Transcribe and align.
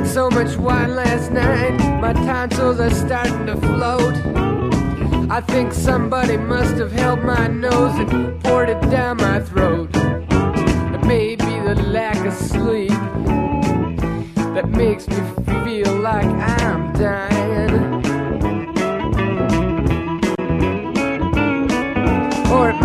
Drank 0.00 0.14
so 0.14 0.30
much 0.30 0.56
wine 0.56 0.96
last 0.96 1.30
night, 1.30 1.76
my 2.00 2.14
tonsils 2.14 2.80
are 2.80 2.90
starting 2.90 3.44
to 3.44 3.56
float. 3.56 4.14
I 5.30 5.42
think 5.42 5.74
somebody 5.74 6.38
must 6.38 6.76
have 6.76 6.90
held 6.90 7.22
my 7.22 7.48
nose 7.48 7.94
and 7.98 8.42
poured 8.42 8.70
it 8.70 8.80
down 8.90 9.18
my 9.18 9.40
throat. 9.40 9.90
It 9.94 11.04
may 11.04 11.36
be 11.36 11.60
the 11.60 11.74
lack 11.88 12.16
of 12.24 12.32
sleep 12.32 12.88
that 14.54 14.70
makes 14.70 15.06
me 15.06 15.16
feel 15.64 15.94
like 15.96 16.24
I'm 16.24 16.92
dying. 16.94 18.00
Or 22.50 22.70
it 22.70 22.80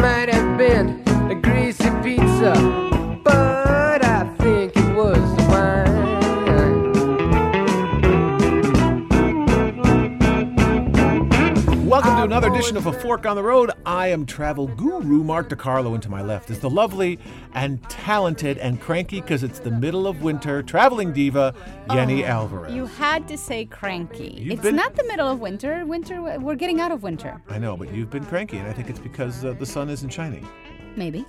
edition 12.65 12.77
of 12.77 12.87
A 12.87 12.99
Fork 12.99 13.27
on 13.27 13.35
the 13.35 13.43
Road. 13.43 13.69
I 13.85 14.07
am 14.07 14.25
travel 14.25 14.65
guru 14.67 15.23
Mark 15.23 15.49
DeCarlo, 15.49 15.93
and 15.93 16.01
to 16.01 16.09
my 16.09 16.23
left 16.23 16.49
is 16.49 16.59
the 16.59 16.69
lovely 16.69 17.19
and 17.53 17.81
talented 17.89 18.57
and 18.57 18.81
cranky 18.81 19.21
because 19.21 19.43
it's 19.43 19.59
the 19.59 19.69
middle 19.69 20.07
of 20.07 20.23
winter 20.23 20.63
traveling 20.63 21.13
diva, 21.13 21.53
Yeni 21.91 22.23
Alvarez. 22.25 22.73
You 22.73 22.87
had 22.87 23.27
to 23.27 23.37
say 23.37 23.65
cranky. 23.65 24.35
You've 24.39 24.53
it's 24.53 24.61
been- 24.63 24.75
not 24.75 24.95
the 24.95 25.03
middle 25.03 25.27
of 25.27 25.39
winter. 25.39 25.85
Winter, 25.85 26.39
we're 26.39 26.55
getting 26.55 26.81
out 26.81 26.91
of 26.91 27.03
winter. 27.03 27.39
I 27.49 27.59
know, 27.59 27.77
but 27.77 27.93
you've 27.93 28.09
been 28.09 28.25
cranky, 28.25 28.57
and 28.57 28.67
I 28.67 28.73
think 28.73 28.89
it's 28.89 28.99
because 28.99 29.45
uh, 29.45 29.53
the 29.53 29.65
sun 29.65 29.89
isn't 29.91 30.09
shining. 30.09 30.47
Maybe. 30.95 31.23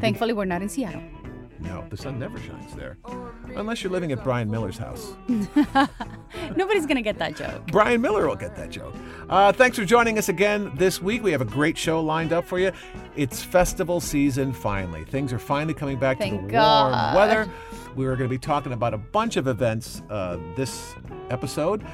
Thankfully, 0.00 0.34
we're 0.34 0.44
not 0.44 0.60
in 0.60 0.68
Seattle. 0.68 1.02
No, 1.60 1.84
the 1.90 1.96
sun 1.96 2.18
never 2.18 2.38
shines 2.38 2.74
there. 2.74 2.96
Unless 3.54 3.82
you're 3.82 3.92
living 3.92 4.12
at 4.12 4.24
Brian 4.24 4.50
Miller's 4.50 4.78
house. 4.78 5.14
Nobody's 6.56 6.86
gonna 6.86 7.02
get 7.02 7.18
that 7.18 7.36
joke. 7.36 7.66
Brian 7.66 8.00
Miller 8.00 8.26
will 8.26 8.36
get 8.36 8.56
that 8.56 8.70
joke. 8.70 8.94
Uh, 9.28 9.52
thanks 9.52 9.78
for 9.78 9.84
joining 9.84 10.18
us 10.18 10.28
again 10.28 10.72
this 10.76 11.02
week. 11.02 11.22
We 11.22 11.32
have 11.32 11.40
a 11.40 11.46
great 11.46 11.76
show 11.76 12.00
lined 12.02 12.32
up 12.32 12.44
for 12.46 12.58
you. 12.58 12.72
It's 13.16 13.42
festival 13.42 14.00
season 14.00 14.52
finally. 14.52 15.04
Things 15.04 15.32
are 15.32 15.38
finally 15.38 15.74
coming 15.74 15.98
back 15.98 16.16
to 16.18 16.24
Thank 16.24 16.50
the 16.50 16.56
warm 16.58 17.14
weather. 17.14 17.48
We 17.96 18.06
are 18.06 18.16
going 18.16 18.28
to 18.28 18.32
be 18.32 18.38
talking 18.38 18.72
about 18.72 18.94
a 18.94 18.98
bunch 18.98 19.36
of 19.36 19.48
events 19.48 20.02
uh, 20.10 20.38
this 20.56 20.94
episode. 21.28 21.84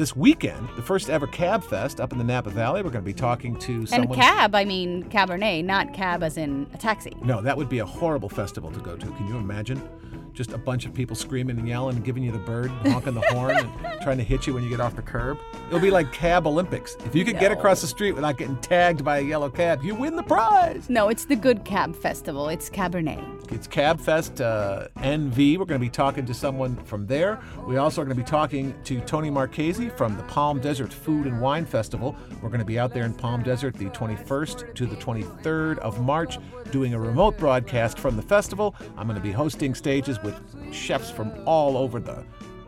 This 0.00 0.16
weekend, 0.16 0.66
the 0.76 0.82
first 0.82 1.10
ever 1.10 1.26
Cab 1.26 1.62
Fest 1.62 2.00
up 2.00 2.10
in 2.10 2.16
the 2.16 2.24
Napa 2.24 2.48
Valley. 2.48 2.80
We're 2.80 2.88
going 2.88 3.04
to 3.04 3.06
be 3.06 3.12
talking 3.12 3.54
to 3.56 3.84
someone. 3.84 4.08
And 4.08 4.16
cab, 4.16 4.54
I 4.54 4.64
mean 4.64 5.04
Cabernet, 5.10 5.62
not 5.62 5.92
cab 5.92 6.22
as 6.22 6.38
in 6.38 6.66
a 6.72 6.78
taxi. 6.78 7.12
No, 7.22 7.42
that 7.42 7.54
would 7.54 7.68
be 7.68 7.80
a 7.80 7.84
horrible 7.84 8.30
festival 8.30 8.72
to 8.72 8.80
go 8.80 8.96
to. 8.96 9.06
Can 9.06 9.28
you 9.28 9.36
imagine? 9.36 9.86
Just 10.34 10.52
a 10.52 10.58
bunch 10.58 10.86
of 10.86 10.94
people 10.94 11.16
screaming 11.16 11.58
and 11.58 11.68
yelling 11.68 11.96
and 11.96 12.04
giving 12.04 12.22
you 12.22 12.32
the 12.32 12.38
bird, 12.38 12.70
honking 12.86 13.14
the 13.14 13.20
horn, 13.22 13.56
and 13.56 13.70
trying 14.02 14.18
to 14.18 14.24
hit 14.24 14.46
you 14.46 14.54
when 14.54 14.62
you 14.62 14.70
get 14.70 14.80
off 14.80 14.96
the 14.96 15.02
curb. 15.02 15.38
It'll 15.68 15.80
be 15.80 15.90
like 15.90 16.12
Cab 16.12 16.46
Olympics. 16.46 16.96
If 17.04 17.14
you 17.14 17.24
could 17.24 17.38
get 17.38 17.52
across 17.52 17.80
the 17.80 17.86
street 17.86 18.12
without 18.12 18.38
getting 18.38 18.56
tagged 18.58 19.04
by 19.04 19.18
a 19.18 19.22
yellow 19.22 19.50
cab, 19.50 19.82
you 19.82 19.94
win 19.94 20.16
the 20.16 20.22
prize. 20.22 20.88
No, 20.88 21.08
it's 21.08 21.24
the 21.24 21.36
good 21.36 21.64
cab 21.64 21.94
festival. 21.94 22.48
It's 22.48 22.70
Cabernet. 22.70 23.52
It's 23.52 23.66
Cab 23.66 24.00
Fest 24.00 24.40
uh, 24.40 24.88
NV. 24.98 25.58
We're 25.58 25.64
going 25.64 25.80
to 25.80 25.84
be 25.84 25.90
talking 25.90 26.24
to 26.26 26.34
someone 26.34 26.76
from 26.84 27.06
there. 27.06 27.40
We 27.66 27.76
also 27.76 28.00
are 28.00 28.04
going 28.04 28.16
to 28.16 28.22
be 28.22 28.28
talking 28.28 28.74
to 28.84 29.00
Tony 29.00 29.30
Marchese 29.30 29.90
from 29.90 30.16
the 30.16 30.22
Palm 30.24 30.60
Desert 30.60 30.92
Food 30.92 31.26
and 31.26 31.40
Wine 31.40 31.64
Festival. 31.64 32.16
We're 32.42 32.48
going 32.48 32.60
to 32.60 32.64
be 32.64 32.78
out 32.78 32.94
there 32.94 33.04
in 33.04 33.14
Palm 33.14 33.42
Desert 33.42 33.74
the 33.74 33.86
21st 33.86 34.74
to 34.74 34.86
the 34.86 34.96
23rd 34.96 35.78
of 35.78 36.00
March 36.00 36.38
doing 36.70 36.94
a 36.94 36.98
remote 36.98 37.36
broadcast 37.38 37.98
from 37.98 38.16
the 38.16 38.22
festival. 38.22 38.74
I'm 38.96 39.06
going 39.06 39.18
to 39.18 39.22
be 39.22 39.32
hosting 39.32 39.74
stages 39.74 40.18
with 40.22 40.34
chefs 40.72 41.10
from 41.10 41.32
all 41.46 41.76
over 41.76 42.00
the 42.00 42.24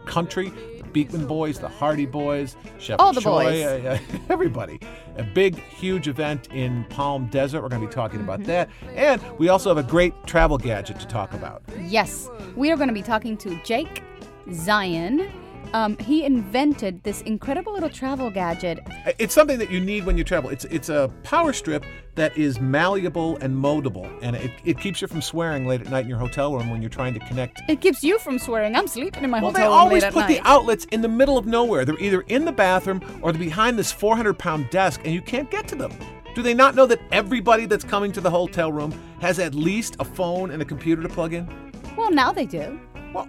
country. 0.07 0.51
The 0.79 0.85
Beekman 0.93 1.27
Boys, 1.27 1.59
the 1.59 1.69
Hearty 1.69 2.07
Boys, 2.07 2.57
Chef 2.79 2.99
All 2.99 3.13
the 3.13 3.21
Choi, 3.21 3.45
boys. 3.45 3.63
uh, 3.85 3.99
everybody. 4.29 4.81
A 5.17 5.23
big, 5.23 5.57
huge 5.57 6.09
event 6.09 6.49
in 6.53 6.85
Palm 6.91 7.27
Desert. 7.27 7.63
We're 7.63 7.69
going 7.69 7.83
to 7.83 7.89
be 7.89 7.93
talking 7.93 8.21
about 8.21 8.45
that. 8.45 8.69
And 8.95 9.23
we 9.39 9.49
also 9.49 9.75
have 9.75 9.79
a 9.79 9.89
great 9.89 10.15
travel 10.27 10.59
gadget 10.59 10.99
to 11.01 11.07
talk 11.07 11.33
about. 11.33 11.63
Yes, 11.81 12.29
we 12.57 12.71
are 12.71 12.77
going 12.77 12.89
to 12.89 12.95
be 12.95 13.03
talking 13.03 13.37
to 13.39 13.61
Jake 13.63 14.03
Zien. 14.49 15.31
Um, 15.75 15.97
he 15.99 16.25
invented 16.25 17.03
this 17.03 17.23
incredible 17.23 17.73
little 17.73 17.89
travel 17.89 18.31
gadget. 18.31 18.81
It's 19.19 19.35
something 19.35 19.59
that 19.59 19.71
you 19.71 19.81
need 19.81 20.05
when 20.05 20.19
you 20.19 20.25
travel. 20.25 20.51
It's 20.51 20.65
it's 20.67 20.89
a 20.89 21.11
power 21.23 21.53
strip 21.53 21.85
that 22.15 22.37
is 22.37 22.61
malleable 22.61 23.39
and 23.41 23.57
moldable, 23.57 24.07
and 24.21 24.37
it, 24.37 24.51
it 24.65 24.79
keeps 24.79 25.01
you 25.01 25.09
from 25.09 25.23
swearing 25.23 25.67
late 25.67 25.81
at 25.81 25.89
night 25.91 26.05
in 26.05 26.11
your 26.11 26.19
hotel 26.19 26.55
room 26.55 26.69
when 26.71 26.83
you're 26.83 26.91
trying 26.91 27.15
to 27.15 27.21
connect. 27.21 27.63
It 27.69 27.81
keeps 27.81 28.05
you 28.05 28.19
from 28.19 28.39
swearing. 28.39 28.77
I'm 28.77 28.87
sleeping 28.87 29.25
in 29.25 29.31
my 29.31 29.41
Well, 29.41 29.51
they 29.51 29.61
hotel 29.61 29.73
room 29.73 29.81
always 29.81 30.03
late 30.03 30.09
at 30.09 30.13
put 30.13 30.21
night. 30.21 30.29
the 30.29 30.41
outlets 30.47 30.85
in 30.87 31.01
the 31.01 31.09
middle 31.09 31.39
of 31.39 31.47
nowhere. 31.47 31.87
They're 31.87 31.99
either 31.99 32.21
in 32.23 32.45
the 32.45 32.53
bathroom 32.53 33.01
or 33.23 33.33
they're 33.33 33.41
behind 33.41 33.79
this 33.79 33.91
400 33.91 34.39
pound 34.39 34.69
desk, 34.69 35.01
and 35.05 35.15
you 35.15 35.23
can't 35.23 35.51
get 35.51 35.67
to 35.69 35.75
them. 35.75 35.93
Do 36.35 36.43
they 36.43 36.55
not 36.55 36.75
know 36.75 36.85
that 36.87 37.01
everybody 37.13 37.65
that's 37.67 37.85
coming 37.85 38.13
to 38.13 38.21
the 38.21 38.31
hotel 38.31 38.71
room 38.73 38.93
has 39.21 39.39
at 39.39 39.55
least 39.55 39.97
a 40.01 40.05
phone 40.05 40.51
and 40.51 40.61
a 40.61 40.65
computer 40.67 41.03
to 41.03 41.09
plug 41.09 41.33
in? 41.33 41.49
well, 41.97 42.11
now 42.11 42.33
they 42.33 42.47
do. 42.47 42.79
Well, 43.15 43.29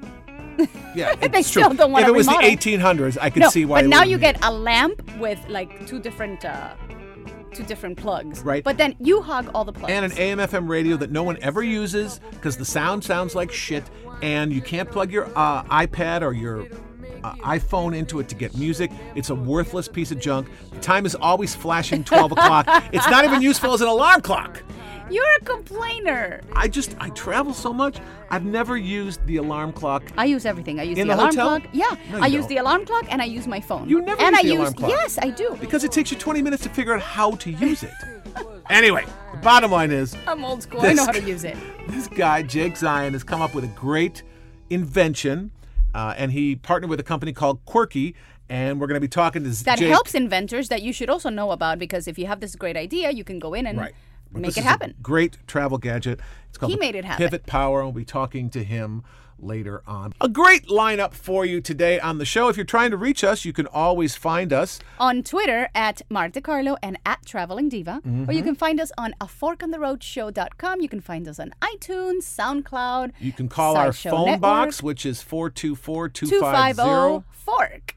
yeah, 0.95 1.15
They 1.15 1.27
it's 1.39 1.49
true. 1.51 1.63
still 1.63 1.73
don't 1.73 1.91
wanna 1.91 2.05
If 2.05 2.09
it 2.09 2.15
was 2.15 2.27
remodel. 2.27 2.49
the 2.49 2.55
1800s, 2.57 3.17
I 3.21 3.29
could 3.29 3.41
no, 3.43 3.49
see 3.49 3.65
why. 3.65 3.77
but 3.79 3.81
they 3.83 3.87
now 3.89 3.97
wouldn't 3.99 4.11
you 4.11 4.17
need 4.17 4.21
get 4.33 4.45
a 4.45 4.51
lamp 4.51 5.01
with 5.19 5.39
like 5.49 5.85
two 5.87 5.99
different, 5.99 6.43
uh, 6.45 6.75
two 7.53 7.63
different 7.63 7.97
plugs. 7.97 8.41
Right. 8.41 8.63
But 8.63 8.77
then 8.77 8.95
you 8.99 9.21
hog 9.21 9.49
all 9.53 9.63
the 9.65 9.73
plugs. 9.73 9.91
and 9.93 10.05
an 10.05 10.17
AM/FM 10.17 10.67
radio 10.67 10.97
that 10.97 11.11
no 11.11 11.23
one 11.23 11.37
ever 11.41 11.61
uses 11.63 12.19
because 12.31 12.57
the 12.57 12.65
sound 12.65 13.03
sounds 13.03 13.35
like 13.35 13.51
shit, 13.51 13.83
and 14.21 14.51
you 14.51 14.61
can't 14.61 14.89
plug 14.89 15.11
your 15.11 15.25
uh, 15.35 15.63
iPad 15.65 16.21
or 16.23 16.33
your 16.33 16.67
uh, 17.23 17.33
iPhone 17.35 17.95
into 17.95 18.19
it 18.19 18.27
to 18.29 18.35
get 18.35 18.57
music. 18.57 18.91
It's 19.15 19.29
a 19.29 19.35
worthless 19.35 19.87
piece 19.87 20.11
of 20.11 20.19
junk. 20.19 20.49
The 20.71 20.79
time 20.79 21.05
is 21.05 21.15
always 21.15 21.55
flashing 21.55 22.03
12 22.03 22.31
o'clock. 22.33 22.67
It's 22.91 23.07
not 23.09 23.23
even 23.23 23.41
useful 23.41 23.73
as 23.73 23.81
an 23.81 23.87
alarm 23.87 24.21
clock. 24.21 24.61
You're 25.09 25.25
a 25.41 25.45
complainer. 25.45 26.41
I 26.55 26.67
just 26.67 26.95
I 26.99 27.09
travel 27.09 27.53
so 27.53 27.73
much. 27.73 27.97
I've 28.29 28.45
never 28.45 28.77
used 28.77 29.25
the 29.25 29.37
alarm 29.37 29.73
clock. 29.73 30.03
I 30.17 30.25
use 30.25 30.45
everything. 30.45 30.79
I 30.79 30.83
use 30.83 30.97
In 30.97 31.07
the, 31.07 31.13
the 31.15 31.19
alarm 31.19 31.35
hotel? 31.35 31.59
clock. 31.59 31.69
Yeah, 31.73 31.95
No, 32.11 32.19
I 32.23 32.27
use 32.27 32.41
don't. 32.41 32.49
the 32.49 32.57
alarm 32.57 32.85
clock 32.85 33.05
and 33.09 33.21
I 33.21 33.25
use 33.25 33.45
my 33.47 33.59
phone. 33.59 33.89
You 33.89 34.01
never 34.01 34.21
and 34.21 34.31
use 34.35 34.39
I 34.39 34.43
the 34.43 34.47
use 34.49 34.57
alarm 34.59 34.73
clock. 34.73 34.91
yes, 34.91 35.19
I 35.21 35.29
do. 35.29 35.57
Because 35.59 35.83
it 35.83 35.91
takes 35.91 36.11
you 36.11 36.17
20 36.17 36.41
minutes 36.41 36.63
to 36.63 36.69
figure 36.69 36.93
out 36.95 37.01
how 37.01 37.31
to 37.31 37.51
use 37.51 37.83
it. 37.83 37.91
anyway, 38.69 39.05
the 39.31 39.37
bottom 39.39 39.71
line 39.71 39.91
is 39.91 40.15
I'm 40.27 40.43
old 40.43 40.63
school. 40.63 40.81
I 40.81 40.89
This 40.89 40.97
know 40.97 41.05
how 41.05 41.11
to 41.11 41.21
use 41.21 41.43
it. 41.43 41.57
this 41.89 42.07
guy, 42.07 42.41
Jake 42.41 42.73
Zien, 42.75 43.11
has 43.13 43.23
come 43.23 43.41
up 43.41 43.53
with 43.53 43.63
a 43.65 43.73
great 43.75 44.23
invention, 44.69 45.51
uh, 45.93 46.13
and 46.17 46.31
he 46.31 46.55
partnered 46.55 46.89
with 46.89 46.99
a 46.99 47.03
company 47.03 47.33
called 47.33 47.63
Quirky. 47.65 48.15
And 48.49 48.79
we're 48.79 48.87
going 48.87 48.95
to 48.95 49.01
be 49.01 49.07
talking 49.07 49.43
to 49.45 49.63
That 49.63 49.79
Jake. 49.79 49.89
helps 49.89 50.13
inventors 50.13 50.67
that 50.67 50.81
you 50.81 50.91
should 50.91 51.09
also 51.09 51.29
know 51.29 51.51
about 51.51 51.79
because 51.79 52.07
if 52.09 52.19
you 52.19 52.27
have 52.27 52.39
this 52.41 52.55
great 52.55 52.75
idea, 52.75 53.09
you 53.09 53.23
can 53.23 53.39
go 53.39 53.53
in 53.53 53.65
and 53.65 53.79
Right. 53.79 53.93
But 54.33 54.41
make 54.41 54.57
it 54.57 54.63
happen. 54.63 54.95
great 55.01 55.37
travel 55.47 55.77
gadget. 55.77 56.19
It's 56.49 56.57
called 56.57 56.71
He 56.71 56.77
made 56.77 56.95
it 56.95 57.05
happen. 57.05 57.25
Pivot 57.25 57.45
Power. 57.45 57.83
We'll 57.83 57.91
be 57.91 58.05
talking 58.05 58.49
to 58.51 58.63
him 58.63 59.03
later 59.39 59.81
on. 59.85 60.13
A 60.21 60.29
great 60.29 60.67
lineup 60.67 61.13
for 61.13 61.43
you 61.45 61.59
today 61.59 61.99
on 61.99 62.17
the 62.17 62.23
show. 62.25 62.47
If 62.47 62.55
you're 62.55 62.65
trying 62.65 62.91
to 62.91 62.97
reach 62.97 63.23
us, 63.23 63.43
you 63.43 63.51
can 63.51 63.67
always 63.67 64.15
find 64.15 64.53
us. 64.53 64.79
on 64.99 65.21
Twitter 65.23 65.69
at 65.75 66.01
Mark 66.09 66.31
DeCarlo 66.33 66.77
and 66.81 66.97
at 67.05 67.25
Traveling 67.25 67.67
Diva, 67.67 67.95
or 67.97 68.01
Mm-hmm. 68.09 68.31
you 68.31 68.41
can 68.43 68.55
find 68.55 68.79
us 68.79 68.91
on 68.97 69.13
a 69.19 69.25
forkontheroadshow.com. 69.25 70.81
You 70.81 70.89
can 70.89 71.01
find 71.01 71.27
us 71.27 71.39
on 71.39 71.53
iTunes, 71.61 72.23
SoundCloud. 72.23 73.11
You 73.19 73.31
can 73.33 73.49
call 73.49 73.75
our 73.75 73.91
phone 73.93 74.25
Network, 74.27 74.41
box, 74.41 74.83
which 74.83 75.05
is 75.05 75.21
424 75.21 76.09
250 76.09 76.39
250 76.39 77.25
Fork. 77.31 77.95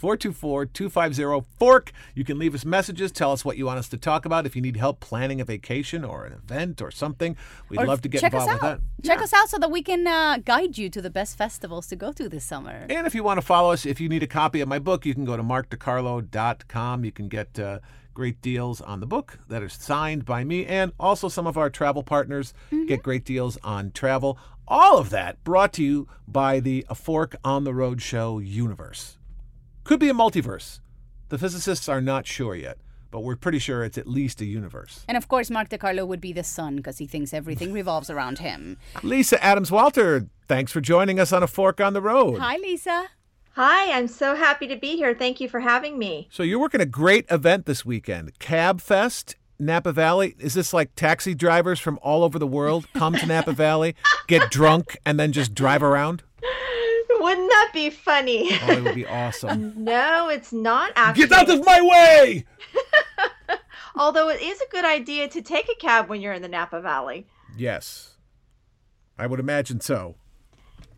424 0.00 0.66
250 0.66 1.46
Fork. 1.58 1.92
You 2.14 2.24
can 2.24 2.38
leave 2.38 2.54
us 2.54 2.64
messages. 2.64 3.12
Tell 3.12 3.32
us 3.32 3.44
what 3.44 3.56
you 3.58 3.66
want 3.66 3.78
us 3.78 3.88
to 3.90 3.98
talk 3.98 4.24
about. 4.24 4.46
If 4.46 4.56
you 4.56 4.62
need 4.62 4.76
help 4.78 5.00
planning 5.00 5.40
a 5.40 5.44
vacation 5.44 6.04
or 6.04 6.24
an 6.24 6.32
event 6.32 6.80
or 6.80 6.90
something, 6.90 7.36
we'd 7.68 7.80
Or 7.80 7.86
love 7.86 8.00
to 8.02 8.08
get 8.08 8.22
check 8.22 8.32
us 8.34 8.42
involved 8.44 8.62
with 8.62 8.70
out. 8.72 8.80
that. 8.80 9.06
Check 9.06 9.18
Yeah. 9.18 9.24
us 9.24 9.32
out 9.34 9.48
so 9.50 9.58
that 9.58 9.70
we 9.70 9.82
can 9.82 10.06
uh, 10.06 10.38
guide 10.44 10.78
you 10.78 10.88
to 10.90 11.02
the 11.02 11.10
best 11.10 11.36
festivals 11.36 11.86
to 11.88 11.96
go 11.96 12.12
to 12.12 12.28
this 12.28 12.44
summer. 12.44 12.86
And 12.88 13.06
if 13.06 13.14
you 13.14 13.22
want 13.22 13.38
to 13.38 13.46
follow 13.46 13.72
us, 13.72 13.84
if 13.84 14.00
you 14.00 14.08
need 14.08 14.22
a 14.22 14.26
copy 14.26 14.60
of 14.62 14.68
my 14.68 14.78
book, 14.78 15.04
you 15.04 15.14
can 15.14 15.24
go 15.26 15.36
to 15.36 15.42
markdecarlo.com. 15.42 17.04
You 17.04 17.12
can 17.12 17.28
get 17.28 17.58
uh, 17.58 17.80
great 18.14 18.40
deals 18.42 18.80
on 18.80 19.00
the 19.00 19.06
book 19.06 19.38
that 19.48 19.62
are 19.62 19.68
signed 19.68 20.24
by 20.24 20.44
me 20.44 20.66
and 20.66 20.92
also 20.98 21.28
some 21.28 21.46
of 21.46 21.56
our 21.56 21.70
travel 21.70 22.02
partners 22.02 22.52
get 22.88 23.02
great 23.02 23.24
deals 23.24 23.58
on 23.62 23.90
travel. 23.92 24.38
All 24.66 24.98
of 24.98 25.10
that 25.10 25.42
brought 25.44 25.72
to 25.74 25.82
you 25.82 26.08
by 26.28 26.60
the 26.60 26.86
A 26.88 26.94
Fork 26.94 27.36
on 27.44 27.64
the 27.64 27.74
Road 27.74 28.00
Show 28.02 28.38
universe. 28.38 29.16
Could 29.90 29.98
be 29.98 30.08
a 30.08 30.14
multiverse. 30.14 30.78
The 31.30 31.36
physicists 31.36 31.88
are 31.88 32.00
not 32.00 32.24
sure 32.24 32.54
yet, 32.54 32.78
but 33.10 33.24
we're 33.24 33.34
pretty 33.34 33.58
sure 33.58 33.82
it's 33.82 33.98
at 33.98 34.06
least 34.06 34.40
a 34.40 34.44
universe. 34.44 35.04
And 35.08 35.16
of 35.16 35.26
course, 35.26 35.50
Mark 35.50 35.68
DeCarlo 35.68 36.06
would 36.06 36.20
be 36.20 36.32
the 36.32 36.44
sun 36.44 36.76
because 36.76 36.98
he 36.98 37.08
thinks 37.08 37.34
everything 37.34 37.72
revolves 37.80 38.08
around 38.08 38.38
him. 38.38 38.76
Lisa 39.02 39.42
Adams 39.44 39.72
Walter, 39.72 40.28
thanks 40.46 40.70
for 40.70 40.80
joining 40.80 41.18
us 41.18 41.32
on 41.32 41.42
A 41.42 41.48
Fork 41.48 41.80
on 41.80 41.92
the 41.92 42.00
Road. 42.00 42.38
Hi, 42.38 42.56
Lisa. 42.58 43.08
Hi, 43.54 43.90
I'm 43.90 44.06
so 44.06 44.36
happy 44.36 44.68
to 44.68 44.76
be 44.76 44.94
here. 44.94 45.12
Thank 45.12 45.40
you 45.40 45.48
for 45.48 45.58
having 45.58 45.98
me. 45.98 46.28
So 46.30 46.44
you're 46.44 46.60
working 46.60 46.80
a 46.80 46.86
great 46.86 47.26
event 47.28 47.66
this 47.66 47.84
weekend, 47.84 48.38
Cab 48.38 48.80
Fest, 48.80 49.34
Napa 49.58 49.90
Valley. 49.90 50.36
Is 50.38 50.54
this 50.54 50.72
like 50.72 50.94
taxi 50.94 51.34
drivers 51.34 51.80
from 51.80 51.98
all 52.00 52.22
over 52.22 52.38
the 52.38 52.46
world 52.46 52.86
come 52.94 53.14
to 53.14 53.26
Napa 53.26 53.54
Valley, 53.54 53.96
get 54.28 54.52
drunk, 54.52 54.96
and 55.04 55.18
then 55.18 55.32
just 55.32 55.52
drive 55.52 55.82
around? 55.82 56.22
Wouldn't 57.20 57.50
that 57.50 57.70
be 57.74 57.90
funny? 57.90 58.48
Oh, 58.62 58.72
it 58.72 58.82
would 58.82 58.94
be 58.94 59.06
awesome. 59.06 59.74
no, 59.84 60.28
it's 60.30 60.52
not 60.52 60.92
actually. 60.96 61.26
Get 61.26 61.38
out 61.38 61.50
of 61.50 61.64
my 61.64 61.80
way! 61.82 62.46
Although 63.94 64.30
it 64.30 64.40
is 64.40 64.60
a 64.60 64.70
good 64.70 64.84
idea 64.84 65.28
to 65.28 65.42
take 65.42 65.68
a 65.68 65.74
cab 65.74 66.08
when 66.08 66.22
you're 66.22 66.32
in 66.32 66.42
the 66.42 66.48
Napa 66.48 66.80
Valley. 66.80 67.26
Yes. 67.56 68.16
I 69.18 69.26
would 69.26 69.38
imagine 69.38 69.80
so. 69.80 70.14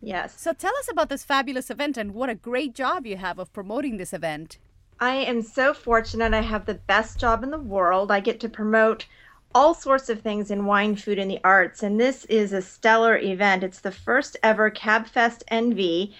Yes. 0.01 0.39
So 0.39 0.53
tell 0.53 0.73
us 0.79 0.89
about 0.89 1.09
this 1.09 1.25
fabulous 1.25 1.69
event 1.69 1.97
and 1.97 2.13
what 2.13 2.29
a 2.29 2.35
great 2.35 2.73
job 2.73 3.05
you 3.05 3.17
have 3.17 3.37
of 3.37 3.51
promoting 3.51 3.97
this 3.97 4.13
event. 4.13 4.57
I 4.99 5.15
am 5.15 5.41
so 5.41 5.73
fortunate. 5.73 6.33
I 6.33 6.41
have 6.41 6.65
the 6.65 6.75
best 6.75 7.19
job 7.19 7.43
in 7.43 7.51
the 7.51 7.59
world. 7.59 8.11
I 8.11 8.21
get 8.21 8.39
to 8.41 8.49
promote 8.49 9.07
all 9.55 9.73
sorts 9.73 10.09
of 10.09 10.21
things 10.21 10.51
in 10.51 10.65
wine, 10.65 10.95
food, 10.95 11.19
and 11.19 11.29
the 11.29 11.39
arts. 11.43 11.83
And 11.83 11.99
this 11.99 12.25
is 12.25 12.53
a 12.53 12.61
stellar 12.61 13.17
event. 13.17 13.63
It's 13.63 13.81
the 13.81 13.91
first 13.91 14.37
ever 14.43 14.71
CabFest 14.71 15.43
NV, 15.51 16.13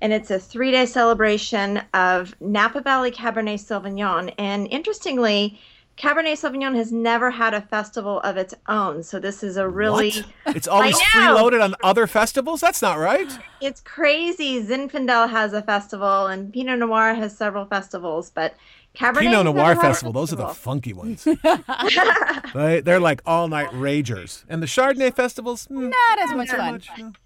and 0.00 0.12
it's 0.12 0.30
a 0.30 0.38
three 0.38 0.70
day 0.70 0.86
celebration 0.86 1.82
of 1.94 2.34
Napa 2.40 2.80
Valley 2.80 3.10
Cabernet 3.10 3.58
Sauvignon. 3.58 4.32
And 4.38 4.66
interestingly, 4.68 5.58
Cabernet 5.98 6.34
Sauvignon 6.34 6.76
has 6.76 6.92
never 6.92 7.28
had 7.30 7.54
a 7.54 7.60
festival 7.60 8.20
of 8.20 8.36
its 8.36 8.54
own. 8.68 9.02
So 9.02 9.18
this 9.18 9.42
is 9.42 9.56
a 9.56 9.68
really 9.68 10.12
What? 10.44 10.56
It's 10.56 10.68
always 10.68 10.96
freeloaded 10.96 11.62
on 11.62 11.74
other 11.82 12.06
festivals? 12.06 12.60
That's 12.60 12.80
not 12.80 12.98
right. 12.98 13.36
it's 13.60 13.80
crazy. 13.80 14.62
Zinfandel 14.62 15.28
has 15.28 15.52
a 15.52 15.62
festival 15.62 16.26
and 16.28 16.52
Pinot 16.52 16.78
Noir 16.78 17.14
has 17.14 17.36
several 17.36 17.64
festivals, 17.64 18.30
but 18.30 18.54
Cabernet 18.98 19.18
Pinot 19.20 19.44
Noir 19.44 19.54
never 19.54 19.68
had 19.68 19.78
a 19.78 19.80
Festival, 19.80 20.12
those 20.12 20.32
are 20.32 20.36
the 20.36 20.48
funky 20.48 20.92
ones. 20.92 21.24
they, 22.54 22.80
they're 22.80 22.98
like 22.98 23.22
all 23.24 23.46
night 23.46 23.68
ragers. 23.70 24.44
And 24.48 24.60
the 24.60 24.66
Chardonnay 24.66 25.14
festivals? 25.14 25.68
mm, 25.68 25.90
Not 25.90 26.18
as 26.20 26.34
much 26.34 26.48
not 26.48 26.56
fun. 26.56 26.72
much, 26.72 26.88
no. 26.98 27.12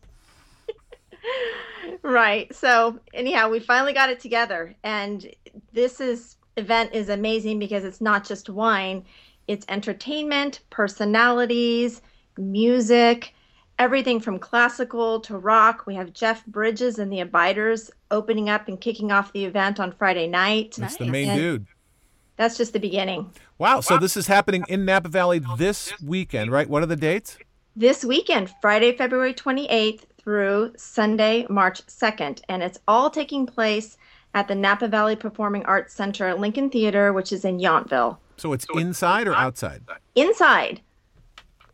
Right. 2.03 2.53
So 2.55 2.99
anyhow, 3.15 3.49
we 3.49 3.61
finally 3.61 3.93
got 3.93 4.11
it 4.11 4.19
together, 4.19 4.75
and 4.83 5.27
this 5.73 6.01
is 6.01 6.37
event 6.57 6.93
is 6.93 7.09
amazing 7.09 7.59
because 7.61 7.85
it's 7.85 8.01
not 8.01 8.25
just 8.27 8.51
wine; 8.51 9.05
it's 9.47 9.65
entertainment, 9.69 10.61
personalities, 10.71 12.03
music, 12.37 13.35
everything 13.79 14.21
from 14.21 14.39
classical 14.39 15.21
to 15.21 15.37
rock. 15.37 15.85
We 15.87 15.95
have 15.95 16.13
Jeff 16.13 16.45
Bridges 16.47 16.99
and 16.99 17.13
the 17.13 17.21
Abiders 17.21 17.91
opening 18.11 18.49
up 18.49 18.69
and 18.69 18.81
kicking 18.81 19.11
off 19.13 19.33
the 19.33 19.45
event 19.45 19.81
on 19.81 19.93
Friday 19.93 20.27
night. 20.29 20.77
That's 20.79 20.97
the 20.97 21.07
main 21.07 21.31
And- 21.31 21.39
dude. 21.39 21.67
That's 22.37 22.57
just 22.57 22.73
the 22.73 22.81
beginning. 22.81 23.31
Wow. 23.59 23.81
So 23.81 23.99
this 23.99 24.17
is 24.17 24.27
happening 24.27 24.65
in 24.69 24.85
Napa 24.85 25.09
Valley 25.09 25.41
this 25.59 25.93
weekend, 26.03 26.51
right? 26.51 26.69
What 26.69 26.83
are 26.83 26.87
the 26.87 26.97
dates? 26.97 27.37
This 27.77 28.05
weekend, 28.05 28.51
Friday, 28.61 28.97
February 28.97 29.35
28th 29.35 30.05
through 30.23 30.73
Sunday, 30.77 31.47
March 31.51 31.87
2nd. 31.87 32.41
And 32.49 32.63
it's 32.63 32.79
all 32.89 33.11
taking 33.11 33.47
place 33.47 33.97
at 34.35 34.49
the 34.49 34.55
Napa 34.55 34.89
Valley 34.89 35.15
Performing 35.15 35.65
Arts 35.67 35.95
Center 35.95 36.35
Lincoln 36.35 36.71
Theater, 36.71 37.13
which 37.13 37.33
is 37.33 37.45
in 37.45 37.59
Yountville. 37.59 38.17
So 38.39 38.53
it's 38.53 38.67
inside 38.75 39.29
or 39.29 39.35
outside? 39.35 39.83
Inside. 40.15 40.81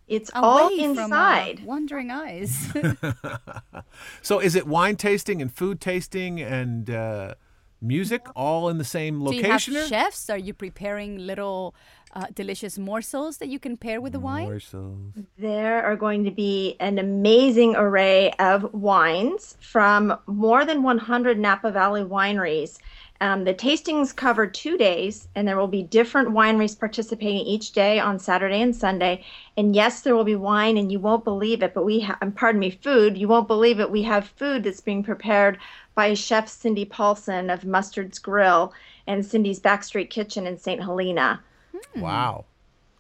It's 0.09 0.31
all 0.35 0.67
Away 0.69 0.79
from, 0.95 0.99
uh, 0.99 1.05
inside. 1.05 1.65
wandering 1.65 2.11
eyes. 2.11 2.73
So 4.23 4.39
is 4.41 4.55
it 4.55 4.67
wine 4.67 4.97
tasting 4.97 5.43
and 5.43 5.53
food 5.53 5.81
tasting 5.81 6.41
and 6.41 6.89
uh, 6.91 7.35
music 7.81 8.27
all 8.35 8.69
in 8.69 8.79
the 8.79 8.85
same 8.85 9.23
location? 9.23 9.43
Do 9.43 9.47
you 9.47 9.53
have 9.53 9.69
location? 9.69 9.89
chefs? 9.89 10.31
Are 10.31 10.39
you 10.39 10.55
preparing 10.55 11.19
little 11.19 11.75
uh, 12.15 12.27
delicious 12.35 12.79
morsels 12.79 13.39
that 13.39 13.49
you 13.49 13.59
can 13.59 13.77
pair 13.77 14.01
with 14.01 14.13
the 14.13 14.21
wine? 14.21 14.45
Morsels. 14.45 15.13
There 15.39 15.85
are 15.85 15.97
going 15.97 16.25
to 16.25 16.31
be 16.31 16.77
an 16.81 16.99
amazing 16.99 17.77
array 17.77 18.33
of 18.39 18.73
wines 18.73 19.57
from 19.61 20.19
more 20.27 20.65
than 20.65 20.83
100 20.83 21.39
Napa 21.39 21.71
Valley 21.71 22.03
wineries. 22.03 22.79
Um, 23.21 23.43
the 23.43 23.53
tastings 23.53 24.15
cover 24.15 24.47
two 24.47 24.79
days, 24.79 25.27
and 25.35 25.47
there 25.47 25.57
will 25.57 25.67
be 25.67 25.83
different 25.83 26.29
wineries 26.29 26.79
participating 26.79 27.45
each 27.45 27.73
day 27.73 27.99
on 27.99 28.21
Saturday 28.21 28.63
and 28.63 28.75
Sunday. 28.75 29.25
And 29.57 29.75
yes, 29.75 30.03
there 30.03 30.15
will 30.15 30.25
be 30.25 30.37
wine, 30.37 30.77
and 30.77 30.93
you 30.93 31.01
won't 31.01 31.25
believe 31.25 31.63
it, 31.65 31.75
but 31.75 31.85
we 31.85 31.99
have, 32.01 32.21
pardon 32.37 32.61
me, 32.61 32.71
food. 32.71 33.19
You 33.19 33.27
won't 33.27 33.49
believe 33.49 33.81
it. 33.81 33.91
We 33.91 34.05
have 34.05 34.29
food 34.29 34.63
that's 34.63 34.81
being 34.81 35.03
prepared 35.03 35.59
by 35.97 36.15
Chef 36.15 36.49
Cindy 36.49 36.87
Pawlcyn 36.87 37.53
of 37.53 37.65
Mustard's 37.65 38.21
Grill 38.21 38.73
and 39.09 39.27
Cindy's 39.27 39.59
Backstreet 39.59 40.11
Kitchen 40.11 40.47
in 40.47 40.57
St. 40.57 40.81
Helena. 40.81 41.43
Hmm. 41.73 42.01
Wow. 42.01 42.45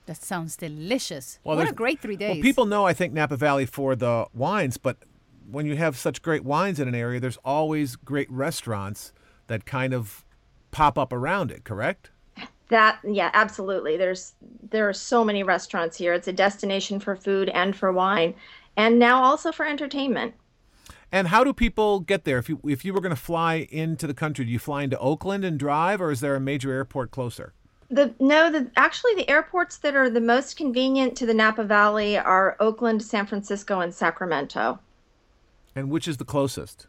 That 0.06 0.22
sounds 0.22 0.56
delicious. 0.56 1.38
Well, 1.44 1.56
what 1.56 1.68
a 1.68 1.72
great 1.72 2.00
three 2.00 2.16
days. 2.16 2.36
Well, 2.36 2.42
people 2.42 2.64
know, 2.64 2.86
I 2.86 2.94
think, 2.94 3.12
Napa 3.12 3.36
Valley 3.36 3.66
for 3.66 3.94
the 3.94 4.26
wines, 4.32 4.78
but 4.78 4.96
when 5.50 5.66
you 5.66 5.76
have 5.76 5.96
such 5.96 6.22
great 6.22 6.44
wines 6.44 6.80
in 6.80 6.88
an 6.88 6.94
area, 6.94 7.20
there's 7.20 7.38
always 7.44 7.96
great 7.96 8.30
restaurants 8.30 9.12
that 9.48 9.66
kind 9.66 9.92
of 9.92 10.24
pop 10.70 10.98
up 10.98 11.12
around 11.12 11.50
it, 11.50 11.64
correct? 11.64 12.10
That 12.68 12.98
yeah, 13.02 13.30
absolutely. 13.32 13.96
There's 13.96 14.34
there 14.70 14.88
are 14.88 14.92
so 14.92 15.24
many 15.24 15.42
restaurants 15.42 15.96
here. 15.96 16.12
It's 16.12 16.28
a 16.28 16.32
destination 16.32 17.00
for 17.00 17.16
food 17.16 17.48
and 17.48 17.74
for 17.74 17.92
wine, 17.92 18.34
and 18.76 18.98
now 18.98 19.22
also 19.22 19.52
for 19.52 19.66
entertainment. 19.66 20.34
And 21.10 21.28
how 21.28 21.42
do 21.44 21.54
people 21.54 22.00
get 22.00 22.24
there? 22.24 22.36
If 22.36 22.50
you 22.50 22.60
if 22.64 22.84
you 22.84 22.92
were 22.92 23.00
going 23.00 23.14
to 23.14 23.16
fly 23.20 23.66
into 23.70 24.06
the 24.06 24.12
country, 24.12 24.44
do 24.44 24.50
you 24.50 24.58
fly 24.58 24.82
into 24.82 24.98
Oakland 24.98 25.44
and 25.44 25.58
drive, 25.58 26.02
or 26.02 26.10
is 26.10 26.20
there 26.20 26.34
a 26.34 26.40
major 26.40 26.70
airport 26.70 27.10
closer? 27.10 27.54
The 27.90 28.14
no, 28.20 28.50
the 28.50 28.70
actually 28.76 29.14
the 29.14 29.28
airports 29.30 29.78
that 29.78 29.96
are 29.96 30.10
the 30.10 30.20
most 30.20 30.56
convenient 30.56 31.16
to 31.16 31.26
the 31.26 31.32
Napa 31.32 31.64
Valley 31.64 32.18
are 32.18 32.56
Oakland, 32.60 33.02
San 33.02 33.26
Francisco, 33.26 33.80
and 33.80 33.94
Sacramento. 33.94 34.78
And 35.74 35.90
which 35.90 36.06
is 36.06 36.18
the 36.18 36.24
closest? 36.24 36.86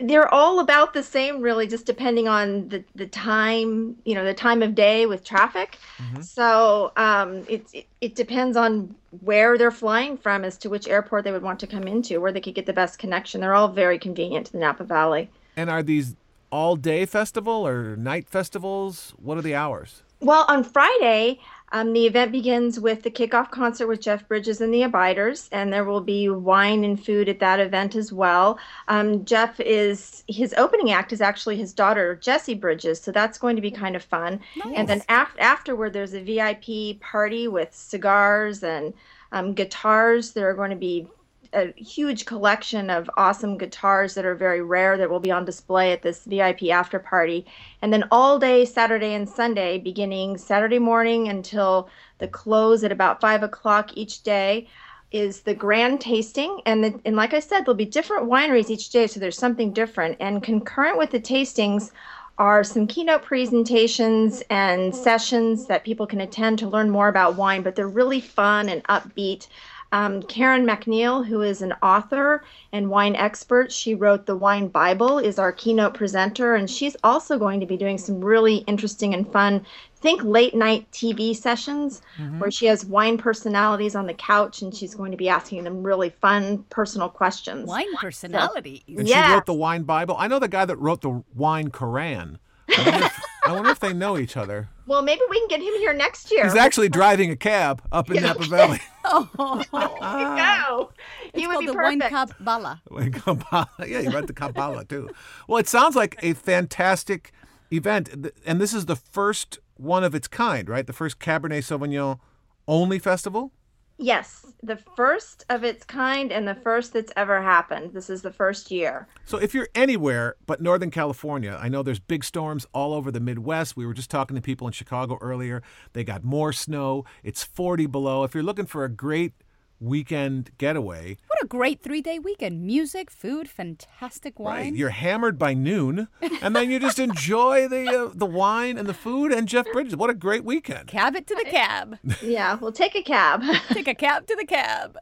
They're 0.00 0.32
all 0.32 0.58
about 0.58 0.92
the 0.92 1.04
same, 1.04 1.40
really, 1.40 1.68
just 1.68 1.86
depending 1.86 2.26
on 2.26 2.68
the, 2.68 2.84
the 2.96 3.06
time, 3.06 3.96
you 4.04 4.14
know, 4.14 4.24
the 4.24 4.34
time 4.34 4.60
of 4.60 4.74
day 4.74 5.06
with 5.06 5.24
traffic. 5.24 5.78
So 6.20 6.92
um, 6.96 7.44
it, 7.48 7.66
it 7.72 7.86
it 8.00 8.14
depends 8.14 8.56
on 8.56 8.94
where 9.20 9.56
they're 9.56 9.70
flying 9.70 10.16
from 10.16 10.44
as 10.44 10.58
to 10.58 10.68
which 10.68 10.88
airport 10.88 11.24
they 11.24 11.32
would 11.32 11.42
want 11.42 11.60
to 11.60 11.66
come 11.66 11.84
into, 11.84 12.20
where 12.20 12.32
they 12.32 12.40
could 12.40 12.54
get 12.54 12.66
the 12.66 12.72
best 12.72 12.98
connection. 12.98 13.40
They're 13.40 13.54
all 13.54 13.68
very 13.68 13.98
convenient 13.98 14.46
to 14.46 14.52
the 14.52 14.58
Napa 14.58 14.84
Valley. 14.84 15.30
And 15.56 15.70
are 15.70 15.82
these 15.82 16.16
all 16.50 16.76
day 16.76 17.06
festival 17.06 17.66
or 17.66 17.96
night 17.96 18.28
festivals? 18.28 19.14
What 19.16 19.38
are 19.38 19.42
the 19.42 19.54
hours? 19.54 20.02
Well, 20.20 20.44
on 20.48 20.64
Friday, 20.64 21.40
um, 21.70 21.92
the 21.92 22.06
event 22.06 22.32
begins 22.32 22.80
with 22.80 23.02
the 23.02 23.10
kickoff 23.10 23.50
concert 23.50 23.86
with 23.86 24.00
Jeff 24.00 24.26
Bridges 24.26 24.60
and 24.60 24.72
the 24.72 24.82
Abiders, 24.82 25.48
and 25.52 25.72
there 25.72 25.84
will 25.84 26.00
be 26.00 26.28
wine 26.28 26.82
and 26.82 27.02
food 27.02 27.28
at 27.28 27.40
that 27.40 27.60
event 27.60 27.94
as 27.94 28.12
well. 28.12 28.58
Um, 28.88 29.24
Jeff 29.24 29.60
is 29.60 30.24
his 30.26 30.54
opening 30.54 30.90
act 30.90 31.12
is 31.12 31.20
actually 31.20 31.56
his 31.56 31.72
daughter 31.74 32.16
Jessie 32.16 32.54
Bridges, 32.54 33.00
so 33.00 33.12
that's 33.12 33.38
going 33.38 33.54
to 33.56 33.62
be 33.62 33.70
kind 33.70 33.94
of 33.94 34.02
fun. 34.02 34.40
And 34.74 34.88
then 34.88 35.02
af- 35.08 35.36
afterward, 35.38 35.92
there's 35.92 36.14
a 36.14 36.22
VIP 36.22 37.00
party 37.00 37.46
with 37.48 37.74
cigars 37.74 38.62
and 38.62 38.94
um, 39.32 39.52
guitars. 39.52 40.32
There 40.32 40.48
are 40.48 40.54
going 40.54 40.70
to 40.70 40.76
be 40.76 41.06
a 41.52 41.72
huge 41.76 42.24
collection 42.24 42.90
of 42.90 43.10
awesome 43.16 43.58
guitars 43.58 44.14
that 44.14 44.24
are 44.24 44.34
very 44.34 44.62
rare 44.62 44.96
that 44.96 45.10
will 45.10 45.20
be 45.20 45.30
on 45.30 45.44
display 45.44 45.92
at 45.92 46.02
this 46.02 46.24
VIP 46.24 46.64
after 46.64 46.98
party. 46.98 47.46
And 47.82 47.92
then 47.92 48.04
all 48.10 48.38
day 48.38 48.64
Saturday 48.64 49.14
and 49.14 49.28
Sunday, 49.28 49.78
beginning 49.78 50.38
Saturday 50.38 50.78
morning 50.78 51.28
until 51.28 51.88
the 52.18 52.28
close 52.28 52.84
at 52.84 52.92
about 52.92 53.20
five 53.20 53.42
o'clock 53.42 53.96
each 53.96 54.22
day, 54.22 54.68
is 55.10 55.40
the 55.40 55.54
grand 55.54 56.00
tasting. 56.00 56.60
And 56.66 56.84
the, 56.84 57.00
and 57.04 57.16
like 57.16 57.32
I 57.32 57.40
said, 57.40 57.60
there'll 57.60 57.74
be 57.74 57.84
different 57.84 58.28
wineries 58.28 58.70
each 58.70 58.90
day, 58.90 59.06
so 59.06 59.18
there's 59.20 59.38
something 59.38 59.72
different. 59.72 60.16
And 60.20 60.42
concurrent 60.42 60.98
with 60.98 61.10
the 61.10 61.20
tastings 61.20 61.90
are 62.38 62.62
some 62.62 62.86
keynote 62.86 63.22
presentations 63.22 64.42
and 64.48 64.94
sessions 64.94 65.66
that 65.66 65.84
people 65.84 66.06
can 66.06 66.20
attend 66.20 66.58
to 66.60 66.68
learn 66.68 66.88
more 66.88 67.08
about 67.08 67.36
wine, 67.36 67.62
but 67.62 67.74
they're 67.74 67.88
really 67.88 68.20
fun 68.20 68.68
and 68.68 68.84
upbeat. 68.84 69.48
Um, 69.92 70.22
Karen 70.24 70.66
MacNeil, 70.66 71.26
who 71.26 71.40
is 71.40 71.62
an 71.62 71.72
author 71.82 72.44
and 72.72 72.90
wine 72.90 73.16
expert, 73.16 73.72
she 73.72 73.94
wrote 73.94 74.26
the 74.26 74.36
Wine 74.36 74.68
Bible, 74.68 75.18
is 75.18 75.38
our 75.38 75.50
keynote 75.52 75.94
presenter, 75.94 76.54
and 76.54 76.68
she's 76.68 76.96
also 77.02 77.38
going 77.38 77.58
to 77.60 77.66
be 77.66 77.76
doing 77.76 77.96
some 77.96 78.20
really 78.22 78.56
interesting 78.66 79.14
and 79.14 79.30
fun, 79.32 79.64
think 79.96 80.22
late 80.22 80.54
night 80.54 80.86
TV 80.92 81.34
sessions 81.34 82.02
where 82.38 82.50
she 82.50 82.66
has 82.66 82.84
wine 82.84 83.18
personalities 83.18 83.96
on 83.96 84.06
the 84.06 84.14
couch 84.14 84.62
and 84.62 84.72
she's 84.74 84.94
going 84.94 85.10
to 85.10 85.16
be 85.16 85.28
asking 85.28 85.64
them 85.64 85.82
really 85.82 86.10
fun 86.10 86.58
personal 86.70 87.08
questions. 87.08 87.66
Wine 87.66 87.86
personality. 87.96 88.82
personalities. 88.84 88.98
And 88.98 89.08
Yes. 89.08 89.26
she 89.26 89.32
wrote 89.34 89.46
the 89.46 89.54
Wine 89.54 89.82
Bible. 89.82 90.14
I 90.18 90.28
know 90.28 90.38
the 90.38 90.48
guy 90.48 90.64
that 90.66 90.76
wrote 90.76 91.00
the 91.00 91.22
Wine 91.34 91.70
Koran. 91.70 92.38
I 92.70 92.90
wonder 92.90 93.06
if, 93.06 93.24
I 93.48 93.52
wonder 93.52 93.70
if 93.70 93.80
they 93.80 93.92
know 93.92 94.18
each 94.18 94.36
other. 94.36 94.68
Well, 94.86 95.02
maybe 95.02 95.20
we 95.30 95.38
can 95.40 95.48
get 95.48 95.60
him 95.60 95.72
here 95.78 95.92
next 95.92 96.30
year. 96.30 96.44
He's 96.44 96.54
actually 96.54 96.88
driving 96.88 97.30
a 97.30 97.36
cab 97.36 97.82
up 97.92 98.10
in 98.10 98.22
Napa 98.22 98.44
Valley. 98.46 98.80
Oh, 99.10 99.64
go. 99.72 100.92
He 101.32 101.40
It's 101.44 101.46
would 101.46 101.52
called 101.54 101.60
be 101.60 101.66
the 101.66 101.72
perfect. 101.72 102.02
Wine 102.02 102.26
Kabbalah. 102.28 102.82
Like 102.90 103.12
Kabbalah. 103.14 103.68
Yeah, 103.86 104.00
you 104.00 104.10
read 104.10 104.26
the 104.26 104.34
Kabbalah 104.34 104.84
too. 104.84 105.08
Well, 105.46 105.56
it 105.58 105.66
sounds 105.66 105.96
like 105.96 106.16
a 106.22 106.34
fantastic 106.34 107.32
event. 107.72 108.10
And 108.44 108.60
this 108.60 108.74
is 108.74 108.84
the 108.84 108.96
first 108.96 109.60
one 109.78 110.04
of 110.04 110.14
its 110.14 110.28
kind, 110.28 110.68
right? 110.68 110.86
The 110.86 110.92
first 110.92 111.20
Cabernet 111.20 111.62
Sauvignon 111.62 112.18
only 112.66 112.98
festival? 112.98 113.52
Yes, 114.00 114.46
the 114.62 114.76
first 114.96 115.44
of 115.50 115.64
its 115.64 115.84
kind 115.84 116.30
and 116.30 116.46
the 116.46 116.54
first 116.54 116.92
that's 116.92 117.12
ever 117.16 117.42
happened. 117.42 117.92
This 117.92 118.08
is 118.08 118.22
the 118.22 118.32
first 118.32 118.70
year. 118.70 119.08
So 119.24 119.38
if 119.38 119.54
you're 119.54 119.68
anywhere 119.74 120.36
but 120.46 120.60
Northern 120.60 120.92
California, 120.92 121.58
I 121.60 121.68
know 121.68 121.82
there's 121.82 121.98
big 121.98 122.22
storms 122.22 122.64
all 122.72 122.94
over 122.94 123.10
the 123.10 123.18
Midwest. 123.18 123.76
We 123.76 123.86
were 123.86 123.94
just 123.94 124.08
talking 124.08 124.36
to 124.36 124.40
people 124.40 124.68
in 124.68 124.72
Chicago 124.72 125.18
earlier. 125.20 125.64
They 125.94 126.04
got 126.04 126.22
more 126.22 126.52
snow. 126.52 127.04
It's 127.24 127.42
40 127.42 127.86
below. 127.86 128.22
If 128.22 128.34
you're 128.34 128.44
looking 128.44 128.66
for 128.66 128.84
a 128.84 128.88
great 128.88 129.32
weekend 129.80 130.50
getaway, 130.58 131.16
What 131.38 131.44
a 131.44 131.48
great 131.56 131.82
three 131.84 132.00
day 132.00 132.18
weekend. 132.18 132.64
Music, 132.64 133.12
food, 133.12 133.48
fantastic 133.48 134.40
wine. 134.40 134.56
right, 134.56 134.74
you're 134.74 134.90
hammered 134.90 135.38
by 135.38 135.54
noon, 135.54 136.08
and 136.42 136.56
then 136.56 136.68
you 136.68 136.80
just 136.80 136.98
enjoy 136.98 137.68
the 137.68 137.86
uh, 137.86 138.10
the 138.12 138.26
wine 138.26 138.76
and 138.76 138.88
the 138.88 138.94
food 138.94 139.30
and 139.30 139.46
Jeff 139.46 139.64
Bridges. 139.72 139.94
What 139.94 140.10
a 140.10 140.14
great 140.14 140.42
weekend! 140.42 140.88
Cab 140.88 141.14
it 141.14 141.28
to 141.28 141.36
the 141.36 141.48
cab. 141.48 141.96
Yeah, 142.22 142.56
we'll 142.56 142.72
take 142.72 142.96
a 142.96 143.02
cab. 143.02 143.42
Take 143.68 143.86
a 143.86 143.94
cab 143.94 144.26
to 144.26 144.34
the 144.34 144.44
cab. 144.44 144.98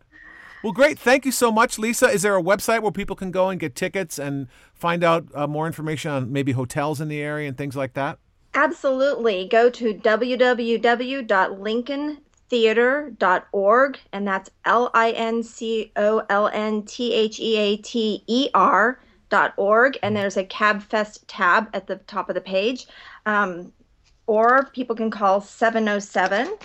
Well, 0.62 0.74
great. 0.74 0.98
Thank 0.98 1.24
you 1.24 1.32
so 1.32 1.50
much, 1.50 1.78
Lisa. 1.78 2.08
Is 2.08 2.20
there 2.20 2.36
a 2.36 2.42
website 2.42 2.82
where 2.82 2.92
people 2.92 3.16
can 3.16 3.30
go 3.30 3.48
and 3.48 3.58
get 3.58 3.74
tickets 3.74 4.18
and 4.18 4.48
find 4.74 5.02
out 5.02 5.26
uh, 5.34 5.46
more 5.46 5.66
information 5.66 6.10
on 6.10 6.30
maybe 6.30 6.52
hotels 6.52 7.00
in 7.00 7.08
the 7.08 7.22
area 7.22 7.48
and 7.48 7.56
things 7.56 7.76
like 7.76 7.94
that? 7.94 8.18
Absolutely. 8.52 9.48
Go 9.48 9.70
to 9.70 9.94
www.lincolntheater.org, 12.50 13.98
and 14.12 14.26
that's 14.26 14.50
L 14.64 14.90
I 14.94 15.10
N 15.12 15.42
C 15.42 15.92
O 15.96 16.22
L 16.28 16.48
N 16.48 16.82
T 16.82 17.12
H 17.12 17.40
E 17.40 17.56
A 17.56 17.76
T 17.78 18.22
E 18.26 18.48
R 18.54 19.00
dot 19.28 19.54
org, 19.56 19.98
and 20.02 20.16
there's 20.16 20.36
a 20.36 20.44
Cab 20.44 20.82
Fest 20.82 21.26
tab 21.28 21.68
at 21.74 21.86
the 21.86 21.96
top 21.96 22.28
of 22.28 22.34
the 22.34 22.40
page. 22.40 22.86
Um, 23.26 23.72
or 24.26 24.66
people 24.72 24.96
can 24.96 25.10
call 25.10 25.40
707 25.40 26.56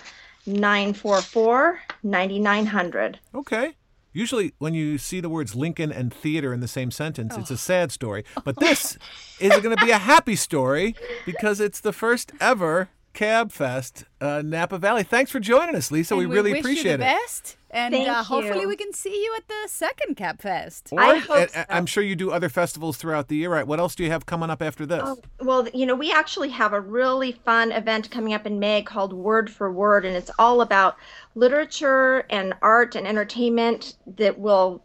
944 0.46 1.80
9900. 2.02 3.20
Okay. 3.34 3.76
Usually, 4.12 4.52
when 4.58 4.74
you 4.74 4.98
see 4.98 5.20
the 5.20 5.30
words 5.30 5.54
Lincoln 5.54 5.90
and 5.90 6.12
theater 6.12 6.52
in 6.52 6.60
the 6.60 6.68
same 6.68 6.90
sentence, 6.90 7.34
it's 7.36 7.50
a 7.50 7.56
sad 7.56 7.90
story. 7.90 8.24
But 8.44 8.56
this 8.60 8.98
is 9.40 9.50
going 9.60 9.74
to 9.74 9.84
be 9.84 9.90
a 9.90 9.98
happy 9.98 10.36
story 10.36 10.94
because 11.24 11.60
it's 11.60 11.80
the 11.80 11.94
first 11.94 12.30
ever 12.38 12.90
Cab 13.12 13.52
Fest, 13.52 14.04
uh, 14.20 14.42
Napa 14.44 14.78
Valley. 14.78 15.02
Thanks 15.02 15.30
for 15.30 15.38
joining 15.40 15.74
us, 15.74 15.90
Lisa. 15.90 16.16
we 16.16 16.24
And 16.24 16.32
really 16.32 16.52
wish 16.52 16.60
appreciate 16.60 16.92
you 16.92 16.96
the 16.98 17.04
it. 17.04 17.06
best. 17.20 17.56
And 17.70 17.94
Thank 17.94 18.08
uh, 18.08 18.22
hopefully 18.22 18.66
we 18.66 18.76
can 18.76 18.92
see 18.92 19.14
you 19.24 19.34
at 19.36 19.48
the 19.48 19.66
second 19.66 20.16
Cab 20.16 20.40
Fest. 20.42 20.90
Or- 20.92 21.00
I 21.00 21.16
hope 21.18 21.38
and- 21.38 21.50
so. 21.50 21.64
I'm 21.70 21.86
sure 21.86 22.02
you 22.02 22.14
do 22.16 22.30
other 22.30 22.48
festivals 22.48 22.96
throughout 22.98 23.28
the 23.28 23.36
year, 23.36 23.50
right? 23.50 23.66
What 23.66 23.78
else 23.80 23.94
do 23.94 24.02
you 24.04 24.10
have 24.10 24.26
coming 24.26 24.50
up 24.50 24.60
after 24.62 24.84
this? 24.84 25.02
Oh, 25.04 25.18
well, 25.40 25.66
you 25.72 25.86
know, 25.86 25.94
we 25.94 26.12
actually 26.12 26.50
have 26.50 26.72
a 26.74 26.80
really 26.80 27.32
fun 27.32 27.72
event 27.72 28.10
coming 28.10 28.34
up 28.34 28.46
in 28.46 28.58
May 28.58 28.82
called 28.82 29.12
Word 29.14 29.50
for 29.50 29.70
Word, 29.72 30.04
and 30.04 30.14
it's 30.16 30.30
all 30.38 30.60
about 30.60 30.96
literature 31.34 32.24
and 32.30 32.54
art 32.62 32.94
and 32.94 33.06
entertainment 33.06 33.96
that 34.16 34.38
will 34.38 34.82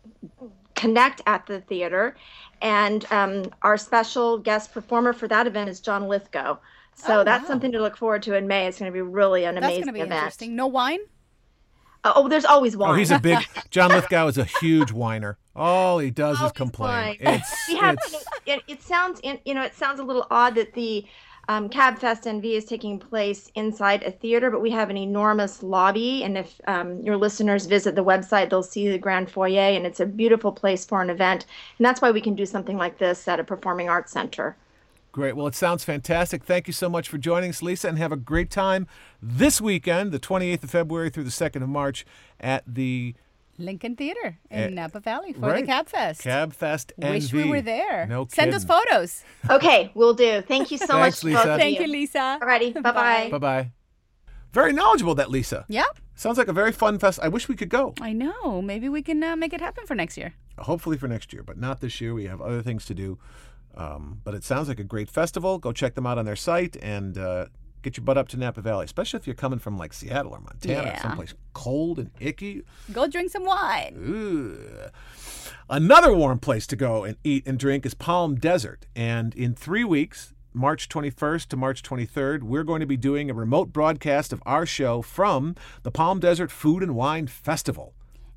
connect 0.75 1.22
at 1.27 1.46
the 1.46 1.60
theater. 1.62 2.15
And 2.62 3.05
um, 3.12 3.43
our 3.62 3.77
special 3.77 4.38
guest 4.38 4.74
performer 4.74 5.13
for 5.13 5.27
that 5.27 5.46
event 5.46 5.69
is 5.69 5.79
John 5.79 6.07
Lithgow. 6.07 6.57
So 6.98 7.22
Oh, 7.22 7.24
that's 7.24 7.44
wow. 7.44 7.48
something 7.48 7.72
to 7.72 7.80
look 7.80 7.96
forward 7.96 8.24
to 8.24 8.36
in 8.36 8.48
May. 8.48 8.68
It's 8.68 8.80
going 8.80 8.92
to 8.92 8.94
be 8.94 9.01
really 9.01 9.46
an 9.46 9.56
That's 9.56 9.66
amazing 9.66 9.84
going 9.84 9.88
to 9.88 9.94
be 9.94 10.00
event. 10.01 10.13
interesting. 10.13 10.56
No 10.56 10.68
wine? 10.68 11.00
Uh, 12.04 12.13
oh, 12.16 12.27
there's 12.27 12.46
always 12.46 12.75
wine. 12.75 12.92
Oh, 12.92 12.94
he's 12.94 13.12
a 13.12 13.20
big 13.20 13.39
John 13.70 13.92
Lithgow 13.92 14.27
is 14.27 14.38
a 14.38 14.46
huge 14.46 14.92
whiner. 14.92 15.38
All 15.56 16.00
he 16.00 16.12
does 16.12 16.42
is 16.42 16.51
complain. 16.51 17.18
It's, 17.20 17.68
we 17.68 17.75
have 17.77 17.98
it's 18.04 18.25
it, 18.46 18.62
it 18.68 18.82
sounds 18.82 19.20
you 19.46 19.54
know 19.54 19.63
it 19.63 19.74
sounds 19.75 20.00
a 20.00 20.04
little 20.04 20.25
odd 20.32 20.56
that 20.56 20.74
the 20.74 21.06
um, 21.50 21.70
cab 21.70 21.98
fest 21.98 22.25
nv 22.25 22.44
is 22.44 22.66
taking 22.66 23.00
place 23.00 23.50
inside 23.56 24.04
a 24.04 24.12
theater 24.12 24.51
but 24.51 24.62
we 24.62 24.70
have 24.70 24.89
an 24.89 24.98
enormous 24.98 25.63
lobby 25.63 26.24
and 26.24 26.38
if 26.38 26.60
um, 26.68 27.00
your 27.01 27.16
listeners 27.16 27.66
visit 27.66 27.96
the 27.96 28.04
website 28.04 28.50
they'll 28.50 28.62
see 28.62 28.89
the 28.89 28.98
grand 28.98 29.32
foyer 29.32 29.58
and 29.75 29.86
it's 29.86 30.01
a 30.01 30.06
beautiful 30.06 30.51
place 30.51 30.86
for 30.86 31.01
an 31.01 31.10
event 31.10 31.46
and 31.77 31.86
that's 31.86 32.01
why 32.01 32.12
we 32.12 32.20
can 32.22 32.36
do 32.36 32.46
something 32.46 32.75
like 32.77 32.98
this 32.98 33.27
at 33.30 33.39
a 33.39 33.44
performing 33.46 33.88
arts 33.89 34.12
center 34.12 34.56
Great. 35.17 35.36
Well, 35.36 35.47
it 35.47 35.55
sounds 35.55 35.83
fantastic. 35.83 36.43
Thank 36.43 36.67
you 36.67 36.74
so 36.74 36.88
much 36.89 37.09
for 37.09 37.17
joining 37.17 37.50
us, 37.50 37.63
Lisa, 37.63 37.88
and 37.88 37.97
have 37.97 38.12
a 38.12 38.15
great 38.15 38.51
time 38.51 38.86
this 39.19 39.59
weekend, 39.59 40.12
the 40.12 40.19
28th 40.19 40.65
of 40.65 40.69
February 40.69 41.09
through 41.09 41.24
the 41.24 41.31
2nd 41.31 41.63
of 41.63 41.69
March, 41.69 42.05
at 42.39 42.63
the 42.67 43.15
Lincoln 43.57 43.95
Theater 43.95 44.38
in 44.51 44.59
Eh, 44.59 44.69
Napa 44.69 45.00
Valley 45.00 45.33
for 45.33 45.39
right. 45.47 45.62
the 45.62 45.65
Cab 45.71 45.88
Fest. 45.88 46.21
Cab 46.21 46.53
Fest 46.53 46.93
Wish 47.00 47.33
we 47.33 47.45
were 47.50 47.62
there. 47.62 48.05
No 48.05 48.25
kidding. 48.25 48.51
Send 48.51 48.53
us 48.53 48.63
photos. 48.63 49.24
okay 49.50 49.89
we'll 49.95 50.13
do 50.13 50.41
thank 50.43 50.69
you 50.69 50.77
so 50.77 50.86
Thanks, 50.86 51.24
much 51.24 51.33
Lisa. 51.33 51.53
of 51.53 51.59
Thank 51.59 51.79
you. 51.79 51.88
you, 51.88 51.91
Lisa. 51.91 52.38
alrighty 52.39 52.79
bye-bye 52.79 53.29
Bye 53.31 53.38
bye. 53.39 53.71
Very 54.53 54.71
knowledgeable, 54.71 55.15
that 55.15 55.31
Lisa. 55.31 55.65
Yeah, 55.67 55.86
Sounds 56.13 56.38
like 56.38 56.47
a 56.47 56.53
very 56.53 56.71
fun 56.71 57.00
fest. 57.00 57.19
I 57.24 57.27
wish 57.27 57.47
we 57.50 57.55
could 57.55 57.69
go. 57.69 57.93
I 58.01 58.13
know. 58.13 58.62
Maybe 58.62 58.88
we 58.88 59.01
can 59.01 59.24
uh, 59.24 59.36
make 59.36 59.53
it 59.53 59.62
happen 59.62 59.86
for 59.88 59.93
next 59.95 60.15
year. 60.17 60.33
Hopefully 60.59 60.97
for 60.97 61.07
next 61.07 61.31
year, 61.33 61.41
but 61.43 61.57
not 61.57 61.79
this 61.81 62.00
year. 62.01 62.13
We 62.13 62.25
have 62.25 62.39
other 62.41 62.62
things 62.63 62.86
to 62.86 62.93
do. 62.95 63.17
Um, 63.77 64.22
but 64.24 64.34
it 64.34 64.43
sounds 64.43 64.67
like 64.67 64.79
a 64.79 64.84
great 64.84 65.10
festival. 65.10 65.60
Go 65.60 65.72
check 65.72 65.93
them 65.96 66.05
out 66.07 66.17
on 66.17 66.25
their 66.25 66.36
site 66.36 66.75
and 66.81 67.17
uh, 67.17 67.46
get 67.84 67.96
your 67.96 68.03
butt 68.03 68.17
up 68.17 68.27
to 68.29 68.38
Napa 68.38 68.60
Valley, 68.62 68.86
especially 68.86 69.19
if 69.19 69.27
you're 69.27 69.36
coming 69.36 69.60
from 69.60 69.77
like 69.77 69.93
Seattle 69.93 70.31
or 70.34 70.39
Montana, 70.39 70.88
Yeah. 70.89 71.01
someplace 71.01 71.34
cold 71.53 72.00
and 72.00 72.10
icky. 72.19 72.63
Go 72.91 73.07
drink 73.07 73.29
some 73.31 73.46
wine. 73.46 73.93
Ooh. 73.98 74.89
Another 75.69 76.13
warm 76.13 76.39
place 76.39 76.65
to 76.67 76.75
go 76.75 77.03
and 77.03 77.17
eat 77.24 77.43
and 77.46 77.60
drink 77.60 77.86
is 77.86 77.93
Palm 77.93 78.36
Desert. 78.36 78.88
And 78.96 79.36
in 79.36 79.53
three 79.53 79.84
weeks, 79.84 80.34
March 80.53 80.89
21st 80.89 81.48
to 81.50 81.57
March 81.57 81.84
23rd, 81.84 82.41
we're 82.43 82.63
going 82.63 82.79
to 82.79 82.86
be 82.88 82.98
doing 82.98 83.29
a 83.29 83.34
remote 83.34 83.72
broadcast 83.74 84.34
of 84.34 84.41
our 84.46 84.65
show 84.65 85.01
from 85.03 85.55
the 85.84 85.91
Palm 85.91 86.19
Desert 86.19 86.50
Food 86.51 86.81
and 86.81 86.96
Wine 86.96 87.27
Festival. 87.27 87.93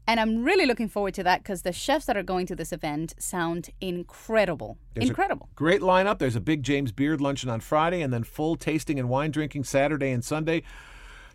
And 0.07 0.19
I'm 0.19 0.43
really 0.43 0.67
looking 0.67 0.89
forward 0.89 1.15
to 1.15 1.23
that 1.23 1.43
because 1.43 1.63
the 1.63 1.73
chefs 1.73 2.07
that 2.07 2.17
are 2.17 2.23
going 2.23 2.47
to 2.47 2.57
this 2.57 2.73
event 2.73 3.15
sound 3.19 3.71
incredible. 3.81 4.77
There's 4.95 5.09
incredible. 5.09 5.49
Great 5.55 5.83
lineup. 5.83 6.19
There's 6.19 6.37
a 6.37 6.41
big 6.41 6.63
James 6.63 6.91
Beard 6.91 7.21
luncheon 7.21 7.49
on 7.49 7.61
Friday 7.61 8.03
and 8.03 8.13
then 8.13 8.25
full 8.25 8.57
tasting 8.57 8.99
and 8.99 9.09
wine 9.09 9.31
drinking 9.31 9.65
Saturday 9.65 10.11
and 10.11 10.25
Sunday. 10.25 10.63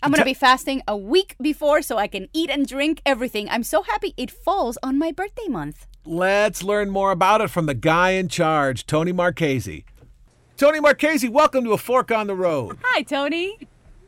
I'm 0.03 0.11
going 0.11 0.19
to 0.19 0.25
be 0.25 0.33
fasting 0.33 0.83
a 0.87 0.95
week 0.95 1.35
before 1.41 1.81
so 1.81 1.97
I 1.97 2.07
can 2.07 2.27
eat 2.33 2.49
and 2.49 2.67
drink 2.67 3.01
everything. 3.05 3.49
I'm 3.49 3.63
so 3.63 3.81
happy 3.81 4.13
it 4.17 4.29
falls 4.29 4.77
on 4.83 4.99
my 4.99 5.11
birthday 5.11 5.47
month. 5.47 5.87
Let's 6.05 6.61
learn 6.61 6.91
more 6.91 7.11
about 7.11 7.41
it 7.41 7.49
from 7.49 7.65
the 7.65 7.73
guy 7.73 8.11
in 8.11 8.27
charge, 8.27 8.85
Tony 8.85 9.11
Marchese. 9.11 9.85
Tony 10.57 10.79
Marchese, 10.79 11.27
welcome 11.27 11.63
to 11.63 11.71
A 11.71 11.77
Fork 11.77 12.11
on 12.11 12.27
the 12.27 12.35
Road. 12.35 12.77
Hi, 12.83 13.01
Tony. 13.01 13.57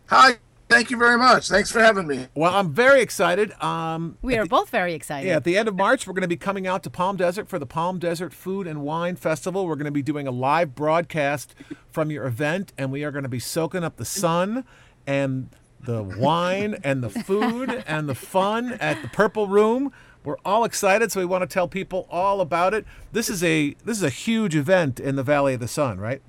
Hi, 0.10 0.38
thank 0.70 0.92
you 0.92 0.98
very 0.98 1.18
much. 1.18 1.48
Thanks 1.48 1.72
for 1.72 1.80
having 1.80 2.08
me. 2.08 2.28
Well, 2.36 2.54
I'm 2.54 2.74
very 2.74 3.02
excited. 3.02 3.52
Um, 3.62 4.18
We 4.22 4.38
are 4.38 4.46
both 4.46 4.70
very 4.70 4.94
excited. 4.94 5.28
Yeah, 5.28 5.38
at 5.38 5.44
the 5.44 5.58
end 5.58 5.68
of 5.68 5.76
March, 5.76 6.08
we're 6.08 6.14
going 6.14 6.22
to 6.22 6.28
be 6.28 6.38
coming 6.38 6.68
out 6.68 6.84
to 6.84 6.90
Palm 6.90 7.18
Desert 7.18 7.48
for 7.48 7.60
the 7.60 7.66
Palm 7.66 8.00
Desert 8.00 8.34
Food 8.34 8.68
and 8.68 8.82
Wine 8.82 9.16
Festival. 9.16 9.68
We're 9.68 9.76
going 9.76 9.86
to 9.86 9.92
be 9.92 10.02
doing 10.02 10.28
a 10.28 10.32
live 10.32 10.76
broadcast 10.76 11.56
from 11.90 12.12
your 12.12 12.26
event, 12.26 12.74
and 12.78 12.92
we 12.92 13.04
are 13.04 13.12
going 13.12 13.24
to 13.24 13.30
be 13.30 13.40
soaking 13.40 13.84
up 13.84 13.98
the 13.98 14.06
sun 14.06 14.64
and 15.06 15.50
the 15.80 16.04
wine 16.04 16.78
and 16.84 17.04
the 17.04 17.10
food 17.10 17.84
and 17.88 18.10
the 18.10 18.16
fun 18.16 18.74
at 18.74 19.02
the 19.02 19.08
Purple 19.08 19.48
Room. 19.48 19.92
We're 20.24 20.38
all 20.44 20.66
excited, 20.66 21.12
so 21.12 21.22
we 21.22 21.26
want 21.26 21.44
to 21.44 21.48
tell 21.48 21.68
people 21.70 22.06
all 22.12 22.42
about 22.42 22.74
it. 22.74 22.86
This 23.14 23.30
is 23.30 23.44
a 23.44 23.76
this 23.86 23.96
is 23.96 24.04
a 24.04 24.10
huge 24.10 24.56
event 24.56 25.00
in 25.00 25.16
the 25.16 25.24
Valley 25.24 25.54
of 25.54 25.62
the 25.62 25.68
Sun, 25.70 26.00
right? 26.00 26.22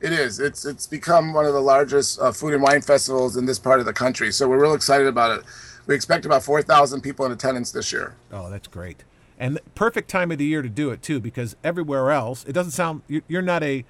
It 0.00 0.12
is. 0.12 0.38
It's 0.38 0.64
it's 0.64 0.86
become 0.86 1.32
one 1.32 1.44
of 1.44 1.52
the 1.52 1.60
largest 1.60 2.20
uh, 2.20 2.30
food 2.32 2.54
and 2.54 2.62
wine 2.62 2.82
festivals 2.82 3.36
in 3.36 3.46
this 3.46 3.58
part 3.58 3.80
of 3.80 3.86
the 3.86 3.92
country. 3.92 4.30
So 4.32 4.48
we're 4.48 4.60
real 4.62 4.74
excited 4.74 5.06
about 5.06 5.38
it. 5.38 5.44
We 5.86 5.94
expect 5.94 6.26
about 6.26 6.42
4,000 6.42 7.00
people 7.00 7.24
in 7.26 7.32
attendance 7.32 7.72
this 7.72 7.92
year. 7.92 8.14
Oh, 8.30 8.50
that's 8.50 8.68
great. 8.68 9.04
And 9.38 9.58
perfect 9.74 10.10
time 10.10 10.30
of 10.30 10.38
the 10.38 10.44
year 10.44 10.60
to 10.62 10.68
do 10.68 10.90
it 10.90 11.02
too, 11.02 11.18
because 11.18 11.56
everywhere 11.64 12.10
else, 12.10 12.44
it 12.44 12.52
doesn't 12.52 12.72
sound. 12.72 13.02
you- 13.08 13.22
You're 13.26 13.40
not 13.42 13.62
a, 13.62 13.84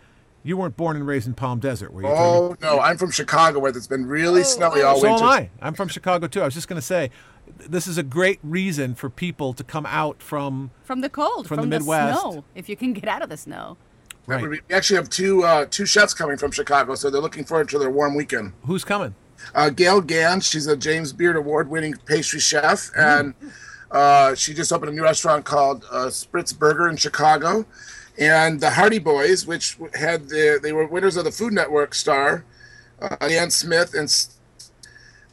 you 0.45 0.57
weren't 0.57 0.77
born 0.77 0.97
and 0.97 1.07
raised 1.07 1.27
in 1.27 1.35
Palm 1.35 1.59
Desert, 1.59 1.93
were 1.93 2.03
you? 2.03 2.09
Tony? 2.09 2.21
Oh 2.21 2.57
no, 2.63 2.79
I'm 2.81 2.97
from 2.99 3.11
Chicago 3.11 3.59
where 3.59 3.71
it's 3.77 3.87
been 3.87 4.07
really 4.07 4.45
snowy 4.45 4.83
all 4.83 4.97
So 5.01 5.09
winter. 5.11 5.25
am 5.25 5.29
I. 5.31 5.51
I'm 5.61 5.75
from 5.75 5.89
Chicago 5.89 6.27
too. 6.29 6.41
I 6.41 6.45
was 6.45 6.55
just 6.55 6.69
going 6.69 6.81
to 6.81 6.87
say, 6.87 7.11
this 7.59 7.87
is 7.87 7.99
a 7.99 8.03
great 8.03 8.39
reason 8.43 8.95
for 8.95 9.11
people 9.11 9.53
to 9.55 9.65
come 9.65 9.85
out 9.87 10.23
from. 10.23 10.71
From 10.85 11.01
the 11.01 11.09
cold, 11.11 11.49
From 11.49 11.59
from, 11.59 11.71
the 11.71 11.79
Midwest. 11.81 12.21
snow, 12.21 12.45
if 12.55 12.69
you 12.69 12.77
can 12.77 12.93
get 12.93 13.09
out 13.09 13.23
of 13.23 13.29
the 13.29 13.37
snow. 13.37 13.77
Right. 14.29 14.47
We 14.47 14.61
actually 14.71 14.97
have 14.97 15.09
two 15.09 15.43
uh, 15.43 15.65
two 15.71 15.87
chefs 15.87 16.13
coming 16.13 16.37
from 16.37 16.51
Chicago, 16.51 16.95
so 16.95 17.09
they're 17.09 17.21
looking 17.23 17.45
forward 17.45 17.71
to 17.71 17.79
their 17.79 17.91
warm 17.91 18.15
weekend. 18.15 18.53
Who's 18.65 18.85
coming? 18.85 19.15
Uh, 19.55 19.71
Gale 19.71 20.03
Gand, 20.03 20.45
she's 20.45 20.67
a 20.67 20.77
James 20.77 21.15
Beard 21.15 21.37
Award-winning 21.37 21.95
pastry 22.05 22.39
chef, 22.39 22.91
and 22.95 23.33
uh, 23.91 24.35
she 24.35 24.53
just 24.53 24.71
opened 24.71 24.93
a 24.93 24.95
new 24.95 25.03
restaurant 25.03 25.47
called 25.47 25.87
uh, 25.91 26.09
Spritzburger 26.09 26.91
in 26.91 26.97
Chicago. 26.97 27.65
And 28.19 28.61
the 28.61 28.69
Hearty 28.69 28.99
Boys, 28.99 29.47
which 29.47 29.79
had 29.95 30.29
the, 30.29 30.59
they 30.63 30.73
were 30.73 30.87
winners 30.87 31.17
of 31.17 31.25
the 31.25 31.31
Food 31.31 31.55
Network 31.55 31.95
star, 31.95 32.45
uh, 33.01 33.17
Dan 33.29 33.49
Smith, 33.51 33.95
and 33.95 34.13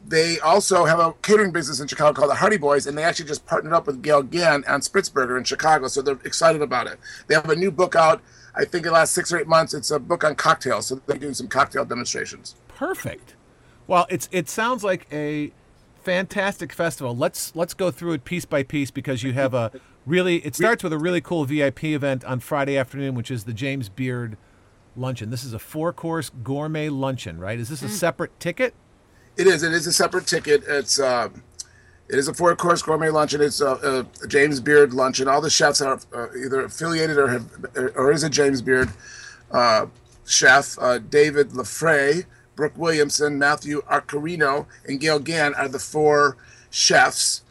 they 0.08 0.40
also 0.40 0.86
have 0.86 1.00
a 1.00 1.12
catering 1.22 1.52
business 1.52 1.82
in 1.82 1.88
Chicago 1.88 2.14
called 2.14 2.30
the 2.30 2.36
Hearty 2.36 2.58
Boys, 2.58 2.86
and 2.88 2.98
they 2.98 3.04
actually 3.04 3.26
just 3.26 3.46
partnered 3.46 3.74
up 3.74 3.88
with 3.88 4.02
Gale 4.04 4.24
Gand 4.24 4.66
on 4.68 4.80
Spritzburger 4.80 5.38
in 5.38 5.44
Chicago, 5.44 5.88
so 5.88 6.02
they're 6.02 6.20
excited 6.24 6.62
about 6.62 6.88
it. 6.88 6.98
They 7.28 7.36
have 7.36 7.50
a 7.50 7.56
new 7.56 7.72
book 7.72 7.96
out. 7.96 8.22
I 8.56 8.66
think 8.66 8.86
in 8.86 8.92
the 8.92 8.92
last 8.92 9.14
six 9.14 9.32
or 9.34 9.40
eight 9.40 9.48
months, 9.48 9.74
it's 9.74 9.92
a 9.92 10.00
book 10.00 10.24
on 10.24 10.36
cocktails, 10.36 10.88
so 10.88 11.02
they're 11.06 11.18
doing 11.18 11.34
some 11.34 11.48
cocktail 11.48 11.86
demonstrations. 11.86 12.56
Perfect. 12.68 13.36
Well, 13.88 14.08
it's 14.10 14.30
it 14.32 14.50
sounds 14.50 14.84
like 14.84 15.08
a 15.12 15.52
fantastic 16.02 16.72
festival. 16.72 17.16
Let's 17.16 17.56
let's 17.56 17.74
go 17.74 17.92
through 17.92 18.14
it 18.14 18.26
piece 18.26 18.46
by 18.46 18.64
piece 18.64 18.92
because 18.92 19.24
you 19.24 19.34
have 19.34 19.54
a 19.54 19.72
really. 20.06 20.38
It 20.38 20.56
starts 20.56 20.84
with 20.84 20.94
a 20.94 20.98
really 20.98 21.22
cool 21.22 21.46
VIP 21.46 21.86
event 21.86 22.24
on 22.26 22.40
Friday 22.40 22.78
afternoon, 22.78 23.16
which 23.16 23.30
is 23.30 23.44
the 23.44 23.54
James 23.54 23.90
Beard 23.90 24.38
luncheon. 24.96 25.30
This 25.30 25.44
is 25.44 25.54
a 25.54 25.60
four-course 25.60 26.32
gourmet 26.44 26.90
luncheon, 26.90 27.40
right? 27.40 27.60
Is 27.60 27.70
this 27.70 27.84
a 27.84 27.90
separate 27.90 28.40
ticket? 28.40 28.74
It 29.38 29.48
is. 29.48 29.64
It 29.64 29.74
is 29.74 29.86
a 29.86 29.94
separate 29.94 30.28
ticket. 30.28 30.64
It's 30.68 31.00
um, 31.00 31.44
it 32.08 32.20
is 32.20 32.28
a 32.28 32.34
four 32.34 32.56
course 32.56 32.82
gourmet 32.82 33.10
luncheon. 33.10 33.42
It's 33.42 33.62
a, 33.62 34.06
a 34.24 34.28
James 34.28 34.60
Beard 34.60 34.94
luncheon. 34.94 35.28
All 35.28 35.42
the 35.42 35.50
chefs 35.50 35.82
are 35.82 36.00
uh, 36.14 36.28
either 36.36 36.64
affiliated 36.66 37.18
or 37.18 37.28
have 37.28 37.50
or 37.96 38.12
is 38.12 38.24
a 38.24 38.30
James 38.30 38.62
Beard 38.62 38.90
uh, 39.52 39.88
chef. 40.26 40.78
Uh, 40.80 41.00
David 41.00 41.50
LeFevre, 41.50 42.26
Brooke 42.56 42.78
Williamson, 42.78 43.40
Matthew 43.40 43.82
Accarrino, 43.84 44.68
and 44.88 45.00
Gale 45.00 45.20
Gand 45.20 45.56
are 45.56 45.68
the 45.68 45.80
four 45.80 46.38
chefs. 46.70 47.42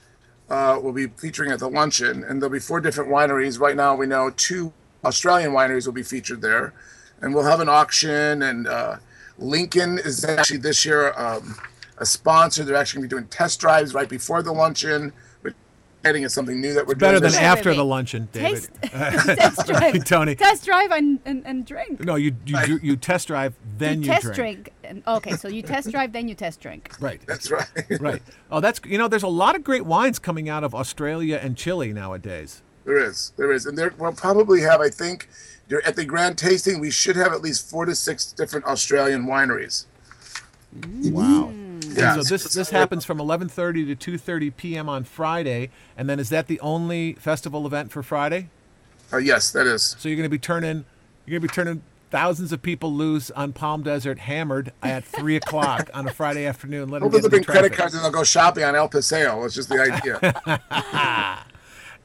Uh, 0.50 0.78
will 0.80 0.92
be 0.92 1.06
featuring 1.06 1.50
at 1.50 1.58
the 1.58 1.68
luncheon, 1.68 2.23
and 2.23 2.40
there'll 2.40 2.52
be 2.52 2.61
four 2.61 2.78
different 2.78 3.11
wineries. 3.11 3.58
Right 3.58 3.75
now, 3.75 3.96
we 3.96 4.06
know 4.06 4.30
two 4.30 4.75
Australian 5.02 5.52
wineries 5.52 5.87
will 5.87 5.94
be 5.94 6.02
featured 6.02 6.42
there, 6.42 6.75
and 7.23 7.34
we'll 7.34 7.44
have 7.44 7.61
an 7.61 7.68
auction. 7.68 8.42
And 8.42 8.68
uh, 8.68 8.96
Lincoln 9.38 9.99
is 9.99 10.23
actually 10.23 10.58
this 10.58 10.84
year. 10.84 11.14
Um, 11.16 11.56
a 11.98 12.06
sponsor. 12.06 12.64
They're 12.64 12.76
actually 12.76 13.00
going 13.02 13.08
to 13.10 13.16
be 13.16 13.20
doing 13.20 13.28
test 13.28 13.60
drives 13.60 13.94
right 13.94 14.08
before 14.08 14.42
the 14.42 14.52
luncheon. 14.52 15.12
Which 15.42 15.54
adding 16.04 16.22
is 16.24 16.34
something 16.34 16.60
new 16.60 16.74
that 16.74 16.86
we're 16.86 16.94
Better 16.94 17.20
doing. 17.20 17.32
than 17.32 17.40
Wait, 17.40 17.46
after 17.46 17.70
wait, 17.70 17.76
the 17.76 17.84
luncheon, 17.84 18.28
David. 18.32 18.68
Taste, 18.82 18.82
test 18.82 19.66
drive, 19.66 20.04
Tony. 20.04 20.34
Test 20.34 20.64
drive 20.64 20.90
and, 20.90 21.18
and, 21.24 21.46
and 21.46 21.64
drink. 21.64 22.00
No, 22.04 22.16
you 22.16 22.36
you, 22.44 22.58
you 22.66 22.80
you 22.82 22.96
test 22.96 23.28
drive, 23.28 23.54
then 23.78 24.02
you, 24.02 24.08
test 24.08 24.24
drink. 24.24 24.36
drink. 24.36 24.72
and- 24.84 25.02
Okay, 25.06 25.32
so 25.36 25.48
you 25.48 25.62
test 25.62 25.90
drive, 25.90 26.12
then 26.12 26.28
you 26.28 26.34
test 26.34 26.60
drink. 26.60 26.92
Right. 27.00 27.20
That's 27.26 27.50
right. 27.50 27.66
Right. 28.00 28.22
Oh, 28.50 28.60
that's 28.60 28.80
you 28.84 28.98
know, 28.98 29.08
there's 29.08 29.22
a 29.22 29.28
lot 29.28 29.54
of 29.56 29.62
great 29.64 29.84
wines 29.86 30.18
coming 30.18 30.48
out 30.48 30.62
of 30.64 30.74
Australia 30.74 31.38
and 31.42 31.56
Chile 31.56 31.92
nowadays. 31.92 32.62
there 32.84 32.98
is, 32.98 33.32
there 33.36 33.50
is, 33.52 33.64
and 33.66 33.76
there 33.78 33.92
we'll 33.98 34.12
probably 34.12 34.60
have. 34.62 34.80
I 34.80 34.88
think 34.90 35.28
at 35.86 35.96
the 35.96 36.04
grand 36.04 36.36
tasting, 36.36 36.80
we 36.80 36.90
should 36.90 37.16
have 37.16 37.32
at 37.32 37.40
least 37.40 37.68
four 37.70 37.86
to 37.86 37.94
six 37.94 38.30
different 38.32 38.66
Australian 38.66 39.24
wineries. 39.26 39.86
Wow. 41.04 41.52
Yeah. 41.96 42.14
So 42.20 42.22
this 42.22 42.52
this 42.54 42.70
happens 42.70 43.04
from 43.04 43.18
11:30 43.18 43.98
to 43.98 44.18
2:30 44.18 44.56
p.m. 44.56 44.88
on 44.88 45.04
Friday, 45.04 45.70
and 45.96 46.08
then 46.08 46.18
is 46.18 46.28
that 46.30 46.46
the 46.46 46.60
only 46.60 47.14
festival 47.14 47.66
event 47.66 47.90
for 47.92 48.02
Friday? 48.02 48.48
Uh, 49.12 49.18
yes, 49.18 49.50
that 49.52 49.66
is. 49.66 49.96
So 49.98 50.08
you're 50.08 50.16
going 50.16 50.24
to 50.26 50.30
be 50.30 50.38
turning 50.38 50.84
you're 51.26 51.38
going 51.38 51.48
to 51.48 51.52
be 51.52 51.54
turning 51.54 51.82
thousands 52.10 52.52
of 52.52 52.62
people 52.62 52.92
loose 52.92 53.30
on 53.32 53.52
Palm 53.52 53.82
Desert 53.82 54.20
hammered 54.20 54.72
at 54.82 55.04
three 55.04 55.36
o'clock 55.36 55.90
on 55.94 56.06
a 56.06 56.12
Friday 56.12 56.46
afternoon. 56.46 56.88
Let 56.88 57.00
them 57.00 57.10
Hopefully, 57.10 57.22
get 57.22 57.30
bring 57.30 57.44
credit 57.44 57.72
cards 57.72 57.94
and 57.94 58.04
they'll 58.04 58.10
go 58.12 58.22
shopping 58.24 58.62
on 58.64 58.74
El 58.76 58.88
Paseo. 58.88 59.44
It's 59.44 59.54
just 59.54 59.68
the 59.68 59.80
idea. 59.80 61.40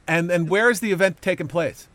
And 0.08 0.28
and 0.30 0.50
where 0.50 0.70
is 0.70 0.80
the 0.80 0.90
event 0.90 1.22
taking 1.22 1.46
place? 1.46 1.86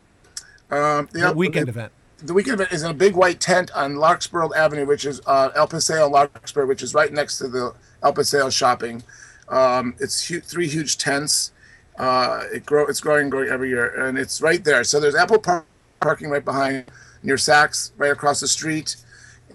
um, 0.70 1.06
The 1.12 1.32
weekend 1.36 1.68
event. 1.68 1.92
the 2.18 2.32
weekend 2.32 2.54
event 2.54 2.72
is 2.72 2.82
in 2.82 2.90
a 2.90 2.94
big 2.94 3.14
white 3.14 3.40
tent 3.40 3.70
on 3.74 3.96
Larkspur 3.96 4.48
Avenue, 4.56 4.86
which 4.86 5.04
is 5.04 5.20
uh, 5.26 5.50
El 5.54 5.66
Paseo 5.66 6.08
Larkspur, 6.08 6.64
which 6.64 6.82
is 6.82 6.94
right 6.94 7.12
next 7.12 7.36
to 7.38 7.48
the 7.48 7.74
El 8.02 8.12
Paseo 8.12 8.50
shopping. 8.50 9.02
Um, 9.48 9.94
it's 9.98 10.28
hu- 10.28 10.40
three 10.40 10.68
huge 10.68 10.98
tents. 10.98 11.52
Uh, 11.98 12.42
it 12.52 12.66
grow 12.66 12.86
it's 12.86 13.00
growing, 13.00 13.22
and 13.22 13.30
growing 13.30 13.48
every 13.48 13.70
year, 13.70 13.86
and 14.06 14.18
it's 14.18 14.42
right 14.42 14.62
there. 14.62 14.84
So 14.84 15.00
there's 15.00 15.14
Apple 15.14 15.38
Park 15.38 15.64
parking 16.00 16.28
right 16.28 16.44
behind 16.44 16.90
near 17.22 17.36
Saks, 17.36 17.92
right 17.96 18.12
across 18.12 18.40
the 18.40 18.48
street. 18.48 18.96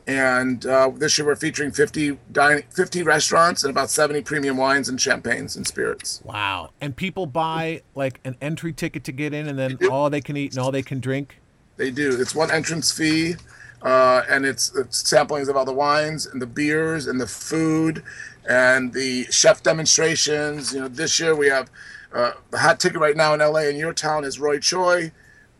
And 0.07 0.65
uh, 0.65 0.91
this 0.95 1.17
year 1.17 1.27
we're 1.27 1.35
featuring 1.35 1.71
50 1.71 2.17
dining, 2.31 2.63
50 2.71 3.03
restaurants 3.03 3.63
and 3.63 3.71
about 3.71 3.89
70 3.89 4.21
premium 4.23 4.57
wines 4.57 4.89
and 4.89 4.99
champagnes 4.99 5.55
and 5.55 5.65
spirits. 5.65 6.21
Wow. 6.25 6.71
And 6.81 6.95
people 6.95 7.27
buy 7.27 7.83
like 7.95 8.19
an 8.25 8.35
entry 8.41 8.73
ticket 8.73 9.03
to 9.05 9.11
get 9.11 9.33
in, 9.33 9.47
and 9.47 9.57
then 9.57 9.77
all 9.89 10.09
they 10.09 10.21
can 10.21 10.35
eat 10.35 10.53
and 10.53 10.59
all 10.59 10.71
they 10.71 10.81
can 10.81 10.99
drink. 10.99 11.39
They 11.77 11.91
do. 11.91 12.19
It's 12.19 12.35
one 12.35 12.51
entrance 12.51 12.91
fee, 12.91 13.35
uh, 13.83 14.23
and 14.29 14.45
it's, 14.45 14.75
it's 14.75 15.03
samplings 15.03 15.47
of 15.49 15.55
all 15.55 15.65
the 15.65 15.73
wines 15.73 16.25
and 16.25 16.41
the 16.41 16.47
beers 16.47 17.07
and 17.07 17.21
the 17.21 17.27
food 17.27 18.03
and 18.47 18.93
the 18.93 19.25
chef 19.31 19.63
demonstrations. 19.63 20.73
You 20.73 20.81
know, 20.81 20.87
this 20.87 21.19
year 21.19 21.35
we 21.35 21.47
have 21.47 21.69
uh, 22.13 22.31
hot 22.53 22.79
ticket 22.79 22.99
right 22.99 23.15
now 23.15 23.33
in 23.33 23.39
LA 23.39 23.61
in 23.61 23.77
your 23.77 23.93
town 23.93 24.23
is 24.23 24.39
Roy 24.39 24.59
Choi. 24.59 25.11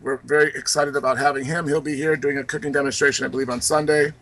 We're 0.01 0.17
very 0.17 0.49
excited 0.49 0.95
about 0.95 1.17
having 1.17 1.45
him. 1.45 1.67
He'll 1.67 1.79
be 1.81 1.95
here 1.95 2.15
doing 2.15 2.37
a 2.37 2.43
cooking 2.43 2.71
demonstration, 2.71 3.25
I 3.25 3.29
believe, 3.29 3.49
on 3.49 3.61
Sunday, 3.61 4.13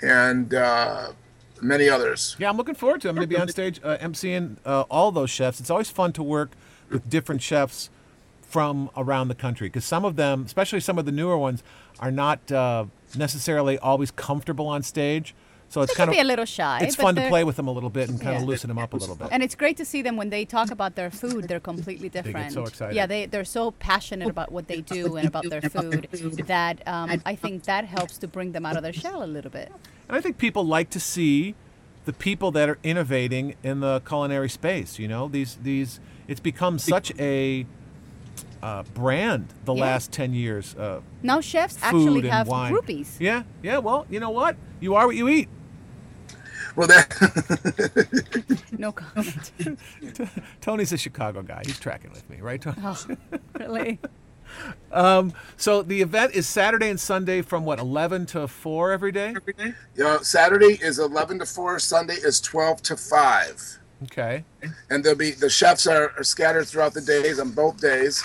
and 0.00 0.54
uh, 0.54 1.12
many 1.60 1.88
others. 1.88 2.36
Yeah, 2.38 2.48
I'm 2.48 2.56
looking 2.56 2.76
forward 2.76 3.00
to. 3.02 3.08
it. 3.08 3.10
I'm 3.10 3.16
going 3.16 3.28
to 3.28 3.34
be 3.34 3.40
on 3.40 3.48
stage 3.48 3.80
uh, 3.82 3.96
emceeing 3.98 4.56
uh, 4.64 4.82
all 4.82 5.10
those 5.10 5.30
chefs. 5.30 5.58
It's 5.58 5.70
always 5.70 5.90
fun 5.90 6.12
to 6.14 6.22
work 6.22 6.52
with 6.88 7.10
different 7.10 7.42
chefs 7.42 7.90
from 8.42 8.90
around 8.96 9.28
the 9.28 9.34
country 9.34 9.66
because 9.66 9.84
some 9.84 10.04
of 10.04 10.14
them, 10.14 10.44
especially 10.46 10.80
some 10.80 10.98
of 10.98 11.04
the 11.04 11.12
newer 11.12 11.36
ones, 11.36 11.64
are 11.98 12.12
not 12.12 12.50
uh, 12.52 12.84
necessarily 13.16 13.78
always 13.78 14.12
comfortable 14.12 14.68
on 14.68 14.82
stage. 14.82 15.34
So 15.68 15.82
it's 15.82 15.92
They 15.92 15.96
kind 15.96 16.08
of 16.10 16.14
be 16.14 16.20
a 16.20 16.24
little 16.24 16.44
shy. 16.44 16.78
it's 16.82 16.94
fun 16.96 17.16
to 17.16 17.28
play 17.28 17.42
with 17.42 17.56
them 17.56 17.66
a 17.66 17.72
little 17.72 17.90
bit 17.90 18.08
and 18.08 18.20
kind 18.20 18.34
Yeah. 18.36 18.42
of 18.42 18.48
loosen 18.48 18.68
them 18.68 18.78
up 18.78 18.92
a 18.92 18.96
little 18.96 19.16
bit. 19.16 19.28
And 19.32 19.42
it's 19.42 19.54
great 19.56 19.76
to 19.78 19.84
see 19.84 20.00
them 20.00 20.16
when 20.16 20.30
they 20.30 20.44
talk 20.44 20.70
about 20.70 20.94
their 20.94 21.10
food. 21.10 21.48
They're 21.48 21.60
completely 21.60 22.08
get 22.08 22.24
different. 22.24 22.52
so 22.52 22.64
excited. 22.64 22.94
Yeah, 22.94 23.06
they 23.06 23.26
they're 23.26 23.44
so 23.44 23.72
passionate 23.72 24.28
about 24.28 24.52
what 24.52 24.68
they 24.68 24.80
do 24.80 25.16
and 25.16 25.26
about 25.26 25.50
their 25.50 25.62
food 25.62 26.08
that 26.46 26.86
um, 26.86 27.20
I 27.26 27.34
think 27.34 27.64
that 27.64 27.84
helps 27.84 28.16
to 28.18 28.28
bring 28.28 28.52
them 28.52 28.64
out 28.64 28.76
of 28.76 28.82
their 28.84 28.92
shell 28.92 29.22
a 29.22 29.26
little 29.26 29.50
bit. 29.50 29.72
And 30.08 30.16
I 30.16 30.20
think 30.20 30.38
people 30.38 30.64
like 30.64 30.88
to 30.90 31.00
see 31.00 31.54
the 32.04 32.12
people 32.12 32.52
that 32.52 32.68
are 32.68 32.78
innovating 32.84 33.56
in 33.64 33.80
the 33.80 34.00
culinary 34.06 34.48
space. 34.48 34.98
You 35.00 35.08
know, 35.08 35.26
these 35.28 35.58
these 35.62 35.98
it's 36.28 36.40
become 36.40 36.78
such 36.78 37.12
a 37.18 37.66
uh, 38.62 38.82
brand 38.94 39.48
the 39.64 39.74
Yeah. 39.74 39.80
last 39.82 40.12
ten 40.12 40.32
years. 40.32 40.74
Uh, 40.76 41.00
Now 41.22 41.40
chefs 41.40 41.76
actually 41.82 42.28
have 42.28 42.46
wine. 42.48 42.72
groupies. 42.72 43.16
Yeah, 43.18 43.42
yeah. 43.62 43.78
Well, 43.78 44.06
you 44.08 44.20
know 44.20 44.30
what? 44.30 44.56
You 44.80 44.94
are 44.94 45.06
what 45.06 45.16
you 45.16 45.28
eat. 45.28 45.48
Well, 46.76 46.86
that, 46.88 48.68
No 48.78 48.92
comment. 48.92 49.50
Tony's 50.60 50.92
a 50.92 50.98
Chicago 50.98 51.42
guy. 51.42 51.62
He's 51.64 51.78
tracking 51.80 52.10
with 52.10 52.28
me, 52.28 52.40
right, 52.40 52.60
Tony? 52.60 52.76
oh, 52.84 53.04
really? 53.58 53.98
Um, 54.92 55.32
so 55.56 55.82
the 55.82 56.00
event 56.00 56.34
is 56.34 56.46
Saturday 56.48 56.88
and 56.88 57.00
Sunday 57.00 57.42
from 57.42 57.64
what 57.64 57.80
11 57.80 58.26
to 58.26 58.46
4 58.46 58.92
every 58.92 59.10
day. 59.10 59.34
you 59.58 59.74
know, 60.04 60.18
Saturday 60.22 60.78
is 60.80 61.00
11 61.00 61.40
to 61.40 61.46
4, 61.46 61.80
Sunday 61.80 62.14
is 62.14 62.40
12 62.40 62.80
to 62.82 62.96
5. 62.96 63.78
Okay. 64.04 64.44
and 64.88 65.02
there'll 65.04 65.18
be 65.18 65.32
the 65.32 65.50
chefs 65.50 65.86
are, 65.88 66.12
are 66.16 66.22
scattered 66.22 66.68
throughout 66.68 66.94
the 66.94 67.00
days 67.00 67.40
on 67.40 67.50
both 67.50 67.80
days. 67.80 68.22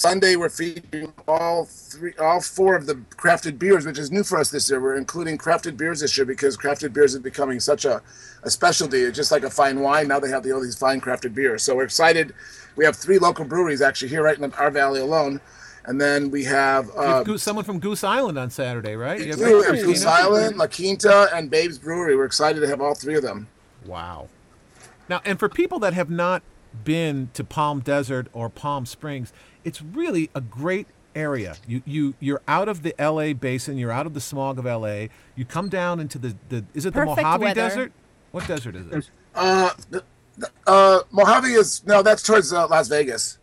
Sunday 0.00 0.36
we're 0.36 0.48
featuring 0.48 1.12
all 1.26 1.64
three, 1.64 2.12
all 2.20 2.40
four 2.40 2.76
of 2.76 2.86
the 2.86 2.94
crafted 3.16 3.58
beers, 3.58 3.86
which 3.86 3.98
is 3.98 4.10
new 4.10 4.22
for 4.22 4.38
us 4.38 4.50
this 4.50 4.68
year. 4.68 4.80
We're 4.80 4.96
including 4.96 5.38
crafted 5.38 5.76
beers 5.76 6.00
this 6.00 6.16
year 6.16 6.26
because 6.26 6.56
crafted 6.56 6.92
beers 6.92 7.14
is 7.14 7.20
becoming 7.20 7.60
such 7.60 7.84
a, 7.84 8.02
a 8.42 8.50
specialty. 8.50 8.98
It's 9.02 9.16
just 9.16 9.32
like 9.32 9.44
a 9.44 9.50
fine 9.50 9.80
wine. 9.80 10.08
Now 10.08 10.20
they 10.20 10.30
have 10.30 10.42
the, 10.42 10.52
all 10.52 10.60
these 10.60 10.78
fine 10.78 11.00
crafted 11.00 11.34
beers. 11.34 11.62
So 11.62 11.76
we're 11.76 11.84
excited. 11.84 12.34
We 12.76 12.84
have 12.84 12.96
three 12.96 13.18
local 13.18 13.44
breweries 13.44 13.82
actually 13.82 14.08
here 14.08 14.22
right 14.22 14.38
in 14.38 14.52
our 14.54 14.70
valley 14.70 15.00
alone, 15.00 15.40
and 15.84 16.00
then 16.00 16.30
we 16.30 16.44
have. 16.44 16.90
Uh, 16.96 17.22
Goose, 17.22 17.42
someone 17.42 17.64
from 17.64 17.78
Goose 17.78 18.04
Island 18.04 18.38
on 18.38 18.50
Saturday, 18.50 18.96
right? 18.96 19.20
You 19.20 19.30
have 19.30 19.38
we 19.38 19.64
have 19.64 19.84
Goose 19.84 20.04
Island, 20.04 20.56
La 20.56 20.66
Quinta, 20.66 21.28
and 21.32 21.50
Babe's 21.50 21.78
Brewery. 21.78 22.16
We're 22.16 22.24
excited 22.24 22.60
to 22.60 22.68
have 22.68 22.80
all 22.80 22.94
three 22.94 23.14
of 23.14 23.22
them. 23.22 23.46
Wow. 23.86 24.28
Now, 25.08 25.20
and 25.24 25.38
for 25.38 25.48
people 25.48 25.78
that 25.80 25.92
have 25.92 26.10
not 26.10 26.42
been 26.82 27.30
to 27.34 27.44
Palm 27.44 27.80
Desert 27.80 28.28
or 28.32 28.48
Palm 28.48 28.86
Springs, 28.86 29.32
it's 29.64 29.80
really 29.82 30.30
a 30.34 30.40
great 30.40 30.86
area. 31.14 31.56
You 31.66 31.82
you 31.84 32.14
you're 32.20 32.42
out 32.48 32.68
of 32.68 32.82
the 32.82 32.94
LA 32.98 33.32
basin, 33.32 33.78
you're 33.78 33.92
out 33.92 34.06
of 34.06 34.14
the 34.14 34.20
smog 34.20 34.58
of 34.58 34.64
LA. 34.64 35.06
You 35.36 35.44
come 35.44 35.68
down 35.68 36.00
into 36.00 36.18
the, 36.18 36.36
the 36.48 36.64
is 36.74 36.86
it 36.86 36.94
Perfect 36.94 37.16
the 37.16 37.22
Mojave 37.22 37.44
weather. 37.44 37.54
Desert? 37.60 37.92
What 38.32 38.46
desert 38.48 38.74
is 38.74 38.86
it? 38.92 39.10
Uh, 39.34 39.70
the, 39.90 40.02
the, 40.38 40.50
uh, 40.66 41.00
Mojave 41.12 41.52
is 41.52 41.84
no, 41.86 42.02
that's 42.02 42.22
towards 42.22 42.52
uh, 42.52 42.66
Las 42.66 42.88
Vegas. 42.88 43.38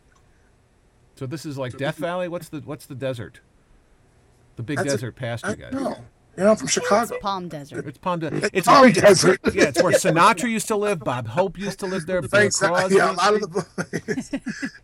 So 1.16 1.26
this 1.26 1.46
is 1.46 1.58
like 1.58 1.78
Death 1.78 1.98
Valley. 1.98 2.28
What's 2.28 2.50
the 2.50 2.60
what's 2.60 2.86
the 2.86 2.96
desert? 2.96 3.40
The 4.58 4.64
big 4.64 4.78
That's 4.78 4.90
a- 4.90 4.92
desert 4.98 5.16
past 5.16 5.46
you 5.48 5.56
guys. 5.56 5.72
don't 5.72 5.98
know. 6.38 6.42
You 6.42 6.46
know, 6.46 6.52
I'm 6.52 6.58
from 6.58 6.68
Chicago. 6.68 7.18
Palm 7.20 7.48
Desert. 7.48 7.86
It's 7.88 7.98
Palm 7.98 8.20
Desert. 8.20 8.50
It's 8.54 8.68
Palm 8.68 8.82
where, 8.82 8.92
Desert. 8.92 9.40
yeah, 9.54 9.66
it's 9.66 9.82
where 9.84 9.94
Sinatra 9.94 10.50
used 10.50 10.68
to 10.70 10.76
live. 10.76 11.00
Bob 11.00 11.28
Hope 11.28 11.58
used 11.58 11.80
to 11.80 11.86
live 11.86 12.06
there. 12.06 12.22
Bing 12.22 12.30
Thanks. 12.30 12.60
Crosby. 12.60 12.96
Yeah, 12.96 13.12
a 13.12 13.14
lot 13.14 13.34
of 13.34 13.42
the 13.42 13.48
boys, 13.48 14.30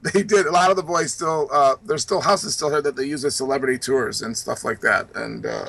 they 0.14 0.24
did. 0.24 0.46
A 0.46 0.52
lot 0.52 0.70
of 0.70 0.76
the 0.76 0.84
boys 0.84 1.14
still, 1.14 1.48
uh, 1.52 1.76
there's 1.86 2.02
still 2.02 2.22
houses 2.22 2.54
still 2.54 2.70
here 2.70 2.82
that 2.82 2.96
they 2.96 3.06
use 3.06 3.24
as 3.26 3.36
celebrity 3.36 3.78
tours 3.78 4.22
and 4.22 4.36
stuff 4.36 4.64
like 4.64 4.82
that. 4.82 5.08
And, 5.16 5.46
uh, 5.46 5.68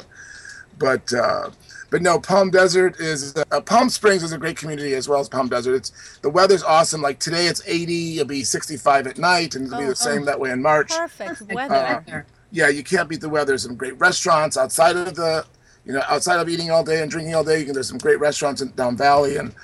but, 0.78 1.12
uh, 1.12 1.50
but 1.90 2.02
no, 2.02 2.18
Palm 2.20 2.50
Desert 2.50 3.00
is 3.00 3.34
uh, 3.50 3.60
Palm 3.62 3.88
Springs 3.88 4.22
is 4.22 4.32
a 4.32 4.38
great 4.38 4.56
community 4.56 4.92
as 4.94 5.08
well 5.08 5.20
as 5.20 5.28
Palm 5.28 5.48
Desert. 5.48 5.74
It's 5.74 6.18
the 6.22 6.28
weather's 6.28 6.62
awesome. 6.62 7.00
Like 7.00 7.18
today, 7.18 7.46
it's 7.46 7.62
80. 7.66 8.16
It'll 8.16 8.26
be 8.28 8.44
65 8.44 9.06
at 9.06 9.16
night, 9.18 9.54
and 9.54 9.66
it'll 9.66 9.78
be 9.78 9.84
Oh, 9.86 9.88
the 9.88 9.96
same 9.96 10.24
that 10.26 10.38
way 10.38 10.50
in 10.50 10.60
March. 10.60 10.90
Perfect 10.90 11.50
weather. 11.52 12.26
Yeah, 12.50 12.68
you 12.68 12.82
can't 12.82 13.08
beat 13.08 13.20
the 13.20 13.28
weather. 13.28 13.56
Some 13.56 13.74
great 13.74 13.98
restaurants 13.98 14.56
outside 14.58 14.96
of 14.96 15.14
the, 15.14 15.46
you 15.88 15.94
know, 15.94 16.02
outside 16.06 16.38
of 16.38 16.50
eating 16.50 16.70
all 16.70 16.84
day 16.84 17.00
and 17.00 17.10
drinking 17.10 17.34
all 17.34 17.42
day, 17.42 17.58
you 17.60 17.64
can, 17.64 17.72
there's 17.72 17.88
some 17.88 17.96
great 17.96 18.20
restaurants 18.20 18.60
in 18.60 18.68
down 18.72 18.94
valley, 18.94 19.38
and 19.38 19.54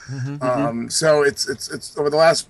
um, 0.40 0.88
so 0.88 1.22
it's 1.22 1.46
it's 1.46 1.70
it's 1.70 1.96
over 1.98 2.08
the 2.08 2.16
last 2.16 2.48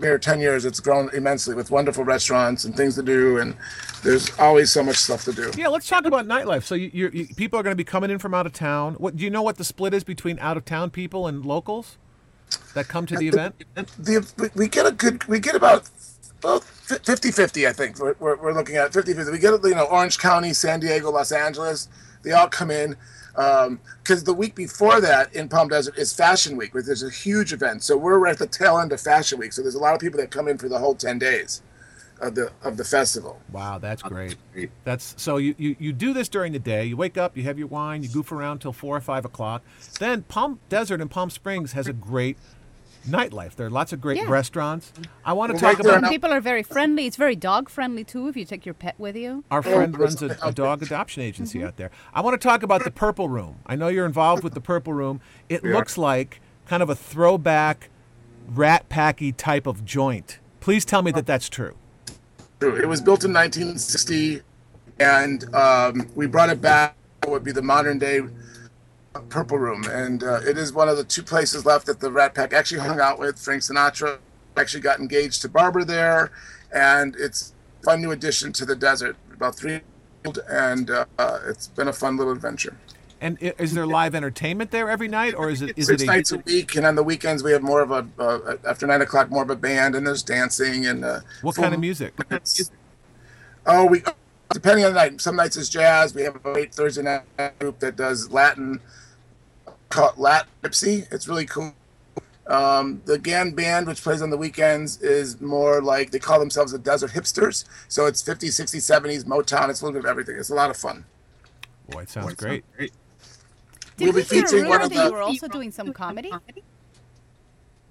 here 0.00 0.18
ten 0.18 0.40
years, 0.40 0.64
it's 0.64 0.80
grown 0.80 1.08
immensely 1.14 1.54
with 1.54 1.70
wonderful 1.70 2.02
restaurants 2.02 2.64
and 2.64 2.76
things 2.76 2.96
to 2.96 3.04
do, 3.04 3.38
and 3.38 3.56
there's 4.02 4.36
always 4.40 4.72
so 4.72 4.82
much 4.82 4.96
stuff 4.96 5.24
to 5.26 5.32
do. 5.32 5.52
Yeah, 5.56 5.68
let's 5.68 5.88
talk 5.88 6.06
about 6.06 6.26
nightlife. 6.26 6.64
So 6.64 6.74
you, 6.74 6.90
you, 6.92 7.10
you 7.12 7.26
people 7.36 7.56
are 7.56 7.62
going 7.62 7.70
to 7.72 7.76
be 7.76 7.84
coming 7.84 8.10
in 8.10 8.18
from 8.18 8.34
out 8.34 8.46
of 8.46 8.52
town. 8.52 8.94
What 8.94 9.14
do 9.16 9.22
you 9.22 9.30
know? 9.30 9.42
What 9.42 9.58
the 9.58 9.64
split 9.64 9.94
is 9.94 10.02
between 10.02 10.36
out 10.40 10.56
of 10.56 10.64
town 10.64 10.90
people 10.90 11.28
and 11.28 11.46
locals 11.46 11.96
that 12.74 12.88
come 12.88 13.06
to 13.06 13.16
the 13.16 13.28
event? 13.28 13.62
the, 13.96 14.26
we- 14.38 14.50
we 14.56 14.68
get 14.68 14.86
a 14.86 14.90
good 14.92 15.22
we 15.28 15.38
get 15.38 15.54
about 15.54 15.88
about 16.42 16.62
50 16.64 17.30
50 17.30 17.66
i 17.66 17.72
think 17.72 17.98
we're, 17.98 18.14
we're, 18.18 18.36
we're 18.36 18.52
looking 18.52 18.76
at 18.76 18.92
50 18.92 19.14
50 19.14 19.32
we 19.32 19.38
get 19.38 19.58
you 19.64 19.74
know 19.74 19.84
orange 19.84 20.18
county 20.18 20.52
san 20.52 20.78
diego 20.78 21.10
los 21.10 21.32
angeles 21.32 21.88
they 22.24 22.32
all 22.32 22.48
come 22.48 22.70
in 22.70 22.96
um, 23.36 23.80
because 24.02 24.24
the 24.24 24.34
week 24.34 24.54
before 24.54 25.00
that 25.00 25.34
in 25.34 25.48
palm 25.48 25.68
desert 25.68 25.96
is 25.96 26.12
fashion 26.12 26.56
week 26.56 26.74
where 26.74 26.82
there's 26.82 27.02
a 27.02 27.10
huge 27.10 27.52
event 27.52 27.82
so 27.82 27.96
we're 27.96 28.18
right 28.18 28.32
at 28.32 28.38
the 28.38 28.46
tail 28.46 28.78
end 28.78 28.92
of 28.92 29.00
fashion 29.00 29.38
week 29.38 29.52
so 29.52 29.62
there's 29.62 29.74
a 29.74 29.80
lot 29.80 29.94
of 29.94 30.00
people 30.00 30.18
that 30.18 30.30
come 30.30 30.48
in 30.48 30.58
for 30.58 30.68
the 30.68 30.78
whole 30.78 30.94
10 30.94 31.18
days 31.18 31.62
of 32.20 32.34
the 32.34 32.50
of 32.62 32.76
the 32.76 32.84
festival 32.84 33.40
Wow, 33.52 33.78
that's 33.78 34.02
great. 34.02 34.36
That's 34.84 35.14
so 35.16 35.36
you, 35.36 35.54
you 35.58 35.76
you 35.78 35.92
do 35.92 36.12
this 36.12 36.28
during 36.28 36.52
the 36.52 36.58
day. 36.58 36.84
You 36.84 36.96
wake 36.96 37.16
up, 37.16 37.36
you 37.36 37.42
have 37.44 37.58
your 37.58 37.68
wine, 37.68 38.02
you 38.02 38.08
goof 38.08 38.32
around 38.32 38.60
till 38.60 38.72
four 38.72 38.96
or 38.96 39.00
five 39.00 39.24
o'clock. 39.24 39.62
Then 39.98 40.22
Palm 40.22 40.58
Desert 40.68 41.00
and 41.00 41.10
Palm 41.10 41.30
Springs 41.30 41.72
has 41.72 41.86
a 41.86 41.92
great 41.92 42.36
nightlife. 43.08 43.54
There 43.54 43.66
are 43.66 43.70
lots 43.70 43.92
of 43.92 44.00
great 44.00 44.18
Yeah. 44.18 44.28
restaurants. 44.30 44.92
I 45.24 45.32
want 45.32 45.50
to 45.50 45.54
Well, 45.54 45.60
talk 45.60 45.78
right 45.78 45.82
there 45.82 45.92
about 45.92 46.02
now- 46.02 46.08
People 46.10 46.32
are 46.32 46.40
very 46.40 46.62
friendly. 46.62 47.06
It's 47.06 47.16
very 47.16 47.36
dog 47.36 47.68
friendly 47.68 48.04
too. 48.04 48.28
If 48.28 48.36
you 48.36 48.44
take 48.44 48.64
your 48.66 48.74
pet 48.74 48.94
with 48.98 49.16
you. 49.16 49.44
our 49.50 49.62
friend 49.62 49.98
runs 49.98 50.22
a, 50.22 50.36
a 50.42 50.52
dog 50.52 50.82
adoption 50.82 51.22
agency 51.22 51.58
Mm-hmm. 51.58 51.68
out 51.68 51.76
there. 51.76 51.90
I 52.14 52.20
want 52.20 52.40
to 52.40 52.48
talk 52.48 52.62
about 52.62 52.84
the 52.84 52.90
Purple 52.90 53.28
Room. 53.28 53.56
I 53.66 53.76
know 53.76 53.88
you're 53.88 54.06
involved 54.06 54.42
with 54.42 54.54
the 54.54 54.60
Purple 54.60 54.92
Room. 54.92 55.20
It 55.48 55.64
looks 55.64 55.96
like 55.98 56.40
kind 56.66 56.82
of 56.82 56.88
a 56.90 56.94
throwback, 56.94 57.90
rat 58.48 58.88
packy 58.88 59.32
type 59.32 59.66
of 59.66 59.84
joint. 59.84 60.38
Please 60.60 60.84
tell 60.84 61.02
me 61.02 61.10
that 61.12 61.26
that's 61.26 61.48
true. 61.48 61.74
True. 62.60 62.76
It 62.76 62.88
was 62.88 63.00
built 63.00 63.24
in 63.24 63.32
1960, 63.32 64.40
and 64.98 65.54
um, 65.54 66.08
we 66.14 66.26
brought 66.26 66.48
it 66.50 66.60
back. 66.62 66.96
What 67.22 67.32
would 67.32 67.44
be 67.44 67.52
the 67.52 67.62
modern 67.62 67.98
day 67.98 68.20
Purple 69.28 69.58
Room, 69.58 69.84
and 69.84 70.22
uh, 70.22 70.40
it 70.46 70.56
is 70.58 70.72
one 70.72 70.88
of 70.88 70.96
the 70.96 71.04
two 71.04 71.22
places 71.22 71.66
left 71.66 71.86
that 71.86 72.00
the 72.00 72.10
Rat 72.10 72.34
Pack 72.34 72.52
actually 72.52 72.80
hung 72.80 73.00
out 73.00 73.18
with. 73.18 73.38
Frank 73.38 73.62
Sinatra 73.62 74.18
actually 74.56 74.80
got 74.80 75.00
engaged 75.00 75.42
to 75.42 75.48
Barbara 75.48 75.84
there, 75.84 76.30
and 76.72 77.16
it's 77.16 77.52
a 77.80 77.84
fun 77.84 78.00
new 78.00 78.12
addition 78.12 78.52
to 78.54 78.64
the 78.64 78.76
desert. 78.76 79.16
About 79.32 79.56
three, 79.56 79.80
and 80.48 80.90
uh, 80.90 81.04
it's 81.46 81.68
been 81.68 81.88
a 81.88 81.92
fun 81.92 82.16
little 82.16 82.32
adventure. 82.32 82.76
And 83.20 83.38
is 83.40 83.72
there 83.72 83.86
live 83.86 84.14
entertainment 84.14 84.70
there 84.70 84.90
every 84.90 85.08
night, 85.08 85.34
or 85.34 85.48
is 85.48 85.62
it 85.62 85.78
is 85.78 85.86
Six 85.86 86.02
it 86.02 86.06
nights 86.06 86.32
a 86.32 86.38
week, 86.38 86.76
and 86.76 86.84
on 86.84 86.94
the 86.94 87.02
weekends 87.02 87.42
we 87.42 87.52
have 87.52 87.62
more 87.62 87.80
of 87.80 87.90
a 87.90 88.06
uh, 88.18 88.56
after 88.68 88.86
nine 88.86 89.00
o'clock 89.00 89.30
more 89.30 89.42
of 89.42 89.50
a 89.50 89.56
band, 89.56 89.94
and 89.94 90.06
there's 90.06 90.22
dancing 90.22 90.86
and 90.86 91.04
uh, 91.04 91.20
what 91.40 91.56
kind 91.56 91.72
of 91.72 91.80
music? 91.80 92.12
Oh, 93.66 93.86
we 93.86 94.02
depending 94.52 94.84
on 94.84 94.92
the 94.92 94.98
night. 94.98 95.20
Some 95.20 95.36
nights 95.36 95.56
is 95.56 95.68
jazz. 95.68 96.14
We 96.14 96.22
have 96.22 96.36
a 96.36 96.38
great 96.38 96.74
Thursday 96.74 97.02
night 97.02 97.58
group 97.58 97.78
that 97.78 97.96
does 97.96 98.30
Latin, 98.30 98.80
called 99.94 100.18
Latin 100.18 100.48
Gypsy. 100.62 101.10
It's 101.12 101.28
really 101.28 101.46
cool. 101.46 101.72
Um, 102.46 103.00
the 103.06 103.18
GAN 103.18 103.52
band, 103.52 103.86
which 103.86 104.02
plays 104.02 104.20
on 104.20 104.28
the 104.28 104.36
weekends, 104.36 105.00
is 105.00 105.40
more 105.40 105.80
like 105.80 106.10
they 106.10 106.18
call 106.18 106.38
themselves 106.38 106.72
the 106.72 106.78
Desert 106.78 107.12
Hipsters. 107.12 107.64
So 107.88 108.06
it's 108.06 108.22
50s, 108.22 108.60
60s, 108.60 109.00
70s, 109.00 109.24
Motown. 109.24 109.70
It's 109.70 109.80
a 109.80 109.84
little 109.86 110.00
bit 110.00 110.04
of 110.04 110.10
everything. 110.10 110.36
It's 110.36 110.50
a 110.50 110.54
lot 110.54 110.68
of 110.68 110.76
fun. 110.76 111.06
Boy, 111.88 112.02
it 112.02 112.10
sounds 112.10 112.34
great. 112.34 112.64
Did 112.76 112.90
We'll 113.98 114.12
we 114.12 114.22
be 114.22 114.28
hear 114.28 114.44
a 114.44 114.46
featuring 114.46 114.68
one 114.68 114.80
rumor 114.80 114.84
of 114.84 114.92
that 114.92 115.06
you 115.06 115.12
were 115.12 115.22
also 115.22 115.48
doing 115.48 115.70
some 115.70 115.92
comedy? 115.92 116.32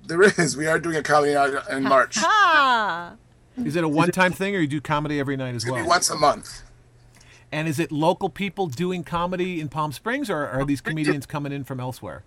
There 0.06 0.22
is. 0.22 0.58
We 0.58 0.68
are 0.68 0.78
doing 0.78 0.98
a 0.98 1.04
comedy 1.04 1.34
night 1.34 1.54
in 1.72 1.84
March. 1.84 2.18
Is 3.56 3.76
it 3.76 3.84
a 3.84 3.88
one-time 3.88 4.34
thing, 4.34 4.56
or 4.56 4.60
you 4.60 4.68
do 4.68 4.82
comedy 4.82 5.20
every 5.20 5.38
night 5.38 5.56
as 5.56 5.66
well? 5.66 5.86
once 5.88 6.10
a 6.10 6.16
month. 6.16 6.64
And 7.54 7.68
is 7.68 7.80
it 7.80 7.92
local 7.92 8.30
people 8.30 8.66
doing 8.66 9.04
comedy 9.04 9.62
in 9.62 9.70
Palm 9.70 9.92
Springs, 9.92 10.28
or 10.28 10.48
are 10.48 10.66
these 10.66 10.82
comedians 10.82 11.28
coming 11.28 11.52
in 11.52 11.64
from 11.64 11.80
elsewhere? 11.80 12.24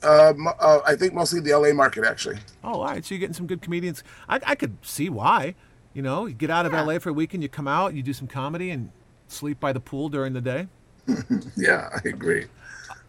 Uh, 0.00 0.32
uh, 0.60 0.80
I 0.86 0.94
think 0.94 1.12
mostly 1.12 1.40
the 1.40 1.52
LA 1.58 1.72
market, 1.72 2.04
actually. 2.04 2.38
Oh, 2.62 2.74
all 2.74 2.84
right. 2.84 3.04
So 3.04 3.12
you're 3.14 3.18
getting 3.20 3.34
some 3.34 3.48
good 3.48 3.62
comedians. 3.62 4.04
I, 4.28 4.38
I 4.46 4.54
could 4.54 4.76
see 4.82 5.10
why. 5.10 5.56
You 5.92 6.02
know, 6.02 6.26
you 6.26 6.34
get 6.34 6.50
out 6.50 6.66
of 6.66 6.72
LA 6.72 7.00
for 7.00 7.08
a 7.08 7.12
weekend, 7.12 7.42
you 7.42 7.48
come 7.48 7.66
out, 7.66 7.94
you 7.94 8.02
do 8.04 8.12
some 8.12 8.28
comedy, 8.28 8.70
and 8.70 8.92
sleep 9.26 9.58
by 9.58 9.72
the 9.72 9.80
pool 9.80 10.08
during 10.08 10.34
the 10.34 10.40
day. 10.40 10.68
Yeah, 11.56 11.88
I 11.92 12.08
agree. 12.08 12.46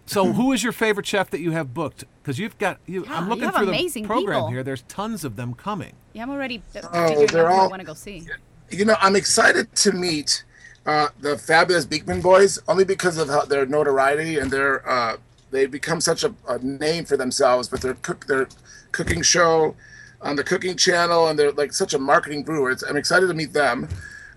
So, 0.08 0.34
who 0.34 0.52
is 0.52 0.64
your 0.64 0.74
favorite 0.74 1.06
chef 1.06 1.30
that 1.30 1.42
you 1.42 1.52
have 1.52 1.76
booked? 1.76 2.06
Because 2.24 2.40
you've 2.40 2.58
got, 2.58 2.80
you, 2.88 3.06
Yeah, 3.06 3.18
I'm 3.20 3.30
looking 3.30 3.44
have 3.44 3.56
through 3.56 3.68
the 3.68 4.02
program 4.04 4.38
people. 4.40 4.50
here. 4.50 4.64
There's 4.64 4.82
tons 4.88 5.24
of 5.24 5.36
them 5.36 5.54
coming. 5.54 5.94
Yeah, 6.14 6.24
I'm 6.24 6.32
already 6.32 6.64
uh, 6.76 6.82
Oh, 6.92 7.26
they're 7.28 7.52
out 7.52 7.54
who 7.56 7.62
I 7.62 7.68
want 7.68 7.82
to 7.82 7.86
go 7.86 7.94
see. 7.94 8.28
You 8.72 8.86
know, 8.86 8.96
I'm 9.00 9.16
excited 9.16 9.74
to 9.76 9.92
meet 9.92 10.44
uh, 10.86 11.10
the 11.20 11.38
fabulous 11.38 11.86
Beekman 11.86 12.22
boys 12.22 12.60
only 12.68 12.86
because 12.86 13.18
of 13.18 13.30
how 13.30 13.46
their 13.46 13.66
notoriety 13.66 14.38
and 14.38 14.50
their 14.50 14.88
uh, 14.90 15.18
they 15.52 15.66
become 15.66 16.02
such 16.02 16.24
a, 16.24 16.34
a 16.48 16.58
name 16.60 17.06
for 17.06 17.18
themselves 17.18 17.72
with 17.72 17.82
their 17.82 17.94
cook 17.96 18.26
their 18.26 18.48
cooking 18.92 19.22
show 19.22 19.76
on 20.22 20.36
the 20.36 20.44
cooking 20.44 20.76
channel 20.76 21.28
and 21.28 21.38
they're 21.38 21.52
like 21.52 21.74
such 21.74 21.94
a 21.94 22.00
marketing 22.00 22.44
brewer. 22.44 22.72
It's, 22.72 22.84
I'm 22.84 22.98
excited 22.98 23.28
to 23.28 23.34
meet 23.34 23.54
them. 23.54 23.88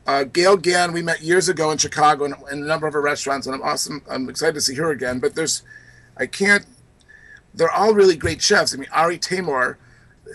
Uh, 0.07 0.25
Gale 0.25 0.57
Gand, 0.57 0.93
we 0.93 1.01
met 1.01 1.23
years 1.23 1.49
ago 1.49 1.71
in 1.71 1.79
Chicago 1.79 2.25
in, 2.25 2.35
in 2.53 2.63
a 2.63 2.67
number 2.67 2.87
of 2.87 2.93
her 2.93 3.01
restaurants, 3.01 3.47
and 3.47 3.55
I'm 3.55 3.63
awesome. 3.63 4.03
I'm 4.11 4.29
excited 4.29 4.55
to 4.55 4.61
see 4.61 4.75
her 4.75 4.91
again. 4.91 5.19
But 5.19 5.35
there's, 5.35 5.63
I 6.17 6.27
can't. 6.27 6.67
They're 7.55 7.71
all 7.71 7.95
really 7.95 8.17
great 8.17 8.43
chefs. 8.43 8.75
I 8.75 8.77
mean, 8.77 8.89
Ari 8.93 9.19
Taymor, 9.19 9.77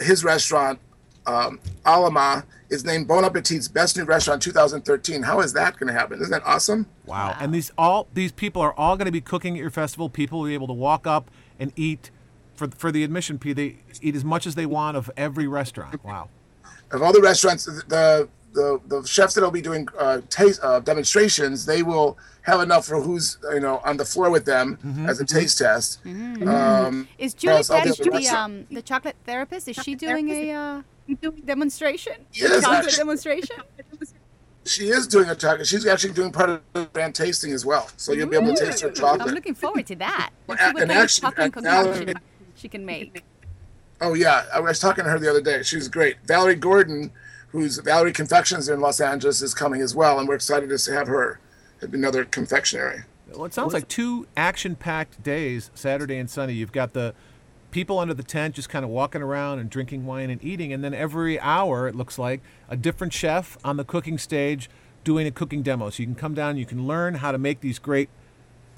his 0.01 0.23
restaurant, 0.23 0.79
um, 1.27 1.59
Alama, 1.85 2.45
is 2.69 2.85
named 2.85 3.07
Bon 3.07 3.23
Appetit's 3.23 3.67
best 3.67 3.97
new 3.97 4.03
restaurant 4.03 4.41
2013. 4.41 5.23
How 5.23 5.41
is 5.41 5.53
that 5.53 5.77
going 5.77 5.87
to 5.87 5.93
happen? 5.93 6.19
Isn't 6.19 6.31
that 6.31 6.43
awesome? 6.45 6.87
Wow. 7.05 7.35
And 7.39 7.53
these 7.53 7.71
all 7.77 8.07
these 8.13 8.31
people 8.31 8.61
are 8.61 8.73
all 8.73 8.95
going 8.95 9.05
to 9.05 9.11
be 9.11 9.21
cooking 9.21 9.55
at 9.55 9.59
your 9.59 9.71
festival. 9.71 10.09
People 10.09 10.39
will 10.39 10.47
be 10.47 10.53
able 10.53 10.67
to 10.67 10.73
walk 10.73 11.07
up 11.07 11.31
and 11.59 11.73
eat 11.75 12.11
for 12.55 12.67
for 12.69 12.91
the 12.91 13.03
admission 13.03 13.39
fee. 13.39 13.53
They 13.53 13.77
eat 14.01 14.15
as 14.15 14.23
much 14.23 14.45
as 14.45 14.55
they 14.55 14.65
want 14.65 14.97
of 14.97 15.09
every 15.17 15.47
restaurant. 15.47 16.03
Wow. 16.03 16.29
Of 16.91 17.01
all 17.01 17.13
the 17.13 17.21
restaurants, 17.21 17.65
the 17.65 18.29
the, 18.59 18.81
the 18.87 19.07
chefs 19.07 19.33
that'll 19.33 19.51
be 19.51 19.61
doing 19.61 19.87
uh, 19.97 20.21
taste 20.29 20.59
uh, 20.63 20.79
demonstrations, 20.79 21.65
they 21.65 21.81
will 21.83 22.17
have 22.41 22.59
enough 22.61 22.85
for 22.85 23.01
who's 23.01 23.37
you 23.53 23.59
know 23.59 23.79
on 23.85 23.97
the 23.97 24.05
floor 24.05 24.29
with 24.29 24.45
them 24.45 24.67
as 25.07 25.19
a 25.21 25.25
taste 25.25 25.57
test. 25.59 25.99
Um, 26.05 27.07
Is 27.17 27.33
Julie 27.33 27.57
else 27.57 27.69
I'll 27.69 27.83
be 27.83 27.89
Pech 27.91 27.99
at 27.99 28.05
the 28.05 28.19
the 28.19 28.27
um 28.27 28.67
the 28.69 28.81
chocolate 28.81 29.15
therapist? 29.25 29.67
Is 29.67 29.77
she 29.77 29.95
doing 29.95 30.29
a 30.29 30.51
uh, 30.51 30.81
demonstration? 31.45 32.13
Yes, 32.33 32.63
chocolate 32.63 32.85
actually. 32.85 32.97
demonstration. 32.97 33.55
She 34.65 34.89
is 34.89 35.07
doing 35.07 35.29
a 35.29 35.35
chocolate. 35.35 35.67
She's 35.67 35.87
actually 35.87 36.13
doing 36.13 36.31
part 36.31 36.49
of 36.49 36.61
the 36.73 36.85
brand 36.85 37.15
tasting 37.15 37.53
as 37.53 37.65
well, 37.65 37.87
so 37.97 38.11
you'll 38.11 38.27
be 38.27 38.35
able 38.35 38.53
to 38.53 38.65
taste 38.65 38.81
her 38.81 38.91
chocolate. 38.91 39.27
I'm 39.27 39.33
looking 39.33 39.55
forward 39.55 39.87
to 39.87 39.95
that. 39.95 40.31
Let's 40.47 40.61
see 40.61 40.67
what 40.73 40.81
and 40.83 40.89
kind 40.89 40.91
of 40.91 40.97
actually, 40.97 41.21
chocolate 41.21 41.53
Valerie- 41.53 42.05
concoction 42.05 42.23
she 42.55 42.67
can 42.67 42.85
make. 42.85 43.23
Oh 44.01 44.13
yeah, 44.13 44.45
I 44.53 44.59
was 44.59 44.79
talking 44.79 45.03
to 45.05 45.09
her 45.09 45.19
the 45.19 45.29
other 45.29 45.41
day. 45.41 45.63
She 45.63 45.75
was 45.75 45.87
great. 45.87 46.17
Valerie 46.25 46.55
Gordon, 46.55 47.11
who's 47.51 47.77
Valerie 47.79 48.13
Confections 48.13 48.69
in 48.69 48.79
Los 48.79 48.99
Angeles, 48.99 49.41
is 49.41 49.53
coming 49.53 49.81
as 49.81 49.95
well, 49.95 50.19
and 50.19 50.27
we're 50.27 50.35
excited 50.35 50.69
to 50.69 50.93
have 50.93 51.07
her 51.07 51.39
at 51.81 51.89
another 51.89 52.25
confectionery. 52.25 53.03
Well, 53.33 53.45
it 53.45 53.53
sounds 53.53 53.73
like 53.73 53.87
two 53.87 54.27
action-packed 54.35 55.21
days, 55.23 55.71
Saturday 55.73 56.17
and 56.17 56.29
Sunday. 56.29 56.53
You've 56.53 56.71
got 56.71 56.93
the 56.93 57.13
people 57.71 57.99
under 57.99 58.13
the 58.13 58.23
tent 58.23 58.55
just 58.55 58.69
kind 58.69 58.83
of 58.83 58.89
walking 58.89 59.21
around 59.21 59.59
and 59.59 59.69
drinking 59.69 60.05
wine 60.05 60.29
and 60.29 60.43
eating, 60.43 60.73
and 60.73 60.83
then 60.83 60.93
every 60.93 61.39
hour 61.39 61.87
it 61.87 61.95
looks 61.95 62.17
like 62.17 62.41
a 62.67 62.75
different 62.75 63.13
chef 63.13 63.57
on 63.63 63.77
the 63.77 63.83
cooking 63.83 64.17
stage 64.17 64.69
doing 65.03 65.27
a 65.27 65.31
cooking 65.31 65.61
demo. 65.61 65.89
So 65.89 66.01
you 66.01 66.07
can 66.07 66.15
come 66.15 66.33
down, 66.33 66.57
you 66.57 66.65
can 66.65 66.87
learn 66.87 67.15
how 67.15 67.31
to 67.31 67.37
make 67.37 67.61
these 67.61 67.79
great 67.79 68.09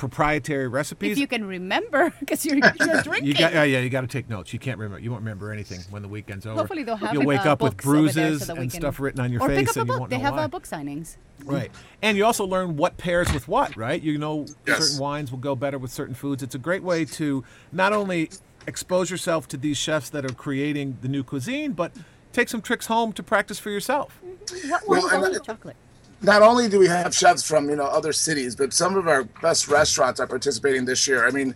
proprietary 0.02 0.68
recipes. 0.68 1.12
If 1.12 1.18
you 1.20 1.28
can 1.28 1.46
remember, 1.46 2.12
because 2.20 2.44
you're, 2.44 2.56
you're 2.58 3.02
drinking. 3.04 3.26
You 3.28 3.36
got, 3.36 3.54
yeah, 3.54 3.64
yeah, 3.64 3.80
you 3.82 3.90
got 3.92 4.02
to 4.02 4.08
take 4.08 4.28
notes. 4.28 4.52
You 4.52 4.58
can't 4.58 4.80
remember. 4.80 4.98
You 4.98 5.12
won't 5.12 5.22
remember 5.22 5.52
anything 5.54 5.80
when 5.92 6.02
the 6.02 6.08
weekend's 6.08 6.48
over. 6.48 6.56
Hopefully 6.58 6.82
they'll 6.82 6.96
have 6.96 7.14
You'll 7.14 7.24
wake 7.24 7.46
uh, 7.46 7.52
up 7.52 7.62
with 7.62 7.74
books 7.74 7.86
over 7.86 8.12
there 8.12 8.30
bruises 8.32 8.40
so 8.40 8.46
that 8.48 8.56
we 8.58 8.64
and 8.64 8.72
can- 8.72 8.82
stuff 8.82 9.00
written 9.00 9.22
on 9.22 9.32
your 9.32 9.44
or 9.44 9.48
face, 9.48 9.60
pick 9.60 9.70
up 9.70 9.76
a 9.76 9.80
and 9.82 9.88
you 9.88 9.94
book. 9.94 10.00
won't 10.00 10.10
They 10.10 10.18
know 10.18 10.24
have 10.24 10.34
why. 10.34 10.44
uh, 10.44 10.48
book 10.48 10.68
signings. 10.68 11.18
Right. 11.46 11.72
And 12.02 12.18
you 12.18 12.26
also 12.26 12.46
learn 12.46 12.78
what 12.78 12.98
pairs 12.98 13.32
with 13.32 13.48
what, 13.48 13.78
right? 13.78 14.02
You 14.02 14.18
know 14.18 14.48
Yes. 14.66 14.80
certain 14.88 15.00
wines 15.00 15.30
will 15.32 15.38
go 15.38 15.56
better 15.56 15.78
with 15.78 15.92
certain 15.92 16.16
foods. 16.16 16.42
It's 16.42 16.56
a 16.56 16.60
great 16.60 16.82
way 16.84 17.06
to 17.06 17.44
not 17.72 17.94
only 17.94 18.32
expose 18.66 19.12
yourself 19.12 19.48
to 19.50 19.58
these 19.58 19.78
chefs 19.78 20.10
that 20.10 20.26
are 20.26 20.34
creating 20.34 20.98
the 21.04 21.08
new 21.10 21.24
cuisine, 21.24 21.74
but 21.74 21.92
take 22.34 22.50
some 22.50 22.62
tricks 22.62 22.88
home 22.88 23.14
to 23.14 23.22
practice 23.22 23.60
for 23.60 23.70
yourself. 23.70 24.20
What 24.24 24.82
Well, 24.88 25.02
wines 25.02 25.14
and 25.14 25.24
only 25.26 25.38
I- 25.40 25.44
chocolate? 25.44 25.76
Not 26.24 26.44
only 26.44 26.70
do 26.70 26.78
we 26.78 26.88
have 26.88 27.16
chefs 27.16 27.44
from 27.44 27.70
you 27.70 27.76
know 27.76 27.86
other 27.86 28.14
cities, 28.14 28.56
but 28.56 28.74
some 28.74 28.96
of 28.96 29.08
our 29.08 29.24
best 29.24 29.68
restaurants 29.68 30.20
are 30.20 30.28
participating 30.28 30.86
this 30.86 31.08
year. 31.08 31.28
I 31.28 31.32
mean, 31.32 31.56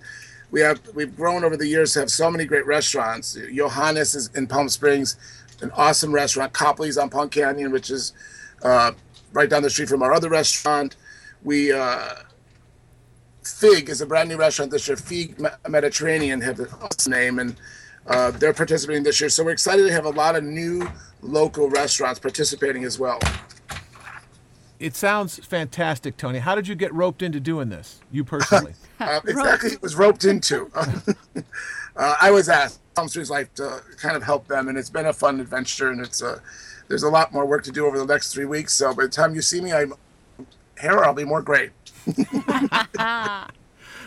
we 0.51 0.61
have 0.61 0.79
we've 0.95 1.15
grown 1.15 1.43
over 1.43 1.55
the 1.55 1.67
years 1.67 1.93
to 1.93 1.99
have 1.99 2.09
so 2.09 2.31
many 2.31 2.45
great 2.45 2.65
restaurants. 2.65 3.37
Johannes 3.53 4.15
is 4.15 4.29
in 4.35 4.47
Palm 4.47 4.69
Springs, 4.69 5.17
an 5.61 5.71
awesome 5.75 6.11
restaurant. 6.11 6.53
Copley's 6.53 6.97
on 6.97 7.09
Palm 7.09 7.29
Canyon, 7.29 7.71
which 7.71 7.91
is 7.91 8.13
uh, 8.63 8.91
right 9.33 9.49
down 9.49 9.61
the 9.61 9.69
street 9.69 9.89
from 9.89 10.01
our 10.01 10.13
other 10.13 10.29
restaurant. 10.29 10.95
We 11.43 11.71
uh, 11.71 12.15
Fig 13.43 13.89
is 13.89 14.01
a 14.01 14.05
brand 14.07 14.29
new 14.29 14.37
restaurant 14.37 14.71
this 14.71 14.87
year. 14.87 14.97
Fig 14.97 15.39
Mediterranean 15.69 16.41
have 16.41 16.59
an 16.59 16.67
awesome 16.81 17.11
name, 17.11 17.37
and 17.37 17.55
uh, 18.07 18.31
they're 18.31 18.53
participating 18.53 19.03
this 19.03 19.21
year. 19.21 19.29
So 19.29 19.43
we're 19.43 19.51
excited 19.51 19.85
to 19.85 19.93
have 19.93 20.05
a 20.05 20.09
lot 20.09 20.35
of 20.35 20.43
new 20.43 20.89
local 21.21 21.69
restaurants 21.69 22.19
participating 22.19 22.83
as 22.83 22.97
well. 22.97 23.19
It 24.79 24.95
sounds 24.95 25.37
fantastic, 25.45 26.17
Tony. 26.17 26.39
How 26.39 26.53
did 26.53 26.67
you 26.67 26.75
get 26.75 26.93
roped 26.93 27.21
into 27.21 27.39
doing 27.39 27.69
this? 27.69 28.01
You 28.11 28.25
personally? 28.25 28.73
uh, 28.99 29.21
exactly, 29.25 29.71
it 29.71 29.81
was 29.81 29.95
roped 29.95 30.25
into. 30.25 30.69
uh, 31.95 32.15
I 32.21 32.29
was 32.31 32.49
asked 32.49 32.81
Palm 32.93 33.07
Springs 33.07 33.29
Life 33.29 33.53
to 33.55 33.81
kind 33.97 34.17
of 34.17 34.23
help 34.23 34.47
them, 34.47 34.67
and 34.67 34.77
it's 34.77 34.89
been 34.89 35.05
a 35.05 35.13
fun 35.13 35.39
adventure. 35.39 35.91
And 35.91 36.01
it's 36.01 36.21
uh, 36.21 36.39
there's 36.89 37.03
a 37.03 37.09
lot 37.09 37.31
more 37.31 37.45
work 37.45 37.63
to 37.63 37.71
do 37.71 37.85
over 37.85 37.97
the 37.97 38.05
next 38.05 38.33
three 38.33 38.45
weeks. 38.45 38.73
So 38.73 38.93
by 38.93 39.03
the 39.03 39.09
time 39.09 39.33
you 39.33 39.41
see 39.41 39.61
me, 39.61 39.71
I'm 39.71 39.93
here. 40.81 41.03
I'll 41.03 41.13
be 41.13 41.23
more 41.23 41.41
great. 41.41 41.71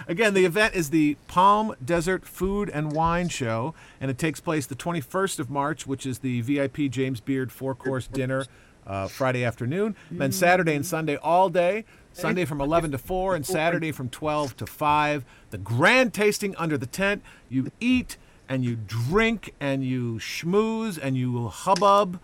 Again, 0.09 0.33
the 0.33 0.47
event 0.47 0.75
is 0.75 0.89
the 0.91 1.17
Palm 1.27 1.75
Desert 1.85 2.25
Food 2.25 2.71
and 2.71 2.93
Wine 2.93 3.29
Show, 3.29 3.75
and 4.01 4.11
it 4.11 4.17
takes 4.17 4.41
place 4.41 4.65
the 4.65 4.75
21st 4.75 5.39
of 5.39 5.51
March, 5.51 5.87
which 5.87 6.07
is 6.07 6.21
the 6.21 6.41
VIP 6.41 6.91
James 6.91 7.21
Beard 7.21 7.53
four 7.53 7.75
course 7.75 8.07
dinner 8.07 8.47
uh, 8.89 9.07
Friday 9.07 9.45
afternoon. 9.45 9.95
Then 10.11 10.33
Saturday 10.33 10.75
and 10.75 10.85
Sunday 10.85 11.17
all 11.17 11.49
day. 11.51 11.85
Sunday 12.13 12.45
from 12.45 12.61
11 12.61 12.91
to 12.93 12.99
4 12.99 13.37
and 13.37 13.47
Saturday 13.47 13.93
from 13.93 14.09
12 14.09 14.57
to 14.57 14.67
5. 14.67 15.25
The 15.51 15.59
grand 15.59 16.13
tasting 16.13 16.57
under 16.57 16.77
the 16.77 16.87
tent. 16.87 17.23
You 17.49 17.71
eat 17.79 18.17
and 18.49 18.65
you 18.65 18.75
drink 18.77 19.55
and 19.61 19.85
you 19.85 20.15
schmooze 20.15 20.99
and 21.01 21.17
you 21.17 21.47
hubbub 21.49 22.19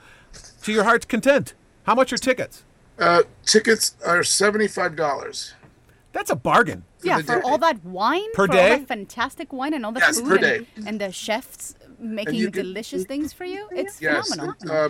to 0.63 0.73
your 0.73 0.83
heart's 0.85 1.05
content. 1.07 1.55
How 1.85 1.95
much 1.95 2.13
are 2.13 2.17
tickets? 2.19 2.65
Uh, 2.99 3.23
tickets 3.45 3.95
are 4.05 4.21
$75. 4.21 5.53
That's 6.13 6.31
a 6.31 6.37
bargain. 6.37 6.85
Yeah, 7.03 7.19
for 7.19 7.37
day. 7.37 7.41
all 7.45 7.59
that 7.59 7.85
wine, 7.85 8.23
Per 8.35 8.47
for 8.47 8.53
day? 8.53 8.73
all 8.73 8.79
that 8.79 8.89
fantastic 8.89 9.53
wine 9.53 9.75
and 9.75 9.85
all 9.85 9.93
the 9.93 10.01
Yes, 10.01 10.21
food 10.21 10.29
per 10.29 10.35
and, 10.37 10.43
day. 10.43 10.67
and 10.87 11.01
the 11.01 11.13
chefs 11.13 11.75
making 11.99 12.35
you 12.37 12.51
can- 12.51 12.65
delicious 12.65 13.05
things 13.05 13.33
for 13.33 13.45
you. 13.45 13.69
It's 13.73 14.01
Yes, 14.01 14.29
phenomenal. 14.31 14.55
uh, 14.71 14.89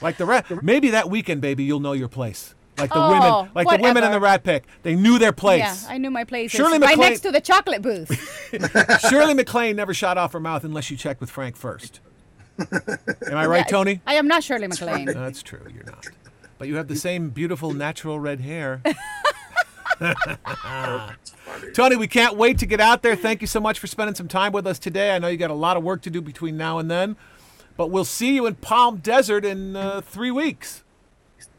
like 0.01 0.17
the 0.17 0.25
rat. 0.25 0.45
Maybe 0.63 0.89
that 0.91 1.09
weekend, 1.09 1.41
baby, 1.41 1.63
you'll 1.63 1.79
know 1.79 1.93
your 1.93 2.07
place. 2.07 2.53
Like 2.77 2.89
the 2.89 2.97
Oh, 2.97 3.09
women, 3.09 3.51
like 3.55 3.69
the 3.69 3.81
women 3.81 4.03
in 4.03 4.11
the. 4.11 4.19
Rat 4.19 4.43
Pack. 4.43 4.65
They 4.83 4.95
knew 4.95 5.17
their 5.17 5.31
place. 5.31 5.59
Yeah, 5.85 5.93
I 5.93 5.97
knew 5.97 6.11
my 6.11 6.25
place. 6.25 6.51
Shirley 6.51 6.71
right 6.73 6.81
MacLaine- 6.91 7.09
next 7.11 7.21
to 7.21 7.31
the 7.31 7.39
chocolate 7.39 7.81
booth. 7.81 8.11
Shirley 9.09 9.33
MacLaine 9.33 9.77
never 9.77 9.93
shot 9.93 10.17
off 10.17 10.33
her 10.33 10.41
mouth 10.41 10.63
unless 10.65 10.91
you 10.91 10.97
checked 10.97 11.21
with 11.21 11.29
Frank 11.29 11.55
first. 11.55 12.01
Am 12.59 13.35
I 13.37 13.45
right, 13.45 13.67
Tony? 13.67 14.01
I 14.05 14.15
am 14.15 14.27
not 14.27 14.43
Shirley 14.43 14.67
MacLaine. 14.67 15.05
That's 15.05 15.41
true. 15.41 15.65
You're 15.73 15.85
not. 15.85 16.07
But 16.57 16.67
you 16.67 16.75
have 16.75 16.87
the 16.89 16.95
same 16.95 17.29
beautiful 17.29 17.73
natural 17.73 18.19
red 18.19 18.39
hair. 18.41 18.81
Tony, 21.73 21.95
we 21.95 22.07
can't 22.07 22.35
wait 22.35 22.57
to 22.59 22.65
get 22.65 22.79
out 22.81 23.01
there. 23.01 23.15
Thank 23.15 23.41
you 23.41 23.47
so 23.47 23.59
much 23.59 23.79
for 23.79 23.87
spending 23.87 24.15
some 24.15 24.27
time 24.27 24.51
with 24.51 24.67
us 24.67 24.79
today. 24.79 25.15
I 25.15 25.19
know 25.19 25.27
you 25.27 25.37
got 25.37 25.51
a 25.51 25.53
lot 25.55 25.77
of 25.77 25.83
work 25.83 26.01
to 26.03 26.09
do 26.09 26.21
between 26.21 26.57
now 26.57 26.79
and 26.79 26.89
then, 26.89 27.15
but 27.77 27.87
we'll 27.91 28.05
see 28.05 28.35
you 28.35 28.45
in 28.45 28.55
Palm 28.55 28.97
Desert 28.97 29.45
in 29.45 29.75
uh, 29.75 30.01
three 30.01 30.31
weeks. 30.31 30.83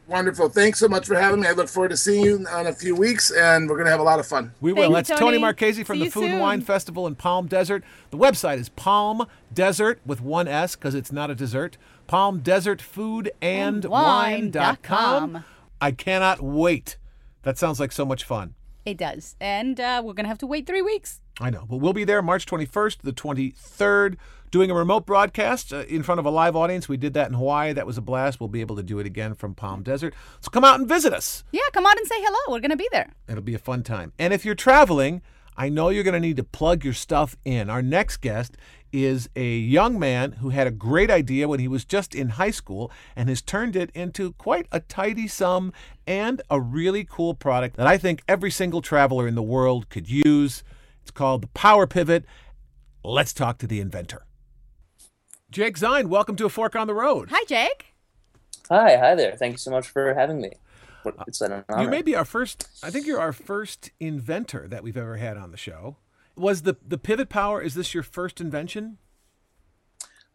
Wonderful. 0.09 0.49
Thanks 0.49 0.79
so 0.79 0.87
much 0.87 1.05
for 1.07 1.17
having 1.17 1.41
me. 1.41 1.49
I 1.49 1.53
look 1.53 1.69
forward 1.69 1.89
to 1.89 1.97
seeing 1.97 2.25
you 2.25 2.37
in 2.37 2.47
a 2.47 2.73
few 2.73 2.95
weeks, 2.95 3.33
and 3.33 3.69
we're 3.69 3.75
going 3.75 3.87
to 3.87 3.91
have 3.91 3.99
a 3.99 4.05
lot 4.05 4.21
of 4.21 4.27
fun. 4.27 4.53
We 4.61 4.71
Thank 4.71 4.79
will. 4.79 4.89
you, 4.91 4.95
That's 4.95 5.09
Tony, 5.09 5.21
Tony. 5.21 5.39
Marchese 5.39 5.83
from 5.83 5.97
See 5.97 5.99
the 6.01 6.05
you 6.05 6.11
Food 6.13 6.25
and 6.31 6.41
Wine. 6.41 6.61
Festival 6.61 7.09
in 7.09 7.17
Palm 7.17 7.49
Desert. 7.49 7.83
The 8.11 8.17
website 8.17 8.59
is 8.59 8.69
Palm 8.69 9.27
Desert 9.53 10.01
with 10.07 10.21
one 10.21 10.47
S 10.47 10.77
because 10.77 10.95
it's 10.95 11.11
not 11.11 11.29
a 11.29 11.35
dessert. 11.35 11.77
Palm 12.07 12.39
Desert 12.39 12.81
Food 12.81 13.33
and 13.43 13.85
And 13.85 13.91
Wine 13.91 14.51
dot 14.53 14.79
wine.com. 14.89 15.33
com. 15.33 15.45
I 15.81 15.91
cannot 15.91 16.41
wait. 16.41 16.99
That 17.43 17.59
sounds 17.59 17.81
like 17.81 17.91
so 17.91 18.05
much 18.05 18.23
fun. 18.23 18.55
It 18.85 18.99
does. 18.99 19.35
And 19.41 19.81
uh, 19.81 20.03
we're 20.05 20.13
going 20.15 20.25
to 20.25 20.29
have 20.29 20.39
to 20.39 20.47
wait 20.47 20.69
three 20.69 20.83
weeks. 20.83 21.21
I 21.39 21.51
know, 21.51 21.67
but 21.69 21.77
we'll 21.77 21.93
be 21.93 22.05
there 22.05 22.23
March 22.23 22.47
21st, 22.47 22.99
the 23.03 23.13
23rd, 23.13 24.17
doing 24.51 24.71
a 24.71 24.75
remote 24.75 25.05
broadcast 25.05 25.73
uh, 25.73 25.81
in 25.81 26.03
front 26.03 26.19
of 26.19 26.25
a 26.25 26.31
live 26.31 26.57
audience. 26.57 26.89
We 26.89 26.97
did 26.97 27.13
that 27.15 27.29
in 27.29 27.35
Hawaii. 27.35 27.75
That 27.75 27.87
was 27.87 27.99
a 27.99 28.03
blast. 28.03 28.41
We'll 28.41 28.49
be 28.49 28.63
able 28.63 28.77
to 28.77 28.83
do 28.83 28.99
it 29.01 29.07
again 29.07 29.35
from 29.35 29.55
Palm 29.55 29.83
Desert. 29.83 30.15
So 30.41 30.51
come 30.51 30.65
out 30.65 30.81
and 30.81 30.89
visit 30.89 31.13
us. 31.13 31.45
Yeah, 31.53 31.61
come 31.73 31.85
out 31.85 31.99
and 31.99 32.07
say 32.07 32.15
hello. 32.19 32.55
We're 32.55 32.61
going 32.61 32.71
to 32.71 32.77
be 32.77 32.89
there. 32.91 33.13
It'll 33.29 33.43
be 33.43 33.55
a 33.55 33.59
fun 33.59 33.83
time. 33.83 34.13
And 34.19 34.33
if 34.33 34.47
you're 34.47 34.55
traveling, 34.55 35.21
I 35.59 35.69
know 35.69 35.91
you're 35.91 36.05
going 36.05 36.15
to 36.15 36.21
need 36.21 36.39
to 36.39 36.45
plug 36.45 36.85
your 36.85 36.95
stuff 36.95 37.37
in. 37.45 37.69
Our 37.69 37.83
next 37.83 38.19
guest 38.19 38.57
is 38.93 39.29
a 39.37 39.57
young 39.59 39.99
man 39.99 40.33
who 40.33 40.51
had 40.51 40.67
a 40.67 40.71
great 40.71 41.11
idea 41.11 41.49
when 41.49 41.61
he 41.61 41.69
was 41.69 41.85
just 41.85 42.15
in 42.15 42.31
high 42.31 42.51
school 42.51 42.91
and 43.15 43.29
has 43.29 43.43
turned 43.43 43.77
it 43.77 43.91
into 43.95 44.33
quite 44.35 44.67
a 44.73 44.81
tidy 44.81 45.29
sum 45.29 45.73
and 46.07 46.41
a 46.49 46.59
really 46.59 47.05
cool 47.05 47.35
product 47.35 47.77
that 47.77 47.87
I 47.87 47.99
think 47.99 48.23
every 48.27 48.51
single 48.51 48.81
traveler 48.81 49.29
in 49.29 49.35
the 49.35 49.43
world 49.43 49.91
could 49.91 50.09
use. 50.09 50.63
It's 51.07 51.13
called 51.13 51.43
the 51.43 51.49
Power 51.49 51.87
Pivot. 51.87 52.25
Let's 53.05 53.33
talk 53.33 53.59
to 53.59 53.69
the 53.69 53.79
inventor. 53.79 54.27
Jake 55.53 55.79
Zien, 55.79 56.09
welcome 56.09 56.35
to 56.35 56.47
A 56.47 56.49
Fork 56.49 56.75
on 56.75 56.89
the 56.89 56.95
Road. 56.95 57.29
Hi, 57.31 57.45
Jake. 57.45 57.95
Hi, 58.69 58.97
hi 58.97 59.15
there. 59.15 59.37
Thank 59.37 59.53
you 59.53 59.59
so 59.59 59.71
much 59.71 59.87
for 59.87 60.15
having 60.15 60.41
me. 60.41 60.51
It's 61.29 61.41
an 61.43 61.63
honor. 61.69 61.85
You 61.85 61.89
may 61.89 62.03
be 62.03 62.17
our 62.17 62.25
first. 62.25 62.67
I 62.83 62.91
think 62.91 63.07
you're 63.07 63.21
our 63.21 63.33
first 63.33 63.93
inventor 64.01 64.67
that 64.67 64.83
we've 64.83 64.97
ever 64.97 65.19
had 65.19 65.37
on 65.37 65.53
the 65.53 65.57
show. 65.57 65.99
Was 66.35 66.63
the 66.63 66.75
the 66.85 66.99
pivot 66.99 67.29
power? 67.29 67.63
Is 67.63 67.77
this 67.77 67.95
your 67.95 68.03
first 68.03 68.41
invention? 68.41 68.99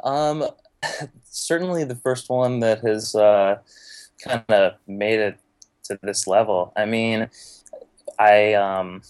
Um, 0.06 0.48
certainly 1.24 1.84
the 1.84 1.96
first 1.96 2.30
one 2.30 2.62
that 2.62 2.80
has 2.80 3.14
uh, 3.14 3.58
kind 4.24 4.46
of 4.48 4.76
made 4.88 5.20
it 5.20 5.38
to 5.84 6.00
this 6.02 6.28
level. 6.28 6.72
I 6.78 6.86
mean, 6.86 7.30
I 8.18 8.54
um, 8.54 9.02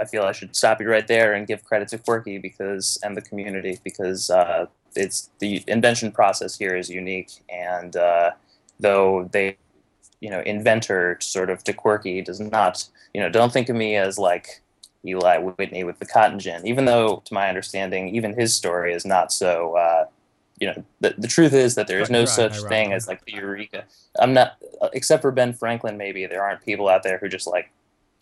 I 0.00 0.04
feel 0.04 0.22
I 0.22 0.32
should 0.32 0.54
stop 0.56 0.80
you 0.80 0.88
right 0.88 1.06
there 1.06 1.34
and 1.34 1.46
give 1.46 1.64
credit 1.64 1.88
to 1.88 1.98
Quirky 1.98 2.38
because 2.38 2.98
and 3.02 3.16
the 3.16 3.22
community 3.22 3.78
because 3.84 4.30
uh, 4.30 4.66
it's 4.94 5.30
the 5.38 5.62
invention 5.66 6.12
process 6.12 6.56
here 6.56 6.76
is 6.76 6.88
unique 6.88 7.30
and 7.48 7.96
uh, 7.96 8.30
though 8.80 9.28
they 9.32 9.56
you 10.20 10.30
know 10.30 10.40
inventor 10.40 11.18
sort 11.20 11.50
of 11.50 11.64
to 11.64 11.72
Quirky 11.72 12.22
does 12.22 12.40
not 12.40 12.88
you 13.14 13.20
know 13.20 13.28
don't 13.28 13.52
think 13.52 13.68
of 13.68 13.76
me 13.76 13.96
as 13.96 14.18
like 14.18 14.60
Eli 15.04 15.38
Whitney 15.38 15.84
with 15.84 15.98
the 15.98 16.06
cotton 16.06 16.38
gin 16.38 16.66
even 16.66 16.84
though 16.84 17.22
to 17.24 17.34
my 17.34 17.48
understanding 17.48 18.14
even 18.14 18.32
his 18.34 18.54
story 18.54 18.94
is 18.94 19.04
not 19.04 19.32
so 19.32 19.76
uh, 19.76 20.06
you 20.58 20.68
know 20.68 20.84
the, 21.00 21.14
the 21.18 21.28
truth 21.28 21.52
is 21.52 21.74
that 21.74 21.88
there 21.88 22.00
is 22.00 22.08
no 22.08 22.20
Right, 22.20 22.28
such 22.28 22.60
right, 22.60 22.68
thing 22.68 22.88
right. 22.90 22.96
as 22.96 23.08
like 23.08 23.24
the 23.24 23.32
eureka 23.32 23.84
i'm 24.20 24.32
not 24.32 24.56
uh, 24.80 24.88
except 24.92 25.22
for 25.22 25.32
ben 25.32 25.52
franklin 25.52 25.96
maybe 25.96 26.24
there 26.26 26.42
aren't 26.42 26.64
people 26.64 26.88
out 26.88 27.02
there 27.02 27.18
who 27.18 27.28
just 27.28 27.48
like 27.48 27.70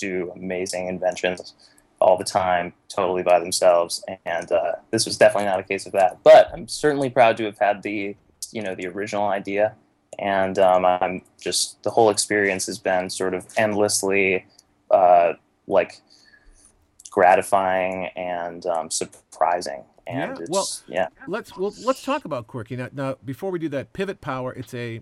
do 0.01 0.33
amazing 0.35 0.89
inventions 0.89 1.55
all 2.01 2.17
the 2.17 2.25
time 2.25 2.73
totally 2.89 3.23
by 3.23 3.39
themselves 3.39 4.03
and 4.25 4.51
uh, 4.53 4.73
this 4.91 5.05
was 5.05 5.19
definitely 5.19 5.45
not 5.45 5.61
a 5.61 5.63
case 5.63 5.85
of 5.87 5.93
that 5.93 6.19
but 6.25 6.51
i'm 6.53 6.67
certainly 6.67 7.11
proud 7.11 7.37
to 7.37 7.45
have 7.45 7.59
had 7.59 7.83
the 7.83 8.17
you 8.53 8.63
know 8.63 8.75
the 8.75 8.87
original 8.87 9.29
idea 9.29 9.75
and 10.19 10.59
um, 10.59 10.85
i'm 10.85 11.23
just 11.41 11.83
the 11.83 11.91
whole 11.91 12.09
experience 12.11 12.65
has 12.67 12.79
been 12.79 13.11
sort 13.11 13.35
of 13.35 13.47
endlessly 13.57 14.45
uh, 14.91 15.35
like 15.67 16.01
gratifying 17.11 18.07
and 18.17 18.67
um, 18.67 18.91
surprising 18.91 19.85
and 20.07 20.37
Yeah, 20.37 20.43
it's 20.43 20.51
well- 20.51 20.69
yeah 20.89 21.09
Let's 21.29 21.57
well 21.57 21.73
let's 21.85 22.03
talk 22.03 22.25
about 22.25 22.47
quirky 22.47 22.77
now. 22.77 22.89
Now 22.93 23.17
before 23.25 23.51
we 23.51 23.59
do 23.59 23.69
that, 23.71 23.93
pivot 23.93 24.21
power. 24.21 24.53
It's 24.53 24.75
a 24.75 25.01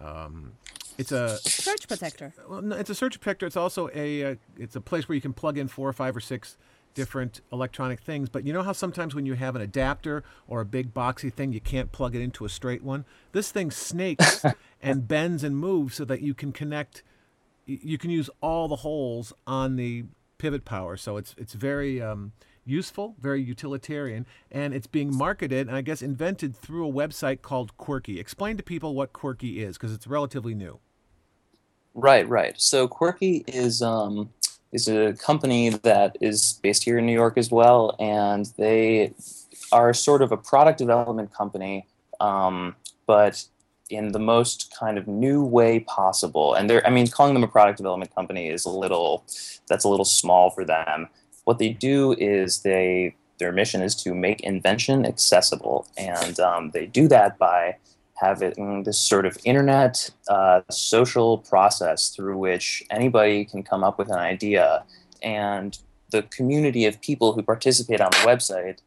um, 0.00 0.52
it's 0.98 1.12
a 1.12 1.38
Surge 1.38 1.88
protector. 1.88 2.32
well, 2.48 2.62
no, 2.62 2.76
it's 2.76 2.90
a 2.90 2.94
search 2.94 3.18
protector. 3.20 3.46
It's 3.46 3.56
also 3.56 3.88
a 3.94 4.32
uh, 4.32 4.34
it's 4.58 4.76
a 4.76 4.80
place 4.80 5.08
where 5.08 5.14
you 5.14 5.22
can 5.22 5.32
plug 5.32 5.58
in 5.58 5.68
four, 5.68 5.88
or 5.88 5.92
five, 5.92 6.16
or 6.16 6.20
six 6.20 6.56
different 6.94 7.40
electronic 7.52 8.00
things. 8.00 8.28
But 8.28 8.46
you 8.46 8.52
know 8.52 8.62
how 8.62 8.72
sometimes 8.72 9.14
when 9.14 9.26
you 9.26 9.34
have 9.34 9.56
an 9.56 9.62
adapter 9.62 10.22
or 10.46 10.60
a 10.60 10.64
big 10.64 10.92
boxy 10.92 11.32
thing, 11.32 11.52
you 11.52 11.60
can't 11.60 11.92
plug 11.92 12.14
it 12.14 12.20
into 12.20 12.44
a 12.44 12.48
straight 12.48 12.82
one? 12.82 13.04
This 13.32 13.50
thing 13.50 13.70
snakes 13.70 14.44
and 14.82 15.08
bends 15.08 15.42
and 15.44 15.56
moves 15.56 15.96
so 15.96 16.04
that 16.04 16.20
you 16.22 16.34
can 16.34 16.52
connect, 16.52 17.02
you 17.66 17.98
can 17.98 18.10
use 18.10 18.28
all 18.40 18.68
the 18.68 18.76
holes 18.76 19.32
on 19.46 19.76
the 19.76 20.04
pivot 20.38 20.64
power. 20.64 20.96
So 20.96 21.16
it's, 21.16 21.34
it's 21.38 21.54
very 21.54 22.02
um, 22.02 22.32
useful, 22.64 23.16
very 23.20 23.42
utilitarian, 23.42 24.26
and 24.50 24.74
it's 24.74 24.86
being 24.86 25.16
marketed 25.16 25.66
and 25.68 25.76
I 25.76 25.82
guess 25.82 26.02
invented 26.02 26.56
through 26.56 26.88
a 26.88 26.92
website 26.92 27.42
called 27.42 27.76
Quirky. 27.76 28.20
Explain 28.20 28.56
to 28.56 28.62
people 28.62 28.94
what 28.94 29.12
Quirky 29.12 29.62
is 29.62 29.76
because 29.76 29.92
it's 29.92 30.06
relatively 30.06 30.54
new. 30.54 30.78
Right, 31.94 32.26
right. 32.28 32.54
So 32.60 32.88
Quirky 32.88 33.44
is 33.46 33.82
um, 33.82 34.30
is 34.72 34.88
a 34.88 35.12
company 35.14 35.68
that 35.68 36.16
is 36.20 36.58
based 36.62 36.84
here 36.84 36.98
in 36.98 37.06
New 37.06 37.12
York 37.12 37.36
as 37.36 37.50
well, 37.50 37.94
and 37.98 38.46
they 38.56 39.12
are 39.70 39.92
sort 39.92 40.22
of 40.22 40.32
a 40.32 40.36
product 40.36 40.78
development 40.78 41.32
company, 41.34 41.86
um, 42.20 42.74
but 43.06 43.44
in 43.90 44.12
the 44.12 44.18
most 44.18 44.74
kind 44.78 44.96
of 44.96 45.06
new 45.06 45.44
way 45.44 45.80
possible. 45.80 46.54
And 46.54 46.68
they're, 46.68 46.86
I 46.86 46.90
mean, 46.90 47.06
calling 47.08 47.34
them 47.34 47.44
a 47.44 47.48
product 47.48 47.76
development 47.76 48.14
company 48.14 48.48
is 48.48 48.64
a 48.64 48.70
little, 48.70 49.24
that's 49.68 49.84
a 49.84 49.88
little 49.88 50.06
small 50.06 50.50
for 50.50 50.64
them. 50.64 51.08
What 51.44 51.58
they 51.58 51.70
do 51.70 52.12
is 52.18 52.62
they, 52.62 53.14
their 53.38 53.52
mission 53.52 53.82
is 53.82 53.94
to 53.96 54.14
make 54.14 54.40
invention 54.40 55.04
accessible, 55.04 55.86
and 55.96 56.38
um, 56.40 56.70
they 56.70 56.86
do 56.86 57.08
that 57.08 57.38
by 57.38 57.76
having 58.14 58.84
this 58.84 58.98
sort 58.98 59.26
of 59.26 59.36
internet 59.44 60.10
uh, 60.28 60.60
social 60.70 61.38
process 61.38 62.10
through 62.10 62.38
which 62.38 62.84
anybody 62.90 63.44
can 63.44 63.62
come 63.62 63.82
up 63.82 63.98
with 63.98 64.08
an 64.08 64.18
idea. 64.18 64.84
And 65.22 65.76
the 66.10 66.22
community 66.22 66.86
of 66.86 67.00
people 67.00 67.32
who 67.32 67.42
participate 67.42 68.00
on 68.00 68.10
the 68.10 68.18
website 68.18 68.78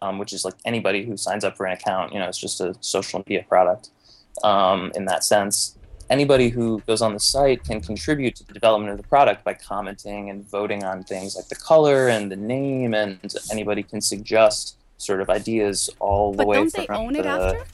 um, 0.00 0.18
which 0.18 0.32
is 0.32 0.44
like 0.44 0.54
anybody 0.64 1.04
who 1.04 1.16
signs 1.16 1.44
up 1.44 1.56
for 1.56 1.66
an 1.66 1.72
account 1.72 2.12
you 2.12 2.18
know 2.18 2.26
it's 2.26 2.38
just 2.38 2.60
a 2.60 2.74
social 2.80 3.22
media 3.26 3.44
product 3.48 3.90
um, 4.42 4.90
in 4.94 5.04
that 5.04 5.24
sense 5.24 5.76
anybody 6.12 6.50
who 6.50 6.80
goes 6.86 7.00
on 7.00 7.14
the 7.14 7.20
site 7.20 7.64
can 7.64 7.80
contribute 7.80 8.36
to 8.36 8.44
the 8.46 8.52
development 8.52 8.92
of 8.92 8.98
the 8.98 9.08
product 9.08 9.42
by 9.44 9.54
commenting 9.54 10.28
and 10.28 10.48
voting 10.48 10.84
on 10.84 11.02
things 11.02 11.34
like 11.34 11.48
the 11.48 11.56
color 11.56 12.08
and 12.08 12.30
the 12.30 12.36
name 12.36 12.92
and 12.92 13.34
anybody 13.50 13.82
can 13.82 14.00
suggest 14.00 14.76
sort 14.98 15.22
of 15.22 15.30
ideas 15.30 15.88
all 16.00 16.34
the 16.34 16.44
way 16.44 16.58
But 16.58 16.72
don't 16.74 16.88
they 16.88 16.94
own 16.94 17.16
it 17.16 17.24
after? 17.24 17.64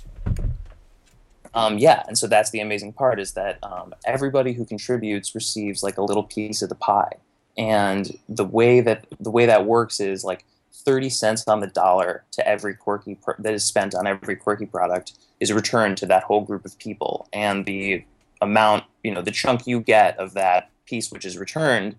um, 1.53 1.79
yeah, 1.79 2.05
and 2.07 2.16
so 2.16 2.29
that's 2.29 2.51
the 2.51 2.61
amazing 2.61 2.92
part 2.92 3.18
is 3.18 3.33
that 3.33 3.59
um, 3.64 3.92
everybody 4.07 4.53
who 4.53 4.64
contributes 4.64 5.35
receives 5.35 5.83
like 5.83 5.98
a 5.98 6.03
little 6.03 6.22
piece 6.22 6.62
of 6.62 6.68
the 6.68 6.77
pie, 6.77 7.14
and 7.57 8.16
the 8.29 8.44
way 8.44 8.81
that 8.81 9.07
the 9.18 9.31
way 9.31 9.46
that 9.46 9.66
works 9.66 9.98
is 9.98 10.22
like 10.22 10.44
thirty 10.72 11.11
cents 11.11 11.42
on 11.48 11.59
the 11.59 11.66
dollar 11.66 12.22
to 12.33 12.46
every 12.46 12.74
quirky 12.74 13.16
pr- 13.16 13.33
that 13.40 13.53
is 13.53 13.64
spent 13.64 13.94
on 13.94 14.07
every 14.07 14.37
quirky 14.37 14.66
product 14.66 15.14
is 15.40 15.53
returned 15.53 15.96
to 15.98 16.07
that 16.07 16.22
whole 16.22 16.42
group 16.42 16.64
of 16.64 16.79
people, 16.79 17.29
and 17.33 17.66
the 17.66 18.05
amount 18.40 18.85
you 19.03 19.12
know 19.12 19.22
the 19.22 19.31
chunk 19.31 19.66
you 19.66 19.81
get 19.81 20.18
of 20.18 20.35
that 20.35 20.70
piece 20.87 21.11
which 21.11 21.24
is 21.24 21.37
returned 21.38 21.96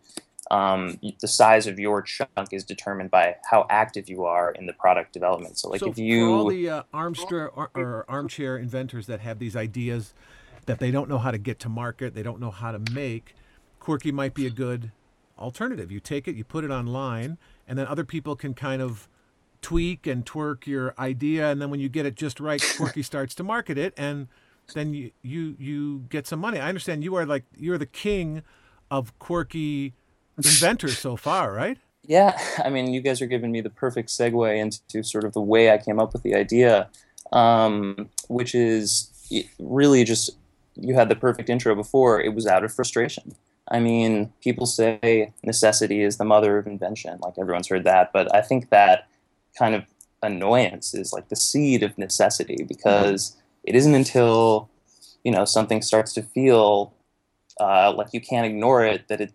um, 0.51 0.99
the 1.21 1.27
size 1.27 1.67
of 1.67 1.79
your 1.79 2.01
chunk 2.01 2.51
is 2.51 2.63
determined 2.63 3.11
by 3.11 3.35
how 3.49 3.67
active 3.69 4.09
you 4.09 4.23
are 4.23 4.51
in 4.51 4.65
the 4.65 4.73
product 4.73 5.13
development. 5.13 5.59
So, 5.59 5.69
like 5.69 5.79
so 5.79 5.91
if 5.91 5.97
you 5.99 6.25
for 6.25 6.33
all 6.33 6.47
the 6.47 6.69
uh, 6.69 6.83
armchair 6.91 7.49
or, 7.49 7.69
or 7.75 8.05
armchair 8.07 8.57
inventors 8.57 9.05
that 9.07 9.19
have 9.19 9.37
these 9.37 9.55
ideas 9.55 10.13
that 10.65 10.79
they 10.79 10.89
don't 10.89 11.07
know 11.07 11.19
how 11.19 11.31
to 11.31 11.37
get 11.37 11.59
to 11.59 11.69
market, 11.69 12.15
they 12.15 12.23
don't 12.23 12.39
know 12.39 12.51
how 12.51 12.71
to 12.71 12.79
make, 12.91 13.35
Quirky 13.79 14.11
might 14.11 14.33
be 14.33 14.45
a 14.45 14.49
good 14.49 14.91
alternative. 15.37 15.91
You 15.91 15.99
take 15.99 16.27
it, 16.27 16.35
you 16.35 16.43
put 16.43 16.63
it 16.63 16.71
online, 16.71 17.37
and 17.67 17.77
then 17.77 17.87
other 17.87 18.03
people 18.03 18.35
can 18.35 18.53
kind 18.53 18.81
of 18.81 19.07
tweak 19.61 20.07
and 20.07 20.25
twerk 20.25 20.65
your 20.65 20.95
idea, 20.97 21.49
and 21.49 21.61
then 21.61 21.69
when 21.69 21.79
you 21.79 21.89
get 21.89 22.05
it 22.05 22.15
just 22.15 22.39
right, 22.39 22.61
Quirky 22.77 23.03
starts 23.03 23.35
to 23.35 23.43
market 23.43 23.77
it, 23.77 23.93
and 23.97 24.27
then 24.73 24.93
you 24.93 25.11
you 25.21 25.55
you 25.59 25.99
get 26.09 26.27
some 26.27 26.39
money. 26.39 26.59
I 26.59 26.67
understand 26.67 27.03
you 27.03 27.15
are 27.15 27.25
like 27.25 27.45
you're 27.57 27.77
the 27.77 27.85
king 27.85 28.43
of 28.91 29.17
quirky 29.19 29.93
inventors 30.37 30.97
so 30.97 31.15
far, 31.15 31.53
right? 31.53 31.77
Yeah, 32.03 32.39
I 32.63 32.69
mean, 32.69 32.93
you 32.93 33.01
guys 33.01 33.21
are 33.21 33.27
giving 33.27 33.51
me 33.51 33.61
the 33.61 33.69
perfect 33.69 34.09
segue 34.09 34.57
into 34.57 35.03
sort 35.03 35.25
of 35.25 35.33
the 35.33 35.41
way 35.41 35.71
I 35.71 35.77
came 35.77 35.99
up 35.99 36.13
with 36.13 36.23
the 36.23 36.33
idea, 36.33 36.89
um, 37.31 38.09
which 38.27 38.55
is 38.55 39.11
really 39.59 40.03
just 40.03 40.31
you 40.75 40.95
had 40.95 41.09
the 41.09 41.15
perfect 41.15 41.49
intro 41.49 41.75
before. 41.75 42.21
It 42.21 42.33
was 42.33 42.47
out 42.47 42.63
of 42.63 42.73
frustration. 42.73 43.35
I 43.71 43.79
mean, 43.79 44.33
people 44.41 44.65
say 44.65 45.33
necessity 45.43 46.01
is 46.01 46.17
the 46.17 46.25
mother 46.25 46.57
of 46.57 46.65
invention, 46.65 47.19
like 47.21 47.35
everyone's 47.37 47.67
heard 47.67 47.83
that, 47.83 48.11
but 48.11 48.33
I 48.33 48.41
think 48.41 48.69
that 48.69 49.07
kind 49.57 49.75
of 49.75 49.83
annoyance 50.23 50.93
is 50.93 51.13
like 51.13 51.29
the 51.29 51.35
seed 51.35 51.83
of 51.83 51.97
necessity 51.97 52.65
because 52.67 53.37
it 53.69 53.75
isn't 53.75 53.95
until 53.95 54.67
you 55.23 55.31
know 55.31 55.45
something 55.45 55.81
starts 55.81 56.11
to 56.13 56.21
feel 56.23 56.93
uh, 57.61 57.93
like 57.93 58.07
you 58.13 58.21
can't 58.21 58.45
ignore 58.51 58.83
it 58.83 59.07
that 59.09 59.21
it 59.21 59.31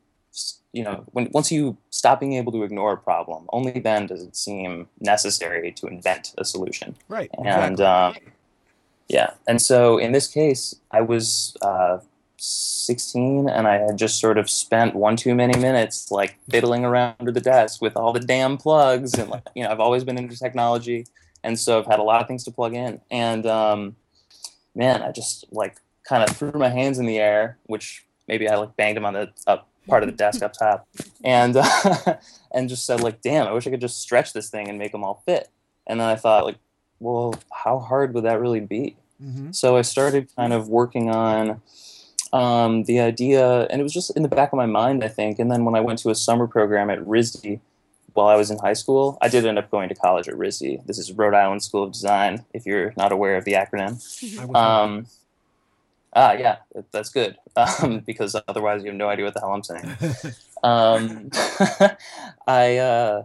you 0.72 0.82
know 0.82 1.04
when 1.12 1.28
once 1.32 1.52
you 1.52 1.76
stop 1.90 2.18
being 2.20 2.34
able 2.34 2.50
to 2.52 2.62
ignore 2.64 2.92
a 2.92 2.96
problem 2.96 3.46
only 3.52 3.78
then 3.88 4.06
does 4.06 4.22
it 4.22 4.34
seem 4.34 4.88
necessary 5.00 5.70
to 5.72 5.86
invent 5.86 6.34
a 6.36 6.44
solution 6.44 6.96
Right. 7.08 7.30
and 7.38 7.74
exactly. 7.78 7.84
um, 8.26 8.32
yeah 9.08 9.30
and 9.46 9.62
so 9.62 9.98
in 9.98 10.10
this 10.12 10.26
case 10.26 10.74
i 10.90 11.00
was 11.00 11.56
uh, 11.62 11.98
16 12.38 13.48
and 13.48 13.68
i 13.68 13.78
had 13.78 13.96
just 13.96 14.18
sort 14.20 14.36
of 14.36 14.50
spent 14.50 14.94
one 14.94 15.16
too 15.16 15.34
many 15.34 15.56
minutes 15.58 16.10
like 16.10 16.36
fiddling 16.50 16.84
around 16.84 17.14
under 17.20 17.30
the 17.32 17.40
desk 17.40 17.80
with 17.80 17.96
all 17.96 18.12
the 18.12 18.20
damn 18.34 18.56
plugs 18.56 19.14
and 19.14 19.30
like 19.30 19.46
you 19.54 19.62
know 19.62 19.70
i've 19.70 19.80
always 19.80 20.02
been 20.02 20.18
into 20.18 20.36
technology 20.36 21.06
and 21.44 21.58
so 21.58 21.78
i've 21.78 21.86
had 21.86 22.00
a 22.00 22.02
lot 22.02 22.20
of 22.20 22.26
things 22.26 22.42
to 22.44 22.50
plug 22.50 22.74
in 22.74 23.00
and 23.10 23.46
um, 23.46 23.94
man 24.74 25.02
i 25.02 25.10
just 25.10 25.44
like 25.50 25.76
kind 26.08 26.22
of 26.22 26.36
threw 26.36 26.52
my 26.52 26.68
hands 26.68 26.98
in 26.98 27.06
the 27.06 27.18
air 27.18 27.58
which 27.64 28.04
maybe 28.28 28.48
i 28.48 28.56
like 28.56 28.76
banged 28.76 28.96
them 28.96 29.04
on 29.04 29.14
the 29.14 29.30
up 29.46 29.68
part 29.86 30.02
of 30.02 30.08
the 30.08 30.16
desk 30.16 30.42
up 30.42 30.52
top. 30.52 30.88
And 31.22 31.56
uh, 31.56 32.16
and 32.54 32.68
just 32.68 32.86
said 32.86 33.00
like 33.00 33.20
damn 33.20 33.46
i 33.46 33.52
wish 33.52 33.66
i 33.66 33.70
could 33.70 33.80
just 33.80 34.00
stretch 34.00 34.32
this 34.32 34.48
thing 34.48 34.68
and 34.68 34.78
make 34.78 34.92
them 34.92 35.04
all 35.04 35.22
fit. 35.26 35.48
And 35.86 36.00
then 36.00 36.08
i 36.08 36.16
thought 36.16 36.44
like 36.44 36.58
well 37.00 37.34
how 37.52 37.78
hard 37.78 38.14
would 38.14 38.24
that 38.24 38.40
really 38.40 38.60
be? 38.60 38.96
Hmm 39.20 39.52
so 39.52 39.76
I 39.76 39.82
started 39.82 40.34
kind 40.34 40.52
of 40.52 40.68
working 40.68 41.10
on 41.10 41.60
um, 42.32 42.82
the 42.84 42.98
idea, 42.98 43.62
and 43.70 43.80
it 43.80 43.84
was 43.84 43.92
just 43.92 44.16
in 44.16 44.24
the 44.24 44.28
back 44.28 44.52
of 44.52 44.56
my 44.56 44.66
mind, 44.66 45.04
I 45.04 45.08
think. 45.08 45.38
And 45.38 45.50
then 45.52 45.64
when 45.64 45.76
I 45.76 45.80
went 45.80 46.00
to 46.00 46.10
a 46.10 46.16
summer 46.16 46.48
program 46.48 46.90
at 46.90 46.98
RISD 46.98 47.60
while 48.14 48.28
I 48.28 48.36
was 48.36 48.50
in 48.50 48.58
high 48.58 48.72
school, 48.72 49.18
I 49.20 49.28
did 49.28 49.44
end 49.44 49.58
up 49.58 49.70
going 49.70 49.88
to 49.88 49.94
college 49.94 50.28
at 50.28 50.34
RISD. 50.34 50.86
This 50.86 50.98
is 50.98 51.12
Rhode 51.12 51.34
Island 51.34 51.62
School 51.62 51.82
of 51.82 51.92
Design, 51.92 52.44
if 52.54 52.64
you're 52.64 52.94
not 52.96 53.12
aware 53.12 53.36
of 53.36 53.44
the 53.44 53.52
acronym. 53.52 54.00
Um, 54.54 55.06
ah, 56.14 56.32
yeah, 56.32 56.58
that's 56.92 57.10
good, 57.10 57.36
um, 57.56 58.00
because 58.00 58.36
otherwise 58.48 58.82
you 58.82 58.88
have 58.88 58.96
no 58.96 59.08
idea 59.08 59.24
what 59.24 59.34
the 59.34 59.40
hell 59.40 59.52
I'm 59.52 59.62
saying 59.62 60.34
um, 60.62 61.30
I 62.46 62.78
uh, 62.78 63.24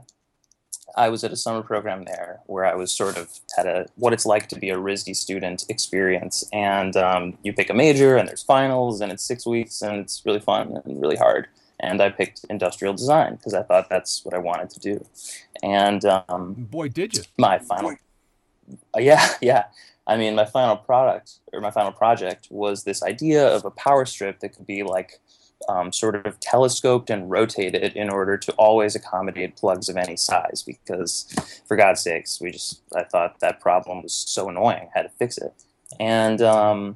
I 0.98 1.10
was 1.10 1.24
at 1.24 1.32
a 1.32 1.36
summer 1.36 1.62
program 1.62 2.04
there 2.04 2.40
where 2.48 2.66
I 2.66 2.76
was 2.76 2.92
sort 2.92 3.18
of 3.18 3.30
had 3.56 3.66
a 3.66 3.86
what 3.96 4.12
it's 4.12 4.26
like 4.26 4.48
to 4.50 4.60
be 4.60 4.70
a 4.70 4.78
RISD 4.78 5.16
student 5.16 5.66
experience, 5.70 6.44
and 6.52 6.98
um, 6.98 7.38
you 7.44 7.54
pick 7.54 7.70
a 7.70 7.74
major, 7.74 8.18
and 8.18 8.28
there's 8.28 8.44
finals, 8.44 9.02
and 9.02 9.12
it's 9.12 9.24
six 9.24 9.46
weeks, 9.46 9.82
and 9.82 9.98
it's 9.98 10.24
really 10.26 10.40
fun 10.40 10.82
and 10.84 11.02
really 11.02 11.16
hard. 11.16 11.48
And 11.82 12.02
I 12.02 12.10
picked 12.10 12.46
industrial 12.50 12.94
design 12.94 13.36
because 13.36 13.54
I 13.54 13.64
thought 13.64 13.90
that's 13.90 14.26
what 14.26 14.34
I 14.34 14.38
wanted 14.38 14.70
to 14.72 14.80
do, 14.80 15.06
and 15.64 16.04
um, 16.06 16.54
Boy, 16.54 16.90
did 16.90 17.16
you? 17.16 17.24
my 17.38 17.60
final 17.60 17.96
uh, 18.96 19.00
yeah 19.00 19.30
yeah. 19.42 19.66
I 20.08 20.18
mean 20.18 20.36
my 20.36 20.46
final 20.46 20.76
product 20.76 21.40
or 21.54 21.62
my 21.62 21.72
final 21.72 21.92
project 21.92 22.48
was 22.50 22.84
this 22.84 23.04
idea 23.04 23.48
of 23.48 23.64
a 23.64 23.72
power 23.72 24.06
strip 24.06 24.40
that 24.40 24.50
could 24.50 24.66
be 24.66 24.84
like 24.84 25.20
um, 25.68 25.92
sort 25.92 26.26
of 26.26 26.40
telescoped 26.40 27.10
and 27.10 27.30
rotated 27.30 27.94
in 27.94 28.10
order 28.10 28.38
to 28.38 28.52
always 28.54 28.96
accommodate 28.96 29.56
plugs 29.58 29.90
of 29.90 29.98
any 29.98 30.16
size 30.16 30.64
because 30.66 31.28
for 31.68 31.76
god's 31.76 32.02
sakes 32.02 32.40
we 32.40 32.50
just 32.50 32.82
i 32.96 33.04
thought 33.04 33.40
that 33.40 33.60
problem 33.60 34.02
was 34.02 34.14
so 34.14 34.50
annoying 34.50 34.88
I 34.96 35.00
had 35.00 35.04
to 35.04 35.10
fix 35.10 35.38
it. 35.38 35.54
And 36.00 36.42
um, 36.42 36.96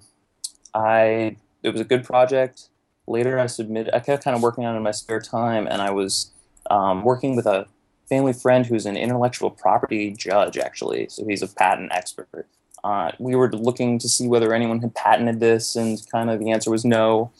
i 0.73 1.35
it 1.61 1.69
was 1.69 1.81
a 1.81 1.85
good 1.85 2.03
project 2.03 2.69
later 3.07 3.37
i 3.39 3.45
submitted 3.45 3.93
i 3.93 3.99
kept 3.99 4.23
kind 4.23 4.35
of 4.35 4.41
working 4.41 4.65
on 4.65 4.73
it 4.73 4.77
in 4.77 4.83
my 4.83 4.91
spare 4.91 5.19
time 5.19 5.67
and 5.67 5.81
i 5.81 5.91
was 5.91 6.31
um, 6.71 7.03
working 7.03 7.35
with 7.35 7.45
a 7.45 7.67
family 8.07 8.33
friend 8.33 8.65
who's 8.65 8.85
an 8.85 8.95
intellectual 8.95 9.49
property 9.49 10.11
judge, 10.11 10.57
actually. 10.57 11.07
So 11.09 11.25
he's 11.25 11.41
a 11.41 11.47
patent 11.47 11.91
expert. 11.93 12.47
Uh, 12.83 13.11
we 13.17 13.35
were 13.35 13.51
looking 13.51 13.97
to 13.99 14.07
see 14.07 14.27
whether 14.27 14.53
anyone 14.53 14.79
had 14.81 14.93
patented 14.93 15.39
this, 15.39 15.75
and 15.75 15.99
kind 16.11 16.29
of 16.29 16.39
the 16.39 16.51
answer 16.51 16.69
was 16.69 16.85
no. 16.85 17.31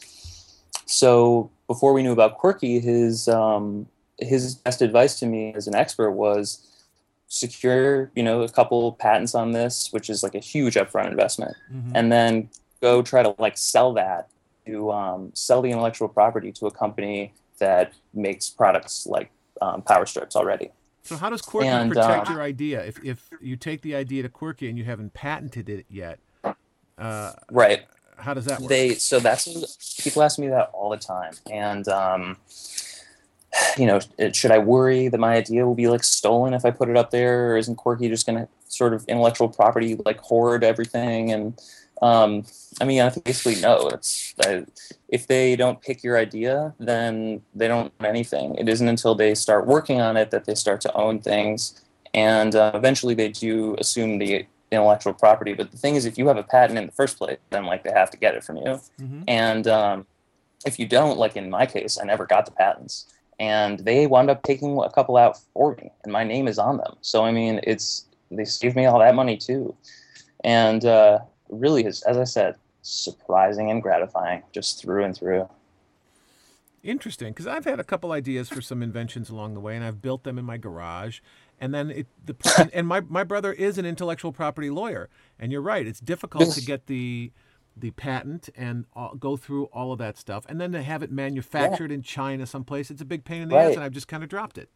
So 0.86 1.50
before 1.66 1.92
we 1.92 2.02
knew 2.02 2.12
about 2.12 2.38
Quirky, 2.38 2.80
his 2.80 3.28
um, 3.28 3.86
his 4.18 4.54
best 4.56 4.82
advice 4.82 5.18
to 5.20 5.26
me 5.26 5.52
as 5.54 5.66
an 5.66 5.74
expert 5.74 6.12
was 6.12 6.66
secure, 7.28 8.10
you 8.14 8.22
know, 8.22 8.42
a 8.42 8.48
couple 8.48 8.92
patents 8.92 9.34
on 9.34 9.52
this, 9.52 9.92
which 9.92 10.08
is 10.10 10.22
like 10.22 10.34
a 10.34 10.38
huge 10.40 10.74
upfront 10.74 11.10
investment, 11.10 11.56
Mhm. 11.72 11.92
and 11.94 12.12
then 12.12 12.48
go 12.80 13.02
try 13.02 13.22
to 13.22 13.34
like 13.38 13.56
sell 13.58 13.92
that 13.94 14.28
to 14.66 14.90
um, 14.92 15.30
sell 15.34 15.62
the 15.62 15.70
intellectual 15.70 16.08
property 16.08 16.52
to 16.52 16.66
a 16.66 16.70
company 16.70 17.34
that 17.58 17.92
makes 18.12 18.50
products 18.50 19.06
like 19.06 19.30
um, 19.60 19.82
power 19.82 20.06
strips 20.06 20.36
already. 20.36 20.70
So 21.02 21.16
how 21.16 21.28
does 21.28 21.42
Quirky 21.42 21.68
And, 21.68 21.92
protect 21.92 22.30
uh, 22.30 22.32
your 22.32 22.42
idea? 22.42 22.82
If 22.82 23.04
if 23.04 23.28
you 23.40 23.56
take 23.56 23.82
the 23.82 23.94
idea 23.94 24.22
to 24.22 24.28
Quirky 24.28 24.68
and 24.70 24.78
you 24.78 24.84
haven't 24.84 25.12
patented 25.12 25.68
it 25.68 25.84
yet, 25.90 26.18
uh, 26.96 27.32
right. 27.50 27.82
how 28.16 28.32
does 28.32 28.46
that 28.46 28.60
work? 28.60 28.70
They 28.70 28.94
so 28.94 29.20
that's 29.20 30.00
people 30.02 30.22
ask 30.22 30.38
me 30.38 30.48
that 30.48 30.70
all 30.72 30.88
the 30.88 30.96
time, 30.96 31.34
and 31.50 31.86
um, 31.88 32.38
you 33.76 33.86
know, 33.86 34.00
should 34.32 34.50
I 34.50 34.58
worry 34.58 35.08
that 35.08 35.18
my 35.18 35.34
idea 35.34 35.66
will 35.66 35.74
be 35.74 35.88
like 35.88 36.04
stolen 36.04 36.54
if 36.54 36.64
I 36.64 36.70
put 36.70 36.88
it 36.88 36.96
up 36.96 37.10
there, 37.10 37.52
or 37.52 37.56
isn't 37.58 37.76
Quirky 37.76 38.08
just 38.08 38.26
going 38.26 38.38
to 38.38 38.48
sort 38.68 38.94
of 38.94 39.04
intellectual 39.06 39.48
property 39.48 39.96
like 40.06 40.20
hoard 40.20 40.64
everything? 40.64 41.32
And 41.32 41.60
um, 42.02 42.44
I 42.80 42.84
mean, 42.84 43.00
I 43.00 43.10
basically 43.10 43.60
no. 43.60 43.88
It's 43.88 44.34
I, 44.44 44.64
if 45.08 45.26
they 45.26 45.56
don't 45.56 45.80
pick 45.80 46.02
your 46.02 46.18
idea, 46.18 46.74
then 46.78 47.40
they 47.54 47.68
don't 47.68 47.92
own 48.00 48.06
anything. 48.06 48.56
It 48.56 48.68
isn't 48.68 48.88
until 48.88 49.14
they 49.14 49.34
start 49.34 49.66
working 49.66 50.00
on 50.00 50.16
it 50.16 50.30
that 50.30 50.44
they 50.44 50.54
start 50.54 50.80
to 50.82 50.94
own 50.94 51.20
things, 51.20 51.84
and 52.12 52.54
uh, 52.54 52.72
eventually 52.74 53.14
they 53.14 53.28
do 53.28 53.76
assume 53.78 54.18
the 54.18 54.46
intellectual 54.72 55.14
property. 55.14 55.54
But 55.54 55.70
the 55.70 55.76
thing 55.78 55.94
is, 55.94 56.04
if 56.04 56.18
you 56.18 56.26
have 56.28 56.36
a 56.36 56.42
patent 56.42 56.78
in 56.78 56.86
the 56.86 56.92
first 56.92 57.16
place, 57.16 57.38
then 57.50 57.64
like 57.64 57.84
they 57.84 57.92
have 57.92 58.10
to 58.10 58.16
get 58.16 58.34
it 58.34 58.42
from 58.42 58.56
you. 58.56 58.80
Mhm. 59.00 59.24
And 59.28 59.68
um, 59.68 60.06
if 60.66 60.78
you 60.78 60.86
don't, 60.86 61.18
like 61.18 61.36
in 61.36 61.48
my 61.48 61.64
case, 61.64 61.98
I 62.00 62.04
never 62.04 62.26
got 62.26 62.44
the 62.46 62.52
patents, 62.52 63.06
and 63.38 63.78
they 63.78 64.06
wound 64.08 64.30
up 64.30 64.42
taking 64.42 64.78
a 64.78 64.90
couple 64.90 65.16
out 65.16 65.38
for 65.52 65.76
me, 65.76 65.92
and 66.02 66.12
my 66.12 66.24
name 66.24 66.48
is 66.48 66.58
on 66.58 66.78
them. 66.78 66.96
So 67.02 67.24
I 67.24 67.30
mean, 67.30 67.60
it's 67.62 68.06
they 68.32 68.44
saved 68.44 68.74
me 68.74 68.86
all 68.86 68.98
that 68.98 69.14
money 69.14 69.36
too, 69.36 69.76
and 70.42 70.84
uh, 70.84 71.20
really 71.48 71.84
is, 71.84 72.02
as 72.02 72.16
I 72.16 72.24
said, 72.24 72.56
surprising 72.82 73.70
and 73.70 73.82
gratifying, 73.82 74.42
just 74.52 74.80
through 74.80 75.04
and 75.04 75.16
through. 75.16 75.48
Interesting, 76.82 77.32
because 77.32 77.46
I've 77.46 77.64
had 77.64 77.80
a 77.80 77.84
couple 77.84 78.12
ideas 78.12 78.50
for 78.50 78.60
some 78.60 78.82
inventions 78.82 79.30
along 79.30 79.54
the 79.54 79.60
way, 79.60 79.74
and 79.74 79.82
I've 79.84 80.02
built 80.02 80.22
them 80.24 80.38
in 80.38 80.44
my 80.44 80.58
garage. 80.58 81.20
And 81.58 81.72
then 81.72 81.90
it, 81.90 82.06
the 82.22 82.36
and, 82.58 82.70
and 82.74 82.86
my 82.86 83.00
my 83.00 83.24
brother 83.24 83.52
is 83.52 83.78
an 83.78 83.86
intellectual 83.86 84.32
property 84.32 84.68
lawyer, 84.68 85.08
and 85.38 85.50
you're 85.50 85.62
right. 85.62 85.86
It's 85.86 86.00
difficult 86.00 86.50
to 86.52 86.60
get 86.60 86.86
the 86.86 87.30
the 87.76 87.90
patent 87.92 88.50
and 88.54 88.84
all, 88.94 89.14
go 89.14 89.36
through 89.36 89.64
all 89.66 89.92
of 89.92 89.98
that 89.98 90.18
stuff, 90.18 90.44
and 90.48 90.60
then 90.60 90.72
to 90.72 90.82
have 90.82 91.02
it 91.02 91.10
manufactured 91.10 91.90
in 91.90 92.02
China 92.02 92.46
someplace. 92.46 92.90
It's 92.90 93.00
a 93.00 93.06
big 93.06 93.24
pain 93.24 93.40
in 93.42 93.48
the 93.48 93.56
ass, 93.56 93.74
and 93.76 93.82
I've 93.82 93.92
just 93.92 94.08
kind 94.08 94.22
of 94.22 94.28
dropped 94.28 94.58
it. 94.58 94.68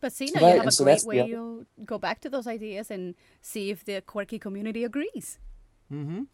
But 0.00 0.12
see, 0.12 0.30
now 0.34 0.40
Right, 0.40 0.48
you 0.48 0.52
have 0.54 0.60
and 0.60 0.68
a 0.68 0.72
so 0.72 0.84
great 0.84 1.04
way 1.04 1.20
other- 1.20 1.28
you 1.28 1.66
go 1.84 1.98
back 1.98 2.20
to 2.20 2.30
those 2.30 2.46
ideas 2.46 2.90
and 2.90 3.14
see 3.42 3.70
if 3.70 3.84
the 3.84 4.00
quirky 4.00 4.38
community 4.38 4.84
agrees. 4.84 5.38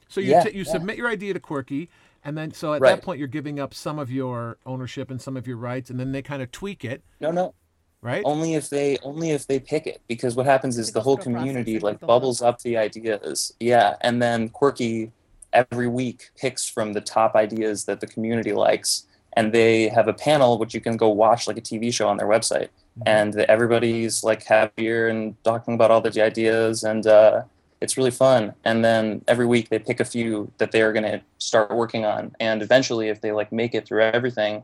So 0.09 0.21
you 0.21 0.31
Yeah, 0.31 0.43
t- 0.45 0.51
you 0.57 0.65
yeah. 0.65 0.73
submit 0.73 0.97
your 0.97 1.09
idea 1.09 1.35
to 1.35 1.41
Quirky, 1.41 1.89
and 2.25 2.37
then 2.37 2.53
so 2.53 2.75
at 2.75 2.81
Right. 2.81 2.97
that 2.97 3.03
point 3.03 3.19
you're 3.19 3.29
giving 3.29 3.61
up 3.61 3.75
some 3.75 3.99
of 3.99 4.11
your 4.11 4.59
ownership 4.67 5.11
and 5.11 5.21
some 5.21 5.37
of 5.37 5.47
your 5.47 5.57
rights, 5.57 5.91
and 5.91 5.99
then 6.01 6.13
they 6.13 6.23
kind 6.23 6.43
of 6.43 6.51
tweak 6.51 6.85
it, 6.85 7.03
No, 7.21 7.31
no, 7.31 7.55
right? 8.01 8.23
only 8.25 8.55
if 8.55 8.71
they 8.71 8.99
only 9.03 9.31
if 9.31 9.47
they 9.47 9.59
pick 9.61 9.87
it 9.87 10.01
because 10.09 10.37
what 10.37 10.47
happens 10.47 10.79
is 10.79 10.93
the 10.93 11.01
whole 11.01 11.17
through 11.17 11.33
a 11.33 11.37
process 11.37 11.49
community 11.49 11.79
like 11.81 12.01
bubbles 12.01 12.41
up 12.43 12.61
the 12.63 12.77
ideas. 12.77 13.53
Yeah 13.61 13.97
and 14.01 14.23
then 14.23 14.49
quirky 14.49 15.13
every 15.53 15.87
week 15.89 16.31
picks 16.37 16.69
from 16.69 16.93
the 16.95 17.01
top 17.01 17.35
ideas 17.37 17.85
that 17.85 18.01
the 18.01 18.07
community 18.07 18.53
likes 18.53 19.07
and 19.35 19.53
they 19.53 19.89
have 19.89 20.09
a 20.09 20.13
panel 20.15 20.59
which 20.59 20.75
you 20.75 20.81
can 20.81 20.97
go 20.97 21.09
watch 21.11 21.47
like 21.47 21.59
a 21.59 21.61
tv 21.61 21.93
show 21.93 22.09
on 22.09 22.17
their 22.17 22.27
website. 22.29 22.69
And 23.07 23.35
everybody's 23.37 24.23
like 24.23 24.43
happier 24.45 25.09
and 25.09 25.35
talking 25.45 25.75
about 25.75 25.91
all 25.91 26.01
the 26.03 26.23
ideas 26.23 26.85
and 26.85 27.07
uh, 27.07 27.43
it's 27.83 27.97
really 27.99 28.11
fun 28.11 28.55
and 28.65 28.85
then 28.85 29.23
every 29.27 29.47
week 29.55 29.69
they 29.69 29.79
pick 29.79 29.99
a 30.01 30.05
few 30.05 30.51
that 30.59 30.71
they 30.73 30.81
are 30.83 30.93
going 30.93 31.03
to 31.15 31.21
start 31.39 31.71
working 31.83 32.05
on 32.05 32.23
and 32.41 32.63
eventually 32.63 33.09
if 33.09 33.21
they 33.21 33.33
like 33.33 33.51
make 33.53 33.75
it 33.75 33.87
through 33.87 34.03
everything 34.03 34.63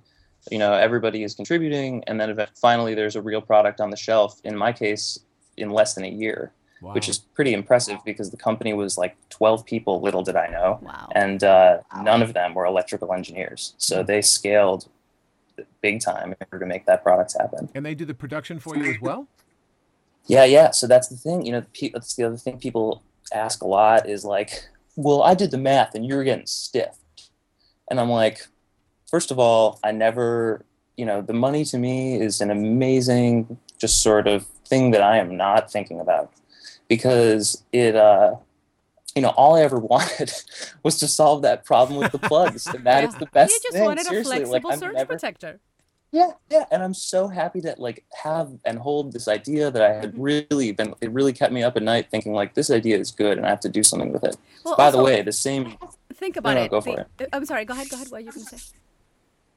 you 0.53 0.59
know 0.62 0.73
everybody 0.73 1.21
is 1.25 1.35
contributing 1.35 2.03
and 2.07 2.21
then 2.21 2.29
finally 2.61 2.95
there's 2.95 3.16
a 3.16 3.23
real 3.31 3.41
product 3.41 3.81
on 3.81 3.91
the 3.91 3.97
shelf 3.97 4.41
in 4.45 4.57
my 4.57 4.73
case 4.73 5.19
in 5.57 5.69
less 5.71 5.95
than 5.95 6.05
a 6.05 6.14
year 6.25 6.53
Wow. 6.81 6.95
which 6.95 7.09
is 7.09 7.19
pretty 7.19 7.55
impressive 7.55 7.99
because 8.05 8.31
the 8.31 8.37
company 8.37 8.73
was 8.73 8.97
like 8.97 9.16
12 9.31 9.66
people 9.66 10.01
little 10.01 10.23
did 10.23 10.37
i 10.37 10.47
know 10.47 10.79
Wow. 10.81 11.09
and 11.25 11.43
uh, 11.43 11.79
none 12.11 12.23
of 12.23 12.35
them 12.35 12.55
were 12.55 12.66
electrical 12.66 13.12
engineers 13.12 13.73
Hmm. 13.73 13.81
so 13.89 14.03
they 14.05 14.23
scaled 14.23 14.89
big 15.83 16.01
time 16.01 16.29
in 16.31 16.37
order 16.53 16.61
to 16.64 16.69
make 16.75 16.87
that 16.87 17.03
product 17.03 17.35
happen 17.37 17.69
and 17.75 17.85
they 17.85 17.97
do 17.97 18.05
the 18.05 18.14
production 18.14 18.61
for 18.61 18.77
you 18.77 18.93
as 18.95 19.01
well. 19.01 19.27
yeah, 20.27 20.45
yeah. 20.45 20.71
So 20.71 20.87
that's 20.87 21.09
the 21.09 21.16
thing. 21.16 21.45
You 21.47 21.53
know, 21.53 21.62
pe- 21.79 21.91
that's 21.95 22.14
the 22.14 22.25
other 22.25 22.37
thing 22.37 22.59
people 22.59 23.03
ask 23.33 23.62
a 23.62 23.66
lot 23.66 24.09
is 24.09 24.24
like, 24.24 24.68
well, 24.97 25.22
I 25.22 25.35
did 25.35 25.51
the 25.51 25.59
math 25.59 25.95
and 25.95 26.05
you're 26.07 26.24
getting 26.24 26.47
stiffed. 26.47 27.31
And 27.91 27.99
I'm 28.01 28.11
like, 28.11 28.47
first 29.11 29.31
of 29.31 29.39
all, 29.39 29.79
I 29.85 29.93
never, 29.93 30.64
you 30.97 31.05
know, 31.07 31.22
the 31.22 31.33
money 31.33 31.64
to 31.66 31.79
me 31.79 32.20
is 32.20 32.41
an 32.41 32.51
amazing, 32.51 33.59
just 33.79 34.03
sort 34.03 34.26
of 34.26 34.47
thing 34.66 34.91
that 34.91 35.03
I 35.03 35.18
am 35.18 35.37
not 35.37 35.70
thinking 35.70 36.01
about 36.01 36.33
because 36.89 37.62
it, 37.72 37.95
uh, 37.97 38.35
you 39.14 39.22
know, 39.22 39.31
all 39.31 39.57
I 39.57 39.62
ever 39.62 39.79
wanted 39.95 40.33
was 40.83 40.99
to 40.99 41.09
solve 41.09 41.43
that 41.43 41.64
problem 41.64 41.99
with 41.99 42.12
the 42.12 42.18
plugs, 42.18 42.66
and 42.66 42.85
that 42.85 43.05
is 43.05 43.14
the 43.14 43.26
best 43.26 43.53
you 43.53 43.61
just 43.62 43.72
thing. 43.74 43.85
wanted 43.85 44.03
a 44.07 44.09
Seriously, 44.11 44.39
like, 44.45 44.47
flexible 44.62 44.70
I'm 44.72 44.79
surge 44.79 44.95
never- 44.95 45.07
protector. 45.12 45.61
Yeah, 46.13 46.31
yeah, 46.51 46.65
and 46.71 46.83
I'm 46.83 46.95
so 46.95 47.29
happy 47.29 47.61
to 47.63 47.75
like 47.79 48.05
have 48.23 48.51
and 48.65 48.79
hold 48.79 49.13
this 49.13 49.29
idea 49.29 49.71
that 49.71 49.83
I 49.83 49.93
had 49.95 50.13
Mm-hmm. 50.13 50.23
really 50.23 50.73
been. 50.73 50.95
It 51.01 51.11
really 51.13 51.33
kept 51.33 51.53
me 51.53 51.63
up 51.63 51.77
at 51.77 51.83
night 51.83 52.09
thinking 52.11 52.33
like 52.33 52.55
this 52.55 52.71
idea 52.71 52.97
is 52.99 53.11
good 53.11 53.37
and 53.39 53.47
I 53.47 53.51
have 53.51 53.61
to 53.61 53.69
do 53.69 53.83
something 53.83 54.13
with 54.13 54.25
it. 54.25 54.37
Well, 54.65 54.77
By 54.77 54.91
the 54.91 55.03
way, 55.03 55.21
the 55.23 55.33
same. 55.33 55.77
think 56.15 56.37
about 56.37 56.55
no, 56.55 56.63
it. 56.65 56.71
go 56.71 56.81
The- 56.81 56.93
for 56.93 57.01
uh, 57.21 57.27
I'm 57.33 57.45
sorry. 57.45 57.65
Go 57.65 57.75
ahead. 57.75 57.89
Go 57.91 57.97
ahead. 57.97 58.09
What 58.11 58.19
are 58.19 58.21
you 58.25 58.33
going 58.33 58.47
to 58.47 58.59
say? 58.59 58.75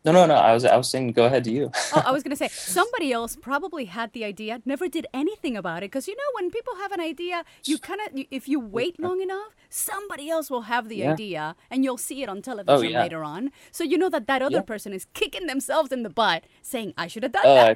No, 0.04 0.12
no, 0.12 0.26
no. 0.26 0.36
I 0.36 0.54
was 0.54 0.66
I 0.66 0.76
was 0.78 0.90
saying 0.90 1.12
go 1.12 1.26
ahead 1.26 1.44
to 1.44 1.52
you. 1.52 1.72
oh, 1.94 2.04
I 2.06 2.12
was 2.12 2.24
going 2.24 2.32
to 2.32 2.36
say 2.38 2.48
somebody 2.48 3.12
else 3.12 3.36
probably 3.36 3.86
had 3.86 4.14
the 4.14 4.24
idea, 4.24 4.62
never 4.66 4.88
did 4.88 5.06
anything 5.14 5.56
about 5.56 5.80
it. 5.84 5.92
Because 5.92 6.08
you 6.08 6.16
know, 6.16 6.30
when 6.36 6.50
people 6.50 6.76
have 6.78 6.92
an 6.92 7.00
idea, 7.00 7.44
you 7.66 7.78
kind 7.78 8.00
of, 8.02 8.08
if 8.32 8.48
you 8.48 8.60
wait 8.60 9.00
long 9.00 9.22
enough, 9.22 9.56
somebody 9.70 10.30
else 10.30 10.50
will 10.50 10.64
have 10.64 10.90
the 10.90 10.98
Yeah. 10.98 11.12
idea, 11.14 11.56
and 11.70 11.84
you'll 11.84 11.98
see 11.98 12.24
it 12.24 12.30
on 12.30 12.40
oh, 12.40 12.42
television 12.42 12.92
yeah. 12.94 13.02
later 13.04 13.24
on. 13.24 13.52
So 13.72 13.84
you 13.84 13.98
know 13.98 14.10
that 14.10 14.26
that 14.28 14.42
other 14.42 14.56
Yeah. 14.56 14.62
person 14.74 14.92
is 14.94 15.06
kicking 15.14 15.46
themselves 15.48 15.92
in 15.92 16.02
the 16.04 16.10
butt, 16.10 16.46
saying, 16.62 16.94
"I 16.98 17.08
should 17.08 17.24
have 17.24 17.32
done 17.34 17.44
Oh, 17.46 17.56
that." 17.56 17.68
I 17.68 17.76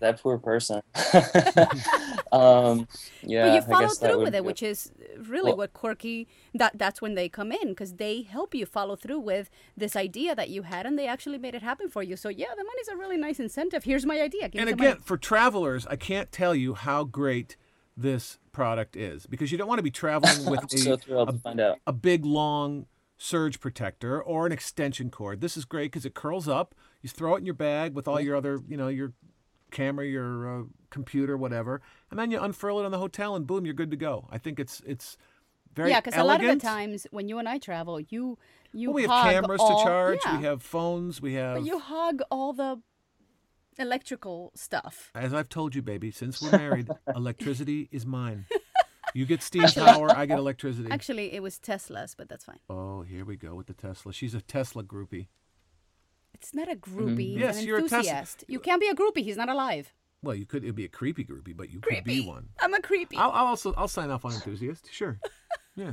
that 0.00 0.20
poor 0.20 0.38
person. 0.38 0.82
um, 2.32 2.88
yeah, 3.22 3.44
but 3.44 3.52
you 3.52 3.58
I 3.58 3.60
follow 3.60 3.80
guess 3.82 3.98
through 3.98 4.22
with 4.22 4.34
it, 4.34 4.44
which 4.44 4.62
is 4.62 4.92
really 5.18 5.48
Well- 5.50 5.58
what 5.58 5.72
quirky. 5.72 6.28
That 6.54 6.78
that's 6.78 7.00
when 7.02 7.14
they 7.14 7.28
come 7.28 7.52
in 7.52 7.68
because 7.68 7.94
they 7.94 8.22
help 8.22 8.54
you 8.54 8.66
follow 8.66 8.96
through 8.96 9.20
with 9.20 9.50
this 9.76 9.96
idea 9.96 10.34
that 10.34 10.48
you 10.50 10.62
had, 10.62 10.86
and 10.86 10.98
they 10.98 11.06
actually 11.06 11.38
made 11.38 11.54
it 11.54 11.62
happen 11.62 11.88
for 11.88 12.02
you. 12.02 12.16
So 12.16 12.28
yeah, 12.28 12.48
the 12.56 12.64
money's 12.64 12.88
a 12.88 12.96
really 12.96 13.16
nice 13.16 13.40
incentive. 13.40 13.84
Here's 13.84 14.06
my 14.06 14.20
idea. 14.20 14.48
Give 14.48 14.60
And 14.60 14.70
again, 14.70 14.88
money. 14.90 15.00
for 15.04 15.16
travelers, 15.16 15.86
I 15.86 15.96
can't 15.96 16.30
tell 16.32 16.54
you 16.54 16.74
how 16.74 17.04
great 17.04 17.56
this 17.96 18.38
product 18.52 18.96
is 18.96 19.26
because 19.26 19.52
you 19.52 19.58
don't 19.58 19.68
want 19.68 19.78
to 19.78 19.82
be 19.82 19.90
traveling 19.90 20.46
with 20.50 20.60
I'm 20.60 20.68
so 20.68 20.92
a, 21.08 21.22
a, 21.22 21.26
to 21.32 21.38
find 21.38 21.60
out. 21.60 21.78
a 21.86 21.92
big 21.92 22.24
long 22.24 22.86
surge 23.18 23.60
protector 23.60 24.20
or 24.22 24.46
an 24.46 24.52
extension 24.52 25.10
cord. 25.10 25.40
This 25.42 25.56
is 25.56 25.64
great 25.66 25.92
because 25.92 26.06
it 26.06 26.14
curls 26.14 26.48
up. 26.48 26.74
You 27.02 27.08
throw 27.10 27.34
it 27.34 27.38
in 27.38 27.44
your 27.46 27.54
bag 27.54 27.94
with 27.94 28.08
all 28.08 28.18
your 28.20 28.34
other, 28.36 28.60
you 28.66 28.76
know, 28.78 28.88
your 28.88 29.12
camera, 29.70 30.06
your 30.06 30.60
uh, 30.60 30.64
computer, 30.90 31.36
whatever, 31.36 31.80
and 32.10 32.18
then 32.18 32.30
you 32.30 32.40
unfurl 32.40 32.80
it 32.80 32.84
in 32.84 32.92
the 32.92 32.98
hotel, 32.98 33.34
and 33.34 33.46
boom, 33.46 33.64
you're 33.64 33.74
good 33.74 33.90
to 33.90 33.96
go. 33.96 34.28
I 34.30 34.38
think 34.38 34.60
it's 34.60 34.82
it's 34.86 35.16
very 35.74 35.90
yeah, 35.90 36.00
because 36.00 36.18
a 36.18 36.24
lot 36.24 36.42
of 36.44 36.48
the 36.48 36.56
times 36.56 37.06
when 37.10 37.28
you 37.28 37.38
and 37.38 37.48
I 37.48 37.58
travel, 37.58 38.00
you 38.00 38.38
you 38.72 38.88
Well, 38.90 38.94
we 38.94 39.02
have 39.02 39.32
cameras 39.32 39.60
all, 39.60 39.78
to 39.78 39.84
charge. 39.84 40.18
Yeah, 40.24 40.38
We 40.38 40.44
have 40.44 40.62
phones. 40.62 41.20
We 41.20 41.34
have. 41.34 41.56
but 41.56 41.64
you 41.64 41.78
hog 41.78 42.22
all 42.30 42.52
the 42.52 42.80
electrical 43.78 44.52
stuff. 44.54 45.10
As 45.14 45.32
I've 45.32 45.48
told 45.48 45.74
you, 45.74 45.82
baby, 45.82 46.10
since 46.10 46.42
we're 46.42 46.50
married, 46.58 46.88
electricity 47.14 47.88
is 47.90 48.04
mine. 48.04 48.46
You 49.14 49.26
get 49.26 49.42
steam 49.42 49.66
power, 49.66 50.10
I 50.16 50.26
get 50.26 50.38
electricity. 50.38 50.88
Actually, 50.90 51.32
it 51.34 51.42
was 51.42 51.58
Tesla's, 51.58 52.14
but 52.14 52.28
that's 52.28 52.44
fine. 52.44 52.60
Oh, 52.68 53.02
here 53.02 53.24
we 53.24 53.36
go 53.36 53.54
with 53.54 53.66
the 53.66 53.74
Tesla. 53.74 54.12
She's 54.12 54.34
a 54.34 54.40
Tesla 54.40 54.84
groupie. 54.84 55.26
It's 56.40 56.54
not 56.54 56.70
a 56.72 56.74
groupie. 56.76 57.36
Yes, 57.38 57.56
he's 57.56 57.64
an 57.64 57.68
you're 57.68 57.78
a 57.78 57.82
Tesla- 57.82 57.98
enthusiast. 57.98 58.44
You 58.48 58.60
can't 58.60 58.80
be 58.80 58.88
a 58.88 58.94
groupie. 58.94 59.22
He's 59.22 59.36
not 59.36 59.50
alive. 59.50 59.92
Well, 60.22 60.34
you 60.34 60.46
could. 60.46 60.64
It'd 60.64 60.74
be 60.74 60.86
a 60.86 60.88
creepy 60.88 61.24
groupie, 61.24 61.54
but 61.56 61.70
you 61.70 61.80
could 61.80 62.04
be 62.04 62.26
one. 62.26 62.48
I'm 62.60 62.72
a 62.74 62.80
creepy. 62.80 63.16
I'll, 63.16 63.30
I'll 63.30 63.46
also 63.46 63.74
I'll 63.76 63.88
sign 63.88 64.10
off 64.10 64.24
on 64.24 64.32
enthusiast. 64.32 64.88
Sure. 64.90 65.18
Yeah. 65.76 65.92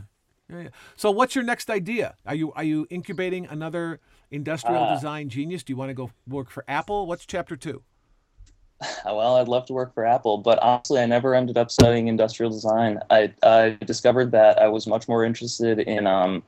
Yeah, 0.50 0.62
yeah. 0.64 0.70
So, 0.96 1.12
what's 1.12 1.36
your 1.36 1.44
next 1.44 1.70
idea? 1.70 2.16
Are 2.26 2.34
you 2.34 2.52
are 2.54 2.64
you 2.64 2.88
incubating 2.90 3.46
another 3.46 4.00
industrial 4.32 4.84
Uh, 4.84 4.96
design 4.96 5.30
genius? 5.30 5.64
Do 5.64 5.72
you 5.72 5.78
want 5.78 5.90
to 5.90 5.94
go 5.94 6.10
work 6.28 6.50
for 6.50 6.64
Apple? 6.68 7.06
What's 7.06 7.26
chapter 7.26 7.56
two? 7.56 7.84
Well, 9.06 9.36
I'd 9.38 9.48
love 9.48 9.66
to 9.68 9.74
work 9.74 9.94
for 9.94 10.06
Apple, 10.06 10.38
but 10.40 10.60
honestly, 10.60 11.00
I 11.00 11.06
never 11.06 11.34
ended 11.36 11.58
up 11.58 11.70
studying 11.72 12.08
industrial 12.08 12.52
design. 12.52 13.00
I, 13.10 13.34
I 13.44 13.78
discovered 13.86 14.32
that 14.32 14.60
I 14.60 14.68
was 14.68 14.88
much 14.88 15.08
more 15.08 15.24
interested 15.24 15.80
in 15.80 16.06
um, 16.08 16.44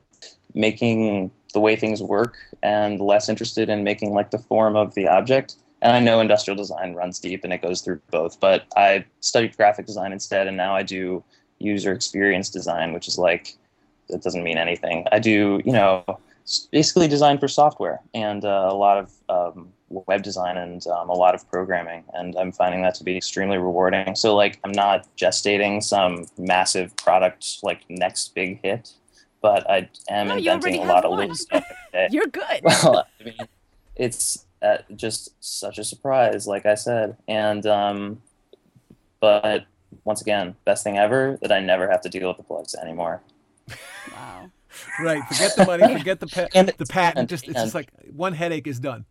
making 0.54 1.30
the 1.52 1.60
way 1.60 1.76
things 1.76 2.02
work 2.02 2.36
and 2.62 3.00
less 3.00 3.28
interested 3.28 3.68
in 3.68 3.84
making 3.84 4.12
like 4.12 4.30
the 4.30 4.38
form 4.38 4.76
of 4.76 4.94
the 4.94 5.08
object. 5.08 5.56
And 5.82 5.96
I 5.96 6.00
know 6.00 6.20
industrial 6.20 6.56
design 6.56 6.94
runs 6.94 7.18
deep 7.18 7.42
and 7.44 7.52
it 7.52 7.62
goes 7.62 7.80
through 7.80 8.00
both, 8.10 8.38
but 8.38 8.66
I 8.76 9.04
studied 9.20 9.56
graphic 9.56 9.86
design 9.86 10.12
instead, 10.12 10.46
and 10.46 10.56
now 10.56 10.74
I 10.74 10.82
do 10.82 11.24
user 11.58 11.92
experience 11.92 12.50
design, 12.50 12.92
which 12.92 13.08
is 13.08 13.18
like 13.18 13.56
that 14.08 14.22
doesn't 14.22 14.42
mean 14.42 14.58
anything. 14.58 15.06
I 15.12 15.18
do, 15.18 15.60
you 15.64 15.72
know, 15.72 16.04
basically 16.70 17.08
design 17.08 17.38
for 17.38 17.48
software 17.48 18.00
and 18.12 18.44
uh, 18.44 18.68
a 18.70 18.74
lot 18.74 18.98
of 18.98 19.12
um, 19.28 19.68
web 19.88 20.22
design 20.22 20.56
and 20.56 20.86
um, 20.86 21.08
a 21.08 21.12
lot 21.12 21.34
of 21.34 21.48
programming, 21.50 22.04
and 22.14 22.36
I'm 22.36 22.52
finding 22.52 22.82
that 22.82 22.94
to 22.96 23.04
be 23.04 23.16
extremely 23.16 23.58
rewarding. 23.58 24.14
So 24.14 24.36
like 24.36 24.58
I'm 24.64 24.72
not 24.72 25.06
gestating 25.16 25.82
some 25.82 26.26
massive 26.38 26.94
product 26.96 27.58
like 27.62 27.82
next 27.88 28.34
big 28.34 28.60
hit, 28.62 28.92
but 29.42 29.68
I 29.70 29.88
am 30.08 30.28
No, 30.28 30.36
inventing 30.36 30.76
a 30.76 30.78
have 30.80 30.88
lot 30.88 31.04
of 31.04 31.10
one. 31.12 31.20
little 31.20 31.34
stuff. 31.34 31.64
every 31.92 32.08
day. 32.08 32.08
You're 32.14 32.26
good. 32.26 32.60
well, 32.62 33.06
I 33.20 33.24
mean, 33.24 33.34
it's 33.96 34.44
uh, 34.62 34.78
just 34.94 35.30
such 35.40 35.78
a 35.78 35.84
surprise, 35.84 36.46
like 36.46 36.66
I 36.66 36.74
said, 36.74 37.16
and 37.28 37.66
um, 37.66 38.22
but 39.20 39.64
once 40.04 40.20
again, 40.20 40.54
best 40.64 40.84
thing 40.84 40.98
ever 40.98 41.38
that 41.42 41.52
I 41.52 41.60
never 41.60 41.90
have 41.90 42.00
to 42.02 42.08
deal 42.08 42.28
with 42.28 42.36
the 42.36 42.42
plugs 42.42 42.74
anymore. 42.74 43.20
Wow. 44.12 44.50
Right. 45.00 45.22
Forget 45.24 45.56
the 45.56 45.64
money. 45.66 45.98
Forget 45.98 46.20
the 46.20 46.26
pa- 46.26 46.46
And- 46.54 46.72
the 46.78 46.86
patent. 46.86 47.18
and- 47.18 47.28
Just 47.28 47.44
it's 47.48 47.56
and- 47.56 47.64
just 47.66 47.74
like 47.74 47.90
one 48.14 48.32
headache 48.34 48.66
is 48.66 48.78
done. 48.80 49.04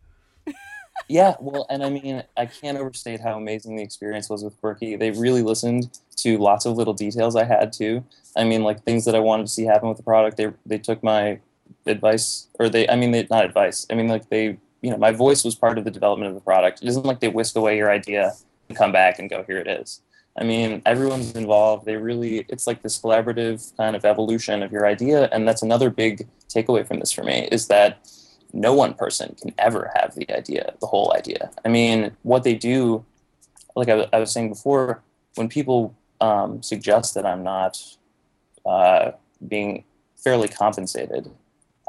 Yeah, 1.10 1.34
well, 1.40 1.66
and 1.68 1.82
I 1.82 1.90
mean, 1.90 2.22
I 2.36 2.46
can't 2.46 2.78
overstate 2.78 3.18
how 3.18 3.36
amazing 3.36 3.74
the 3.74 3.82
experience 3.82 4.30
was 4.30 4.44
with 4.44 4.56
Quirky. 4.60 4.94
They 4.94 5.10
really 5.10 5.42
listened 5.42 5.98
to 6.18 6.38
lots 6.38 6.66
of 6.66 6.76
little 6.76 6.94
details 6.94 7.34
I 7.34 7.42
had 7.42 7.72
too. 7.72 8.04
I 8.36 8.44
mean, 8.44 8.62
like 8.62 8.84
things 8.84 9.06
that 9.06 9.16
I 9.16 9.18
wanted 9.18 9.46
to 9.46 9.52
see 9.52 9.64
happen 9.64 9.88
with 9.88 9.96
the 9.96 10.04
product. 10.04 10.36
They 10.36 10.52
they 10.64 10.78
took 10.78 11.02
my 11.02 11.40
advice, 11.84 12.46
or 12.60 12.68
they, 12.68 12.88
I 12.88 12.94
mean, 12.94 13.10
they 13.10 13.26
not 13.28 13.44
advice. 13.44 13.88
I 13.90 13.94
mean, 13.94 14.06
like 14.06 14.28
they, 14.28 14.56
you 14.82 14.90
know, 14.92 14.98
my 14.98 15.10
voice 15.10 15.42
was 15.42 15.56
part 15.56 15.78
of 15.78 15.84
the 15.84 15.90
development 15.90 16.28
of 16.28 16.36
the 16.36 16.42
product. 16.42 16.80
It 16.80 16.86
isn't 16.86 17.04
like 17.04 17.18
they 17.18 17.28
whisk 17.28 17.56
away 17.56 17.76
your 17.76 17.90
idea 17.90 18.34
and 18.68 18.78
come 18.78 18.92
back 18.92 19.18
and 19.18 19.28
go, 19.28 19.42
here 19.42 19.58
it 19.58 19.66
is. 19.66 20.02
I 20.38 20.44
mean, 20.44 20.80
everyone's 20.86 21.32
involved. 21.32 21.86
They 21.86 21.96
really, 21.96 22.46
it's 22.48 22.68
like 22.68 22.82
this 22.82 23.00
collaborative 23.00 23.76
kind 23.76 23.96
of 23.96 24.04
evolution 24.04 24.62
of 24.62 24.70
your 24.70 24.86
idea, 24.86 25.28
and 25.32 25.48
that's 25.48 25.62
another 25.62 25.90
big 25.90 26.28
takeaway 26.48 26.86
from 26.86 27.00
this 27.00 27.10
for 27.10 27.24
me 27.24 27.48
is 27.50 27.66
that 27.66 27.98
no 28.52 28.74
one 28.74 28.94
person 28.94 29.36
can 29.40 29.54
ever 29.58 29.90
have 29.94 30.14
the 30.14 30.30
idea, 30.30 30.74
the 30.80 30.86
whole 30.86 31.12
idea. 31.16 31.50
I 31.64 31.68
mean, 31.68 32.16
what 32.22 32.44
they 32.44 32.54
do, 32.54 33.04
like 33.76 33.88
I, 33.88 34.08
I 34.12 34.18
was 34.18 34.32
saying 34.32 34.48
before, 34.50 35.02
when 35.36 35.48
people 35.48 35.94
um, 36.20 36.62
suggest 36.62 37.14
that 37.14 37.24
I'm 37.26 37.42
not 37.42 37.82
uh, 38.66 39.12
being 39.46 39.84
fairly 40.16 40.48
compensated, 40.48 41.30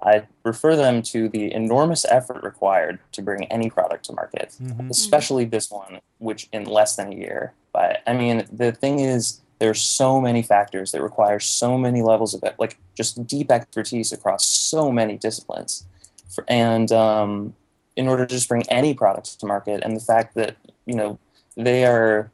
I 0.04 0.24
refer 0.44 0.76
them 0.76 1.04
to 1.04 1.30
the 1.30 1.54
enormous 1.54 2.06
effort 2.06 2.44
required 2.44 3.00
to 3.12 3.22
bring 3.22 3.46
any 3.46 3.70
product 3.70 4.06
to 4.06 4.14
market, 4.14 4.56
especially 4.90 5.46
this 5.46 5.70
one, 5.70 6.00
which 6.18 6.50
in 6.52 6.64
less 6.64 6.96
than 6.96 7.14
a 7.14 7.16
year. 7.16 7.54
But 7.72 8.02
I 8.08 8.14
mean, 8.14 8.48
the 8.52 8.72
thing 8.72 9.00
is, 9.00 9.42
there's 9.60 9.80
so 9.80 10.20
many 10.20 10.42
factors 10.42 10.92
that 10.92 11.04
require 11.04 11.40
so 11.40 11.78
many 11.78 12.02
levels 12.02 12.34
of 12.34 12.42
it, 12.44 12.56
like 12.58 12.80
just 12.96 13.28
deep 13.28 13.52
expertise 13.52 14.12
across 14.12 14.44
so 14.44 14.92
many 14.92 15.18
disciplines 15.18 15.86
for, 16.34 16.44
and 16.48 16.92
um, 16.92 17.54
in 17.96 18.08
order 18.08 18.26
to 18.26 18.34
just 18.34 18.48
bring 18.50 18.64
any 18.70 18.94
product 18.94 19.40
to 19.40 19.46
market 19.46 19.82
and 19.84 19.96
the 19.96 20.00
fact 20.02 20.34
that 20.36 20.56
you 20.86 20.96
know 20.96 21.20
they 21.56 21.86
are 21.86 22.32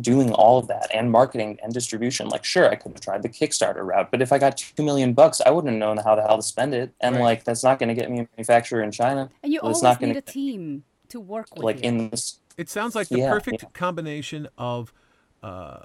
doing 0.00 0.30
all 0.32 0.58
of 0.58 0.68
that 0.68 0.88
and 0.92 1.10
marketing 1.10 1.58
and 1.62 1.72
distribution 1.72 2.28
like 2.28 2.44
sure 2.44 2.68
i 2.68 2.74
could 2.74 2.92
have 2.92 3.00
tried 3.00 3.22
the 3.22 3.30
kickstarter 3.30 3.82
route 3.86 4.10
but 4.10 4.20
if 4.20 4.30
i 4.30 4.36
got 4.38 4.54
two 4.58 4.82
million 4.82 5.14
bucks 5.14 5.40
i 5.46 5.50
wouldn't 5.50 5.72
have 5.72 5.78
known 5.80 5.96
how 5.96 6.14
the 6.14 6.20
hell 6.20 6.36
to 6.36 6.42
spend 6.42 6.74
it 6.74 6.92
and 7.00 7.16
Right. 7.16 7.22
like 7.22 7.44
that's 7.44 7.64
not 7.64 7.78
going 7.78 7.88
to 7.88 7.94
get 7.94 8.10
me 8.10 8.18
a 8.20 8.28
manufacturer 8.36 8.82
in 8.82 8.90
china 8.90 9.30
And 9.42 9.50
you 9.54 9.60
always 9.60 9.82
not 9.82 9.98
need 10.02 10.14
a 10.16 10.20
team 10.20 10.84
to 11.08 11.18
work 11.18 11.46
with. 11.54 11.64
like 11.64 11.76
you. 11.76 11.84
in 11.84 12.10
this 12.10 12.40
It 12.58 12.68
sounds 12.68 12.94
like 12.94 13.08
the 13.08 13.20
Yeah, 13.20 13.30
perfect 13.30 13.62
yeah. 13.62 13.68
combination 13.72 14.48
of 14.58 14.92
uh, 15.42 15.78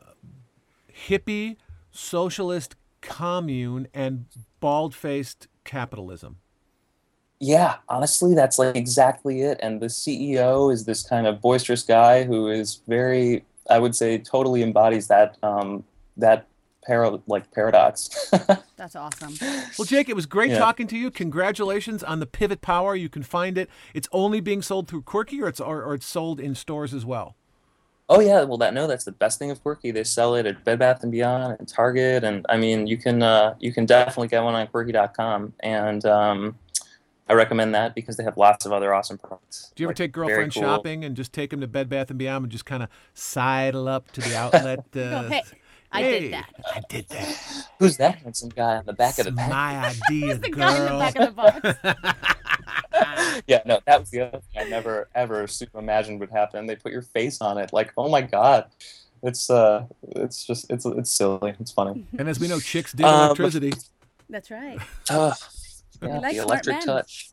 hippie, 1.08 1.56
socialist 1.92 2.76
commune, 3.02 3.88
and 3.94 4.26
bald 4.60 4.94
faced 4.96 5.48
capitalism. 5.64 6.38
Yeah, 7.44 7.78
honestly, 7.90 8.36
that's 8.36 8.60
like 8.60 8.76
exactly 8.76 9.42
it. 9.42 9.60
And 9.64 9.82
the 9.82 9.88
CEO 9.88 10.72
is 10.72 10.86
this 10.86 11.02
kind 11.02 11.26
of 11.26 11.42
boisterous 11.42 11.82
guy 11.82 12.24
who 12.24 12.48
is 12.50 12.82
very, 12.88 13.44
I 13.68 13.80
would 13.80 13.96
say, 13.96 14.20
totally 14.20 14.62
embodies 14.62 15.08
that 15.08 15.38
um, 15.42 15.84
that 16.18 16.46
para- 16.86 17.20
like 17.26 17.50
paradox. 17.52 18.30
That's 18.78 18.96
awesome. 18.96 19.34
Well, 19.78 19.86
Jake, 19.88 20.08
it 20.08 20.16
was 20.16 20.28
great 20.28 20.52
Yeah. 20.52 20.60
talking 20.60 20.86
to 20.88 20.98
you. 20.98 21.10
Congratulations 21.10 22.04
on 22.04 22.20
the 22.20 22.28
Pivot 22.28 22.62
Power. 22.62 22.96
You 22.96 23.10
can 23.10 23.24
find 23.24 23.58
it. 23.58 23.70
It's 23.96 24.08
only 24.12 24.40
being 24.40 24.62
sold 24.62 24.88
through 24.88 25.02
Quirky, 25.02 25.42
or 25.42 25.48
it's 25.48 25.60
or, 25.60 25.82
or 25.82 25.96
it's 25.96 26.06
sold 26.06 26.40
in 26.40 26.54
stores 26.54 26.94
as 26.94 27.06
well. 27.06 27.36
oh 28.08 28.20
yeah, 28.20 28.44
well 28.44 28.58
that 28.60 28.74
no, 28.76 28.86
that's 28.86 29.06
the 29.06 29.12
best 29.14 29.40
thing 29.40 29.50
of 29.50 29.64
Quirky. 29.64 29.90
They 29.90 30.04
sell 30.04 30.36
it 30.36 30.46
at 30.46 30.64
Bed 30.64 30.78
Bath 30.78 31.02
and 31.02 31.12
Beyond 31.12 31.56
and 31.58 31.68
Target, 31.68 32.24
and 32.24 32.46
I 32.50 32.58
mean 32.58 32.86
you 32.86 32.98
can 32.98 33.24
uh, 33.24 33.56
you 33.60 33.74
can 33.74 33.88
definitely 33.88 34.28
get 34.28 34.44
one 34.44 34.54
on 34.54 34.68
Quirky.com, 34.68 35.54
and 35.62 36.06
um, 36.06 36.56
I 37.32 37.34
recommend 37.34 37.74
that 37.76 37.96
because 37.96 38.18
they 38.18 38.26
have 38.26 38.36
lots 38.36 38.66
of 38.66 38.74
other 38.74 38.94
awesome 38.94 39.18
products. 39.18 39.72
Do 39.74 39.84
you 39.84 39.88
ever 39.88 39.92
Like, 39.92 39.96
take 39.96 40.14
very 40.14 40.28
girlfriend 40.28 40.54
cool. 40.54 40.64
shopping 40.64 41.06
and 41.06 41.16
just 41.16 41.32
take 41.32 41.50
them 41.52 41.62
to 41.62 41.68
Bed 41.68 41.88
Bath 41.88 42.10
and 42.10 42.20
Beyond 42.20 42.44
and 42.44 42.52
just 42.52 42.66
kind 42.66 42.84
of 42.84 42.90
sidle 43.14 43.88
up 43.88 44.12
to 44.12 44.22
the 44.22 44.36
outlet? 44.36 44.80
Uh, 44.94 45.22
Go, 45.24 45.30
hey, 45.30 45.42
I 45.94 46.02
"Hey, 46.04 46.20
did 46.22 46.34
that. 46.34 46.54
I 46.76 46.82
did 46.90 47.08
that. 47.10 47.68
Who's 47.80 47.98
that 47.98 48.16
handsome 48.16 48.50
guy 48.50 48.78
on 48.78 48.86
the 48.86 48.94
back 48.94 49.18
of 49.20 49.26
the 49.26 49.32
It's 49.32 49.40
pack? 49.40 49.50
my 49.50 49.94
idea, 50.10 50.36
The 50.38 50.50
girl. 50.50 50.60
guy 50.68 50.78
in 50.78 50.84
the 50.86 51.00
back 51.00 51.16
of 51.16 51.82
the 51.82 52.06
box. 52.12 53.44
yeah, 53.48 53.62
no, 53.66 53.80
that 53.86 54.00
was 54.00 54.10
the 54.10 54.22
other 54.22 54.40
thing 54.54 54.66
I 54.66 54.70
never 54.70 55.08
ever 55.16 55.48
super 55.48 55.80
imagined 55.80 56.20
would 56.20 56.30
happen. 56.32 56.66
They 56.66 56.76
put 56.76 56.92
your 56.92 57.02
face 57.02 57.42
on 57.42 57.58
it, 57.58 57.72
like, 57.74 57.92
oh 57.98 58.08
my 58.10 58.22
god, 58.22 58.66
it's 59.24 59.50
uh, 59.50 59.86
it's 60.16 60.46
just 60.46 60.70
it's 60.72 60.86
it's 60.86 61.12
silly, 61.12 61.54
it's 61.60 61.72
funny. 61.72 62.06
and 62.18 62.28
as 62.30 62.40
we 62.40 62.48
know, 62.48 62.60
chicks 62.60 62.92
dig 62.94 63.06
Um, 63.06 63.26
electricity. 63.28 63.74
That's 64.30 64.50
right. 64.52 64.80
Ugh. 65.10 65.34
Yeah, 66.02 66.20
like 66.20 66.36
the 66.36 66.42
electric 66.42 66.76
men. 66.78 66.86
touch. 66.86 67.32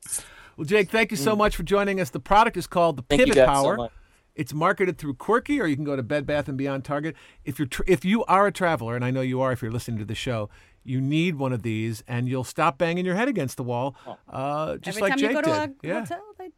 Well, 0.57 0.65
Jake, 0.65 0.91
thank 0.91 1.11
you 1.11 1.17
so 1.17 1.37
much 1.37 1.55
for 1.57 1.63
joining 1.63 2.01
us. 2.01 2.11
The 2.11 2.21
product 2.21 2.57
is 2.57 2.67
called 2.67 2.97
the 2.97 3.03
Mm. 3.05 3.07
Thank 3.09 3.21
you 3.21 3.27
Pivot 3.27 3.37
guys 3.37 3.47
Power. 3.49 3.77
so 3.77 3.83
much. 3.85 3.93
It's 4.35 4.53
marketed 4.55 4.99
through 4.99 5.15
Quirky, 5.15 5.61
or 5.61 5.67
you 5.67 5.75
can 5.75 5.85
go 5.85 5.97
to 5.97 6.03
Bed 6.03 6.25
Bath 6.27 6.49
and 6.49 6.57
Beyond 6.57 6.85
Target. 6.85 7.17
If 7.45 7.59
you're 7.59 7.67
tr- 7.67 7.83
if 7.89 8.05
you 8.05 8.25
are 8.27 8.47
a 8.47 8.53
traveler, 8.53 8.95
and 8.95 9.05
I 9.05 9.11
know 9.11 9.21
you 9.21 9.41
are, 9.41 9.51
if 9.53 9.63
you're 9.63 9.73
listening 9.73 9.99
to 9.99 10.05
the 10.05 10.15
show, 10.15 10.49
you 10.85 11.01
need 11.01 11.35
one 11.37 11.53
of 11.53 11.63
these, 11.63 12.05
and 12.07 12.29
you'll 12.29 12.45
stop 12.45 12.79
banging 12.79 13.05
your 13.05 13.17
head 13.17 13.27
against 13.29 13.57
the 13.57 13.65
wall, 13.65 13.97
uh, 14.29 14.77
just 14.77 14.99
Every 14.99 15.03
like 15.03 15.11
time 15.11 15.19
Jake 15.19 15.31
you 15.31 15.35
go 15.37 15.43
to 15.43 15.49
did. 15.69 15.71
a 15.85 15.87
yeah, 15.89 16.01
hotel, 16.01 16.23
it 16.41 16.53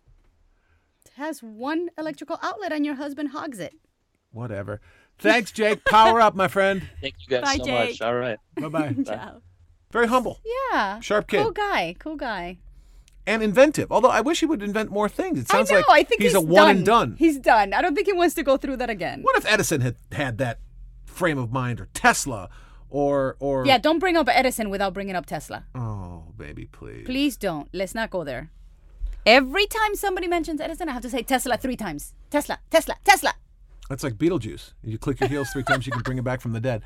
has 1.16 1.42
one 1.42 1.88
electrical 1.98 2.38
outlet 2.42 2.70
and 2.72 2.84
your 2.84 2.94
husband 2.96 3.30
hogs 3.30 3.58
it. 3.58 3.74
whatever. 4.30 4.80
Thanks, 5.18 5.50
Jake. 5.50 5.84
Power 5.84 6.20
up, 6.20 6.34
my 6.34 6.48
friend. 6.48 6.82
Thank 7.02 7.14
you 7.20 7.28
guys 7.28 7.42
Bye, 7.42 7.56
so 7.58 7.64
Jake. 7.64 7.88
much. 7.90 8.00
All 8.02 8.14
right. 8.14 8.38
Bye 8.56 8.68
bye. 8.68 8.94
Ciao. 9.04 9.40
Very 9.92 10.06
humble 10.08 10.40
Yeah. 10.72 11.00
Sharp 11.00 11.26
kid. 11.28 11.42
Cool 11.42 11.50
guy. 11.52 11.96
Cool 11.98 12.16
guy. 12.16 12.58
and 13.26 13.42
inventive. 13.42 13.90
Although 13.92 14.08
I 14.10 14.20
wish 14.20 14.40
he 14.40 14.46
would 14.46 14.62
invent 14.62 14.90
more 14.90 15.08
things. 15.08 15.38
It 15.38 15.48
sounds 15.48 15.70
I 15.70 15.74
know. 15.74 15.80
like 15.88 16.00
I 16.00 16.02
think 16.04 16.22
he's, 16.22 16.32
he's, 16.32 16.36
a 16.36 16.40
one 16.40 16.66
done. 16.66 16.76
and 16.76 16.86
done. 16.86 17.16
He's 17.18 17.38
done. 17.38 17.72
I 17.74 17.82
don't 17.82 17.94
think 17.94 18.06
he 18.06 18.12
wants 18.12 18.34
to 18.36 18.42
go 18.42 18.56
through 18.56 18.76
that 18.78 18.90
again. 18.90 19.22
What 19.22 19.36
if 19.36 19.44
Edison 19.46 19.80
had 19.82 19.96
had 20.12 20.38
that 20.38 20.58
frame 21.06 21.38
of 21.38 21.52
mind, 21.52 21.80
or 21.80 21.88
Tesla, 21.92 22.48
or 22.88 23.36
or 23.40 23.66
Yeah, 23.66 23.78
don't 23.78 23.98
bring 23.98 24.16
up 24.16 24.28
Edison 24.28 24.70
without 24.70 24.94
bringing 24.94 25.14
up 25.16 25.26
Tesla. 25.26 25.64
Oh, 25.74 26.24
baby, 26.36 26.66
please. 26.66 27.04
Please 27.04 27.36
don't. 27.36 27.68
Let's 27.72 27.94
not 27.94 28.10
go 28.10 28.24
there. 28.24 28.50
Every 29.26 29.66
time 29.66 29.94
somebody 29.96 30.26
mentions 30.28 30.60
Edison, 30.60 30.88
I 30.88 30.92
have 30.92 31.02
to 31.02 31.10
say 31.10 31.22
Tesla 31.22 31.56
three 31.58 31.76
times. 31.76 32.14
Tesla, 32.30 32.58
Tesla, 32.70 32.96
Tesla. 33.04 33.34
That's 33.88 34.02
like 34.02 34.14
Beetlejuice. 34.14 34.72
You 34.82 34.98
click 34.98 35.20
your 35.20 35.28
heels 35.28 35.50
three 35.52 35.64
times, 35.64 35.84
you 35.86 35.92
can 35.92 36.02
bring 36.02 36.16
him 36.16 36.24
back 36.24 36.40
from 36.40 36.52
the 36.52 36.60
dead. 36.60 36.82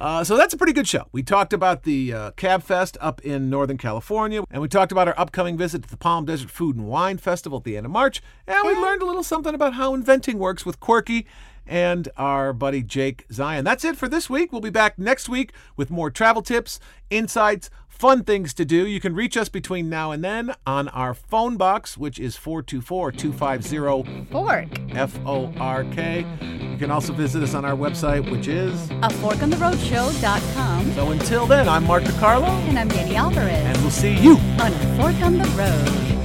Uh, 0.00 0.24
so 0.24 0.34
that's 0.34 0.54
a 0.54 0.56
pretty 0.56 0.72
good 0.72 0.88
show. 0.88 1.06
We 1.12 1.22
talked 1.22 1.52
about 1.52 1.82
the 1.82 2.12
uh, 2.12 2.30
Cab 2.32 2.62
Fest 2.62 2.96
up 3.02 3.20
in 3.20 3.50
Northern 3.50 3.76
California, 3.76 4.42
and 4.50 4.62
we 4.62 4.68
talked 4.68 4.92
about 4.92 5.08
our 5.08 5.14
upcoming 5.18 5.58
visit 5.58 5.82
to 5.82 5.90
the 5.90 5.98
Palm 5.98 6.24
Desert 6.24 6.50
Food 6.50 6.76
and 6.76 6.88
Wine 6.88 7.18
Festival 7.18 7.58
at 7.58 7.64
the 7.64 7.76
end 7.76 7.84
of 7.84 7.92
March, 7.92 8.22
and 8.46 8.66
we 8.66 8.74
learned 8.74 9.02
a 9.02 9.04
little 9.04 9.22
something 9.22 9.54
about 9.54 9.74
how 9.74 9.92
inventing 9.92 10.38
works 10.38 10.64
with 10.64 10.80
Quirky 10.80 11.26
and 11.66 12.08
our 12.16 12.54
buddy 12.54 12.82
Jake 12.82 13.28
Zien. 13.28 13.62
That's 13.62 13.84
it 13.84 13.96
for 13.96 14.08
this 14.08 14.30
week. 14.30 14.52
We'll 14.52 14.62
be 14.62 14.70
back 14.70 14.98
next 14.98 15.28
week 15.28 15.52
with 15.76 15.90
more 15.90 16.10
travel 16.10 16.40
tips, 16.40 16.80
insights, 17.10 17.68
fun 18.00 18.24
things 18.24 18.54
to 18.54 18.64
do. 18.64 18.86
You 18.86 18.98
can 18.98 19.14
reach 19.14 19.36
us 19.36 19.50
between 19.50 19.90
now 19.90 20.10
and 20.10 20.24
then 20.24 20.54
on 20.66 20.88
our 20.88 21.12
phone 21.12 21.58
box, 21.58 21.98
which 21.98 22.18
is 22.18 22.34
424 22.34 23.12
250 23.12 24.24
Fork. 24.32 24.68
F 24.96 25.18
O 25.26 25.52
R 25.58 25.84
K. 25.84 26.24
You 26.40 26.78
can 26.78 26.90
also 26.90 27.12
visit 27.12 27.42
us 27.42 27.52
on 27.52 27.66
our 27.66 27.76
website, 27.76 28.30
which 28.30 28.48
is. 28.48 28.90
A 28.90 29.08
forkontheroadshow.com. 29.20 30.92
So 30.94 31.10
until 31.10 31.44
then, 31.44 31.68
I'm 31.68 31.84
Mark 31.86 32.04
DeCarlo, 32.04 32.48
And 32.68 32.78
I'm 32.78 32.90
Yeni 32.90 33.16
Alvarez 33.16 33.50
and 33.66 33.76
we'll 33.82 33.90
see 33.90 34.16
you. 34.16 34.38
on 34.38 34.72
A 34.72 34.96
Fork 34.96 35.22
on 35.22 35.36
the 35.36 35.48
Road. 35.50 36.19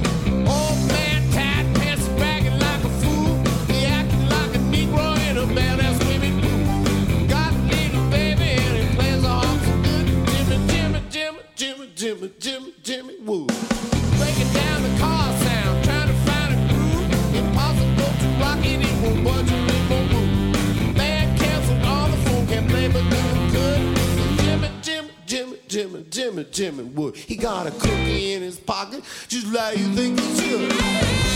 Jimmy, 12.06 12.30
Jimmy, 12.38 12.74
Jimmy, 12.84 13.16
woo. 13.24 13.46
Breaking 13.46 14.52
down 14.52 14.82
the 14.84 14.96
car 15.00 15.32
sound, 15.38 15.84
trying 15.84 16.06
to 16.06 16.14
find 16.22 16.54
a 16.54 16.72
groove. 16.72 17.34
Impossible 17.34 18.12
to 18.20 18.28
rock 18.40 18.64
it, 18.64 18.78
it 18.80 19.02
won't 19.02 19.24
budge 19.24 19.50
or 19.50 19.56
it 19.56 20.12
move. 20.12 20.96
Man 20.96 21.36
canceled 21.36 21.82
all 21.82 22.08
the 22.08 22.16
phone, 22.18 22.46
can't 22.46 22.68
play 22.70 22.86
but 22.86 23.02
do 23.10 23.50
good. 23.50 23.96
Jimmy, 24.38 24.70
Jimmy, 24.82 25.10
Jimmy, 25.26 25.58
Jimmy, 25.66 26.04
Jimmy, 26.08 26.44
Jimmy 26.52 26.84
Wood. 26.84 27.16
He 27.16 27.34
got 27.34 27.66
a 27.66 27.72
cookie 27.72 28.34
in 28.34 28.42
his 28.42 28.56
pocket, 28.56 29.02
just 29.26 29.48
like 29.48 29.76
you 29.76 29.92
think 29.92 30.20
he 30.20 30.40
should. 30.40 31.35